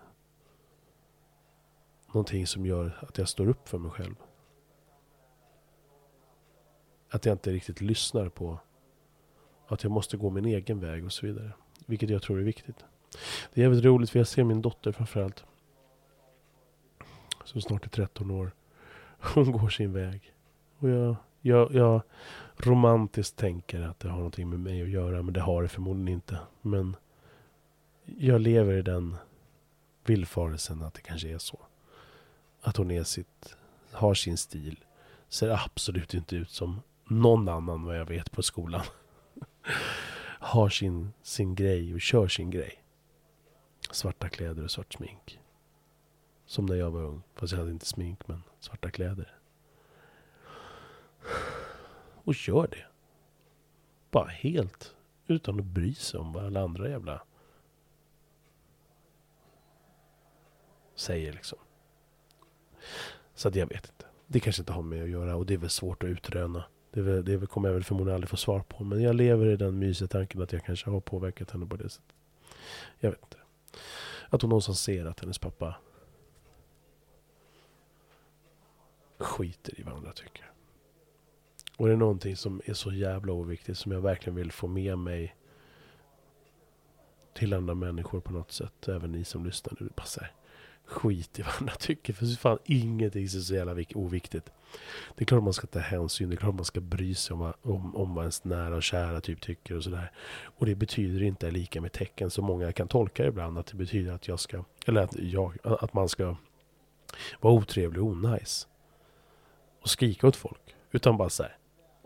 någonting 2.08 2.48
som 2.48 2.66
gör 2.66 2.98
att 3.02 3.18
jag 3.18 3.30
står 3.30 3.48
upp 3.48 3.68
för 3.68 3.78
mig 3.78 3.92
själv. 3.92 4.16
Att 7.10 7.26
jag 7.26 7.34
inte 7.34 7.52
riktigt 7.52 7.82
lyssnar 7.82 8.30
på 8.30 8.60
att 9.68 9.84
jag 9.84 9.92
måste 9.92 10.18
gå 10.18 10.30
min 10.30 10.46
egen 10.46 10.80
väg 10.80 11.06
och 11.06 11.14
så 11.14 11.26
vidare. 11.26 11.52
Vilket 11.86 12.10
jag 12.10 12.22
tror 12.22 12.40
är 12.40 12.44
viktigt. 12.44 12.86
Det 13.54 13.62
är 13.62 13.64
jävligt 13.64 13.86
roligt 13.86 14.10
för 14.10 14.20
jag 14.20 14.28
ser 14.28 14.44
min 14.44 14.62
dotter 14.62 14.92
framförallt. 14.92 15.44
Som 17.44 17.62
snart 17.62 17.86
är 17.86 17.90
13 17.90 18.32
år. 18.32 18.52
Hon 19.20 19.52
går 19.52 19.70
sin 19.70 19.94
väg. 19.94 20.34
Och 20.78 20.90
jag, 20.90 21.16
jag, 21.42 21.74
jag 21.74 22.02
romantiskt 22.58 23.38
tänker 23.38 23.82
att 23.82 24.00
det 24.00 24.10
har 24.10 24.18
någonting 24.18 24.50
med 24.50 24.60
mig 24.60 24.82
att 24.82 24.90
göra. 24.90 25.22
Men 25.22 25.34
det 25.34 25.42
har 25.42 25.64
det 25.64 25.70
förmodligen 25.70 26.08
inte. 26.08 26.38
Men 26.62 26.96
jag 28.06 28.42
lever 28.42 28.74
i 28.74 28.82
den 28.82 29.18
villfarelsen 30.06 30.84
att 30.84 30.94
det 30.94 31.02
kanske 31.02 31.30
är 31.30 31.38
så. 31.38 31.60
Att 32.62 32.78
hon 32.78 32.92
är 32.92 33.04
sitt, 33.04 33.56
har 33.92 34.14
sin 34.14 34.38
stil. 34.38 34.80
Ser 35.30 35.50
absolut 35.50 36.14
inte 36.14 36.36
ut 36.36 36.50
som 36.50 36.82
någon 37.08 37.50
annan 37.50 37.84
vad 37.84 38.00
jag 38.00 38.06
vet 38.06 38.32
på 38.32 38.42
skolan. 38.42 38.86
har 40.40 40.70
sin, 40.70 41.14
sin 41.22 41.56
grej 41.56 41.94
och 41.94 42.02
kör 42.02 42.28
sin 42.28 42.50
grej. 42.50 42.81
Svarta 43.92 44.30
kläder 44.30 44.64
och 44.64 44.72
svart 44.72 44.94
smink. 44.94 45.40
Som 46.46 46.66
när 46.66 46.76
jag 46.76 46.92
var 46.92 47.02
ung. 47.02 47.22
Fast 47.36 47.52
jag 47.54 47.60
hade 47.60 47.72
inte 47.72 47.86
smink 47.86 48.28
men 48.28 48.44
svarta 48.60 48.92
kläder. 48.92 49.38
Och 52.24 52.34
gör 52.34 52.68
det. 52.68 52.86
Bara 54.12 54.28
helt 54.28 54.96
utan 55.28 55.60
att 55.60 55.66
bry 55.66 55.94
sig 55.94 56.20
om 56.20 56.34
vad 56.34 56.46
alla 56.46 56.62
andra 56.62 56.90
jävla 56.90 57.24
säger 60.96 61.34
liksom. 61.34 61.60
Så 63.34 63.48
att 63.48 63.56
jag 63.56 63.68
vet 63.68 63.86
inte. 63.90 64.06
Det 64.28 64.40
kanske 64.40 64.62
inte 64.62 64.74
har 64.74 64.82
med 64.82 65.04
att 65.04 65.10
göra 65.10 65.36
och 65.36 65.46
det 65.46 65.54
är 65.54 65.58
väl 65.58 65.70
svårt 65.70 66.04
att 66.04 66.10
utröna. 66.10 66.64
Det, 66.92 67.02
väl, 67.02 67.26
det 67.26 67.50
kommer 67.50 67.70
jag 67.70 67.74
väl 67.74 67.84
förmodligen 67.84 68.16
aldrig 68.16 68.30
få 68.30 68.38
svar 68.38 68.60
på. 68.60 68.84
Men 68.84 69.02
jag 69.02 69.16
lever 69.16 69.46
i 69.46 69.56
den 69.56 69.80
mysiga 69.80 70.08
tanken 70.08 70.42
att 70.42 70.54
jag 70.54 70.66
kanske 70.66 70.90
har 70.90 71.00
påverkat 71.00 71.52
henne 71.52 71.66
på 71.66 71.76
det 71.76 71.90
sättet. 71.90 72.16
Jag 73.00 73.12
vet 73.12 73.22
inte. 73.22 73.41
Att 74.30 74.42
hon 74.42 74.50
någonstans 74.50 74.82
ser 74.82 75.06
att 75.06 75.20
hennes 75.20 75.40
pappa 75.40 75.76
skiter 79.18 79.80
i 79.80 79.84
vad 79.84 79.94
andra 79.94 80.12
tycker. 80.12 80.52
Och 81.78 81.88
det 81.88 81.94
är 81.94 81.98
någonting 81.98 82.36
som 82.36 82.62
är 82.66 82.74
så 82.74 82.92
jävla 82.92 83.34
oviktigt 83.34 83.78
som 83.78 83.92
jag 83.92 84.02
verkligen 84.02 84.36
vill 84.36 84.52
få 84.52 84.68
med 84.68 84.98
mig 84.98 85.36
till 87.34 87.54
andra 87.54 87.76
människor 87.76 88.20
på 88.20 88.34
något 88.34 88.52
sätt. 88.52 88.88
Även 88.88 89.12
ni 89.12 89.24
som 89.26 89.46
lyssnar 89.46 89.78
nu. 89.80 89.90
Bara 89.96 90.06
så 90.06 90.20
här, 90.20 90.32
skit 90.86 91.40
i 91.40 91.42
vad 91.42 91.54
andra 91.60 91.76
tycker. 91.76 92.14
För 92.14 92.26
fan 92.26 92.58
ingenting 92.66 93.24
är 93.24 93.28
så 93.28 93.56
jävla 93.56 93.84
oviktigt. 93.96 94.52
Det 95.16 95.24
är 95.24 95.26
klart 95.26 95.44
man 95.44 95.54
ska 95.54 95.68
ta 95.68 95.80
hänsyn. 95.80 96.30
Det 96.30 96.36
är 96.36 96.38
klart 96.38 96.56
man 96.56 96.66
ska 96.66 96.82
bry 96.82 97.16
sig 97.16 97.34
om, 97.34 97.54
om, 97.62 97.96
om 97.96 98.16
vad 98.16 98.24
ens 98.24 98.44
nära 98.44 98.76
och 98.76 98.84
kära 98.84 99.22
typ 99.22 99.42
tycker 99.42 99.76
och 99.78 99.84
sådär. 99.84 100.12
Och 100.44 100.66
det 100.66 100.76
betyder 100.76 101.24
inte 101.24 101.52
lika 101.52 101.82
med 101.82 101.92
tecken 101.92 102.30
som 102.30 102.46
många 102.46 102.72
kan 102.72 102.88
tolka 102.88 103.26
ibland. 103.26 103.58
Att 103.58 103.68
det 103.68 103.78
betyder 103.78 104.14
att 104.14 104.28
jag 104.28 104.40
ska, 104.40 104.64
eller 104.86 105.02
att 105.02 105.16
jag, 105.16 105.58
att 105.64 105.94
man 105.94 106.10
ska 106.10 106.36
vara 107.40 107.54
otrevlig 107.54 108.04
och 108.04 108.08
onajs. 108.10 108.68
Och 109.82 109.90
skrika 109.90 110.28
åt 110.28 110.36
folk. 110.36 110.76
Utan 110.92 111.18
bara 111.18 111.30
såhär 111.30 111.58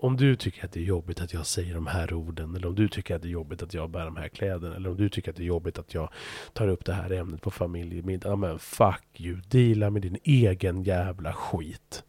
om 0.05 0.17
du 0.17 0.35
tycker 0.35 0.65
att 0.65 0.71
det 0.71 0.79
är 0.79 0.83
jobbigt 0.83 1.21
att 1.21 1.33
jag 1.33 1.45
säger 1.45 1.73
de 1.73 1.87
här 1.87 2.13
orden, 2.13 2.55
eller 2.55 2.67
om 2.67 2.75
du 2.75 2.87
tycker 2.87 3.15
att 3.15 3.21
det 3.21 3.27
är 3.27 3.31
jobbigt 3.31 3.63
att 3.63 3.73
jag 3.73 3.89
bär 3.89 4.05
de 4.05 4.15
här 4.17 4.27
kläderna, 4.27 4.75
eller 4.75 4.89
om 4.89 4.97
du 4.97 5.09
tycker 5.09 5.31
att 5.31 5.37
det 5.37 5.43
är 5.43 5.47
jobbigt 5.47 5.79
att 5.79 5.93
jag 5.93 6.09
tar 6.53 6.67
upp 6.67 6.85
det 6.85 6.93
här 6.93 7.11
ämnet 7.11 7.41
på 7.41 7.51
familjemiddag. 7.51 8.29
Ja 8.29 8.35
men 8.35 8.59
fuck 8.59 9.05
you, 9.17 9.41
deala 9.49 9.89
med 9.89 10.01
din 10.01 10.17
egen 10.23 10.83
jävla 10.83 11.33
skit. 11.33 12.03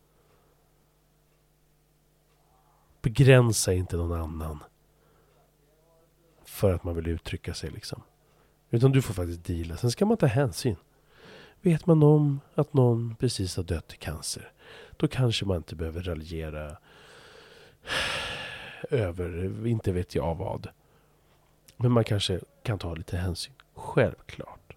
Begränsa 3.03 3.73
inte 3.73 3.97
någon 3.97 4.21
annan. 4.21 4.59
För 6.45 6.73
att 6.73 6.85
man 6.85 6.95
vill 6.95 7.07
uttrycka 7.07 7.55
sig 7.55 7.71
liksom. 7.71 8.03
Utan 8.71 8.93
du 8.93 9.03
får 9.03 9.15
faktiskt 9.15 9.45
deala. 9.45 9.77
Sen 9.77 9.91
ska 9.91 10.07
man 10.07 10.17
ta 10.17 10.27
hänsyn. 10.27 10.77
Vet 11.63 11.87
man 11.87 12.03
om 12.03 12.41
att 12.55 12.73
någon 12.73 13.17
precis 13.17 13.57
har 13.57 13.65
dött 13.65 13.95
i 13.95 13.97
cancer. 13.97 14.53
Då 14.97 15.09
kanske 15.09 15.45
man 15.45 15.57
inte 15.57 15.77
behöver 15.77 16.03
raljera 16.03 16.77
över, 18.91 19.67
inte 19.67 19.93
vet 19.93 20.15
jag 20.15 20.35
vad. 20.35 20.69
Men 21.77 21.93
man 21.93 22.05
kanske 22.05 22.41
kan 22.63 22.79
ta 22.79 22.95
lite 22.95 23.17
hänsyn. 23.17 23.55
Självklart. 23.75 24.77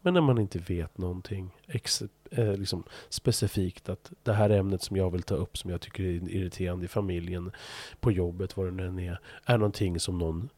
Men 0.00 0.14
när 0.14 0.20
man 0.20 0.38
inte 0.38 0.58
vet 0.58 0.98
någonting 0.98 1.50
ex, 1.66 2.02
eh, 2.30 2.56
liksom 2.56 2.84
specifikt 3.08 3.88
att 3.88 4.12
det 4.22 4.32
här 4.32 4.50
ämnet 4.50 4.82
som 4.82 4.96
jag 4.96 5.10
vill 5.10 5.22
ta 5.22 5.34
upp 5.34 5.58
som 5.58 5.70
jag 5.70 5.80
tycker 5.80 6.04
är 6.04 6.30
irriterande 6.30 6.84
i 6.84 6.88
familjen, 6.88 7.52
på 8.00 8.12
jobbet, 8.12 8.56
vad 8.56 8.66
det 8.66 8.70
nu 8.70 8.86
än 8.86 8.98
är, 8.98 9.20
är 9.44 9.58
någonting 9.58 10.00
som 10.00 10.18
någon 10.18 10.48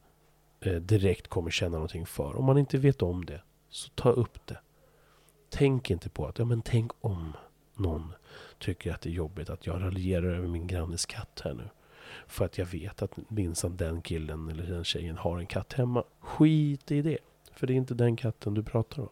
eh, 0.61 0.75
direkt 0.75 1.29
kommer 1.29 1.51
känna 1.51 1.77
någonting 1.77 2.07
för. 2.07 2.37
Om 2.37 2.45
man 2.45 2.59
inte 2.59 2.79
vet 2.79 3.03
om 3.03 3.25
det, 3.25 3.43
så 3.69 3.91
ta 3.95 4.11
upp 4.11 4.47
det. 4.47 4.59
Tänk 5.51 5.91
inte 5.91 6.09
på 6.09 6.27
att, 6.27 6.39
ja 6.39 6.45
men 6.45 6.63
tänk 6.63 6.93
om 7.01 7.33
någon 7.75 8.13
tycker 8.61 8.93
att 8.93 9.01
det 9.01 9.09
är 9.09 9.13
jobbigt 9.13 9.51
att 9.51 9.67
jag 9.67 9.83
raljerar 9.83 10.35
över 10.35 10.49
min 10.49 10.67
grannes 10.67 11.07
katt 11.07 11.41
här 11.45 11.55
nu. 11.55 11.69
För 12.27 12.45
att 12.45 12.59
jag 12.59 12.67
vet 12.67 13.03
att 13.03 13.31
minsann 13.31 13.77
den 13.77 14.03
killen 14.03 14.49
eller 14.49 14.67
den 14.67 14.85
tjejen 14.85 15.17
har 15.17 15.39
en 15.39 15.47
katt 15.47 15.73
hemma. 15.73 16.05
Skit 16.21 16.91
i 16.91 17.03
det. 17.03 17.19
För 17.55 17.67
det 17.67 17.73
är 17.73 17.77
inte 17.77 17.95
den 17.95 18.17
katten 18.17 18.55
du 18.55 18.63
pratar 18.63 19.03
om. 19.03 19.09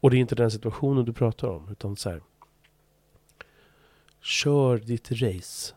Och 0.00 0.10
det 0.10 0.16
är 0.16 0.18
inte 0.18 0.34
den 0.34 0.50
situationen 0.50 1.04
du 1.04 1.12
pratar 1.12 1.48
om. 1.48 1.68
Utan 1.68 1.96
så 1.96 2.10
här. 2.10 2.22
Kör 4.20 4.78
ditt 4.78 5.10
race. 5.12 5.74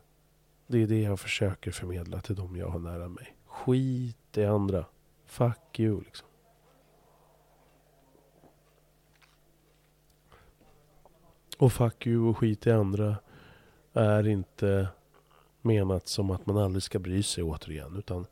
Det 0.67 0.83
är 0.83 0.87
det 0.87 1.01
jag 1.01 1.19
försöker 1.19 1.71
förmedla 1.71 2.21
till 2.21 2.35
de 2.35 2.55
jag 2.55 2.67
har 2.67 2.79
nära 2.79 3.07
mig. 3.07 3.35
Skit 3.45 4.37
i 4.37 4.45
andra. 4.45 4.85
Fuck 5.25 5.79
you 5.79 6.01
liksom. 6.03 6.27
Och 11.57 11.73
fuck 11.73 12.07
you 12.07 12.29
och 12.29 12.37
skit 12.37 12.67
i 12.67 12.71
andra 12.71 13.15
är 13.93 14.27
inte 14.27 14.87
menat 15.61 16.07
som 16.07 16.31
att 16.31 16.45
man 16.45 16.57
aldrig 16.57 16.83
ska 16.83 16.99
bry 16.99 17.23
sig 17.23 17.43
återigen. 17.43 17.95
Utan 17.97 18.25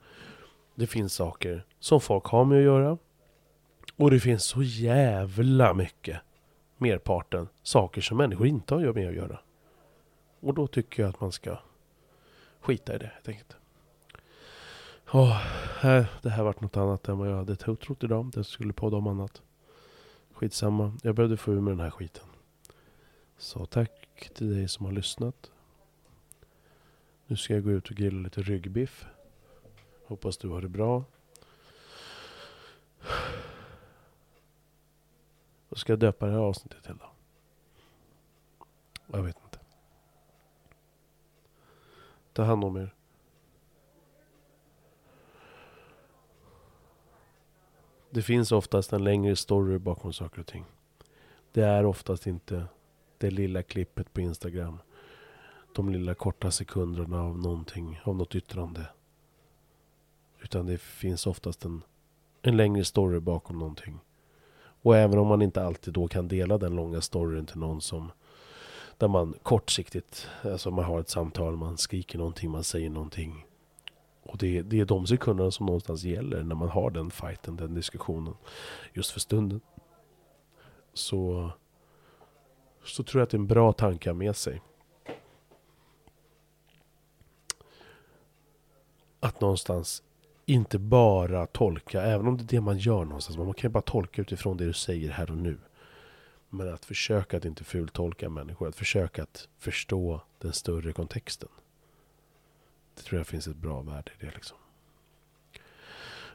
det 0.76 0.88
finns 0.88 1.14
saker 1.14 1.66
som 1.80 2.02
folk 2.02 2.26
har 2.26 2.46
med 2.46 2.58
att 2.58 2.64
göra. 2.64 2.98
Och 3.96 4.12
det 4.12 4.20
finns 4.20 4.44
så 4.44 4.64
jävla 4.64 5.74
mycket, 5.74 6.20
merparten, 6.78 7.48
saker 7.64 8.02
som 8.02 8.18
människor 8.18 8.48
inte 8.48 8.74
har 8.74 8.94
med 8.94 9.10
att 9.10 9.16
göra. 9.16 9.40
Och 10.40 10.54
då 10.54 10.68
tycker 10.68 11.04
jag 11.04 11.10
att 11.10 11.22
man 11.22 11.32
ska 11.32 11.58
skita 12.62 12.96
i 12.96 12.98
det 12.98 13.12
helt 13.14 13.28
enkelt. 13.28 13.58
Oh, 15.14 15.42
det 16.22 16.30
här 16.30 16.44
vart 16.44 16.62
något 16.62 16.78
annat 16.78 17.08
än 17.08 17.18
vad 17.18 17.30
jag 17.30 17.36
hade 17.36 17.56
trott 17.56 18.04
idag. 18.04 18.32
Det 18.34 18.44
skulle 18.44 18.74
podda 18.74 18.98
om 18.98 19.08
annat. 19.08 19.42
Skitsamma, 20.34 20.98
jag 21.04 21.16
behövde 21.16 21.38
få 21.38 21.52
ur 21.52 21.62
mig 21.62 21.72
den 21.72 21.80
här 21.80 21.90
skiten. 21.90 22.31
Så 23.42 23.66
tack 23.66 24.30
till 24.34 24.56
dig 24.56 24.68
som 24.68 24.86
har 24.86 24.94
lyssnat. 24.94 25.52
Nu 27.28 27.38
ska 27.38 27.54
jag 27.54 27.64
gå 27.64 27.72
ut 27.72 27.90
och 27.90 27.96
grilla 27.96 28.20
lite 28.20 28.42
ryggbiff. 28.42 29.06
Hoppas 30.06 30.38
du 30.38 30.50
har 30.50 30.62
det 30.62 30.70
bra. 30.70 31.04
Vad 35.70 35.78
ska 35.78 35.92
jag 35.92 36.00
döpa 36.00 36.26
det 36.26 36.32
här 36.32 36.40
avsnittet 36.40 36.84
till 36.84 36.98
då? 36.98 37.12
Jag 39.08 39.24
vet 39.24 39.38
inte. 39.44 39.60
Ta 42.34 42.44
hand 42.44 42.64
om 42.64 42.78
er. 42.78 42.96
Det 48.10 48.22
finns 48.22 48.52
oftast 48.52 48.94
en 48.94 49.04
längre 49.04 49.36
story 49.36 49.78
bakom 49.78 50.14
saker 50.14 50.40
och 50.40 50.48
ting. 50.48 50.66
Det 51.52 51.62
är 51.62 51.86
oftast 51.86 52.28
inte 52.28 52.68
det 53.22 53.32
lilla 53.32 53.64
klippet 53.64 54.14
på 54.14 54.22
Instagram. 54.22 54.78
De 55.76 55.90
lilla 55.90 56.14
korta 56.14 56.52
sekunderna 56.52 57.22
av 57.22 57.38
någonting, 57.38 58.00
av 58.04 58.16
något 58.16 58.36
yttrande. 58.36 58.88
Utan 60.40 60.66
det 60.66 60.78
finns 60.78 61.28
oftast 61.28 61.66
en, 61.66 61.84
en 62.42 62.58
längre 62.58 62.86
story 62.86 63.20
bakom 63.20 63.60
någonting. 63.60 64.00
Och 64.84 64.98
även 64.98 65.20
om 65.20 65.28
man 65.28 65.42
inte 65.42 65.64
alltid 65.64 65.94
då 65.94 66.08
kan 66.08 66.28
dela 66.28 66.58
den 66.58 66.76
långa 66.76 67.02
storyn 67.02 67.46
till 67.46 67.58
någon 67.60 67.82
som 67.82 68.12
där 68.98 69.08
man 69.08 69.34
kortsiktigt, 69.44 70.28
alltså 70.44 70.72
man 70.72 70.86
har 70.86 71.00
ett 71.00 71.10
samtal, 71.10 71.56
man 71.56 71.78
skriker 71.78 72.18
någonting, 72.18 72.52
man 72.52 72.64
säger 72.64 72.90
någonting. 72.90 73.46
Och 74.24 74.38
det, 74.38 74.62
det 74.62 74.80
är 74.80 74.86
de 74.86 75.08
sekunderna 75.08 75.52
som 75.52 75.66
någonstans 75.66 76.04
gäller 76.04 76.44
när 76.44 76.56
man 76.56 76.70
har 76.70 76.92
den 76.92 77.12
fighten, 77.12 77.56
den 77.56 77.74
diskussionen. 77.74 78.34
Just 78.94 79.12
för 79.12 79.20
stunden. 79.20 79.62
Så, 80.94 81.52
så 82.84 83.04
tror 83.04 83.20
jag 83.20 83.24
att 83.24 83.30
det 83.30 83.38
är 83.38 83.40
en 83.40 83.48
bra 83.48 83.74
tanke 83.74 84.12
att 84.12 84.18
med 84.18 84.36
sig. 84.36 84.62
Att 89.20 89.42
någonstans 89.42 90.04
inte 90.46 90.80
bara 90.80 91.48
tolka, 91.48 92.02
även 92.02 92.28
om 92.28 92.38
det 92.38 92.44
är 92.44 92.48
det 92.48 92.62
man 92.62 92.78
gör 92.78 93.06
någonstans. 93.06 93.38
Man 93.38 93.54
kan 93.54 93.70
ju 93.70 93.72
bara 93.72 93.82
tolka 93.82 94.22
utifrån 94.22 94.58
det 94.58 94.66
du 94.66 94.74
säger 94.74 95.12
här 95.12 95.32
och 95.32 95.38
nu. 95.38 95.58
Men 96.50 96.74
att 96.74 96.86
försöka 96.86 97.38
att 97.38 97.46
inte 97.46 97.64
fultolka 97.64 98.30
människor. 98.30 98.68
Att 98.68 98.76
försöka 98.76 99.24
att 99.24 99.48
förstå 99.58 100.22
den 100.40 100.54
större 100.54 100.94
kontexten. 100.94 101.50
Det 102.96 103.02
tror 103.02 103.20
jag 103.20 103.28
finns 103.28 103.48
ett 103.48 103.56
bra 103.56 103.82
värde 103.82 104.12
i 104.20 104.26
det 104.26 104.32
liksom. 104.32 104.58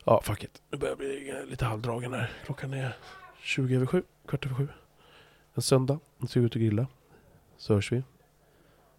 Ja, 0.05 0.21
fuck 0.23 0.45
it. 0.45 0.63
Nu 0.71 0.79
börjar 0.79 0.91
jag 0.91 0.99
bli 0.99 1.51
lite 1.51 1.65
halvdragen 1.65 2.13
här. 2.13 2.33
Klockan 2.45 2.75
är 2.75 2.97
20 3.41 3.77
över 3.77 3.87
7, 3.87 4.03
kvart 4.27 4.47
över 4.47 4.55
7. 4.55 4.69
En 5.57 5.63
söndag. 5.63 6.01
Nu 6.19 6.27
ska 6.27 6.41
vi 6.41 6.47
ut 6.47 6.55
och 6.55 6.61
grilla. 6.61 6.87
Så 7.57 7.75
hörs 7.75 7.93
vi. 7.93 8.03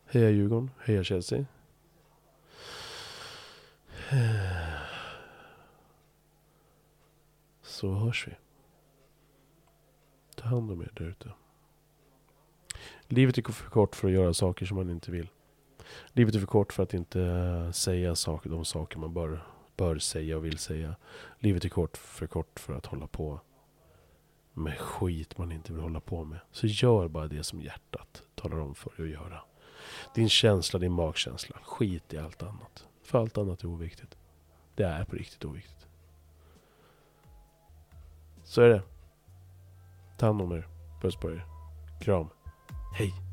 Heja 0.06 0.30
Djurgården. 0.30 0.72
Heja 0.80 1.04
Chelsea. 1.04 1.46
Så 7.62 7.94
hörs 7.94 8.28
vi. 8.28 8.32
Ta 10.36 10.48
hand 10.48 10.72
om 10.72 10.82
er 10.82 10.92
där 10.94 11.06
ute. 11.06 11.32
Livet 13.08 13.38
är 13.38 13.52
för 13.52 13.70
kort 13.70 13.96
för 13.96 14.08
att 14.08 14.14
göra 14.14 14.34
saker 14.34 14.66
som 14.66 14.78
man 14.78 14.90
inte 14.90 15.12
vill. 15.12 15.30
Livet 16.08 16.36
är 16.36 16.40
för 16.40 16.48
kort 16.48 16.74
för 16.74 16.84
att 16.84 16.94
inte 16.94 17.22
eh, 17.22 17.72
säga 17.72 18.16
saker, 18.16 18.50
de 18.50 18.66
saker 18.66 19.00
man 19.00 19.14
bör, 19.14 19.44
bör 19.76 19.98
säga 19.98 20.38
och 20.38 20.46
vill 20.46 20.58
säga. 20.58 20.96
Livet 21.40 21.66
är 21.66 21.70
kort, 21.70 21.98
för 21.98 22.28
kort 22.28 22.60
för 22.60 22.74
att 22.74 22.86
hålla 22.86 23.08
på 23.08 23.40
med 24.58 24.78
skit 24.78 25.38
man 25.38 25.52
inte 25.52 25.74
vill 25.74 25.82
hålla 25.82 26.00
på 26.00 26.24
med. 26.24 26.40
Så 26.52 26.68
gör 26.68 27.08
bara 27.08 27.28
det 27.28 27.44
som 27.44 27.62
hjärtat 27.62 28.24
talar 28.36 28.60
om 28.60 28.76
för 28.76 28.92
dig 28.98 29.06
att 29.06 29.12
göra. 29.12 29.42
Din 30.16 30.30
känsla, 30.30 30.80
din 30.80 30.92
magkänsla. 30.92 31.58
Skit 31.64 32.14
i 32.14 32.18
allt 32.18 32.44
annat. 32.44 32.88
För 33.04 33.20
allt 33.20 33.38
annat 33.38 33.64
är 33.64 33.68
oviktigt. 33.68 34.18
Det 34.76 34.84
är 34.84 35.06
på 35.06 35.16
riktigt 35.16 35.46
oviktigt. 35.46 35.88
Så 38.44 38.62
är 38.62 38.70
det. 38.70 38.82
Ta 40.18 40.26
hand 40.26 40.42
om 40.42 40.52
er. 40.52 40.68
Puss 41.02 41.16
på 41.16 41.32
er. 41.32 41.46
Kram. 42.02 42.30
Hej. 42.98 43.27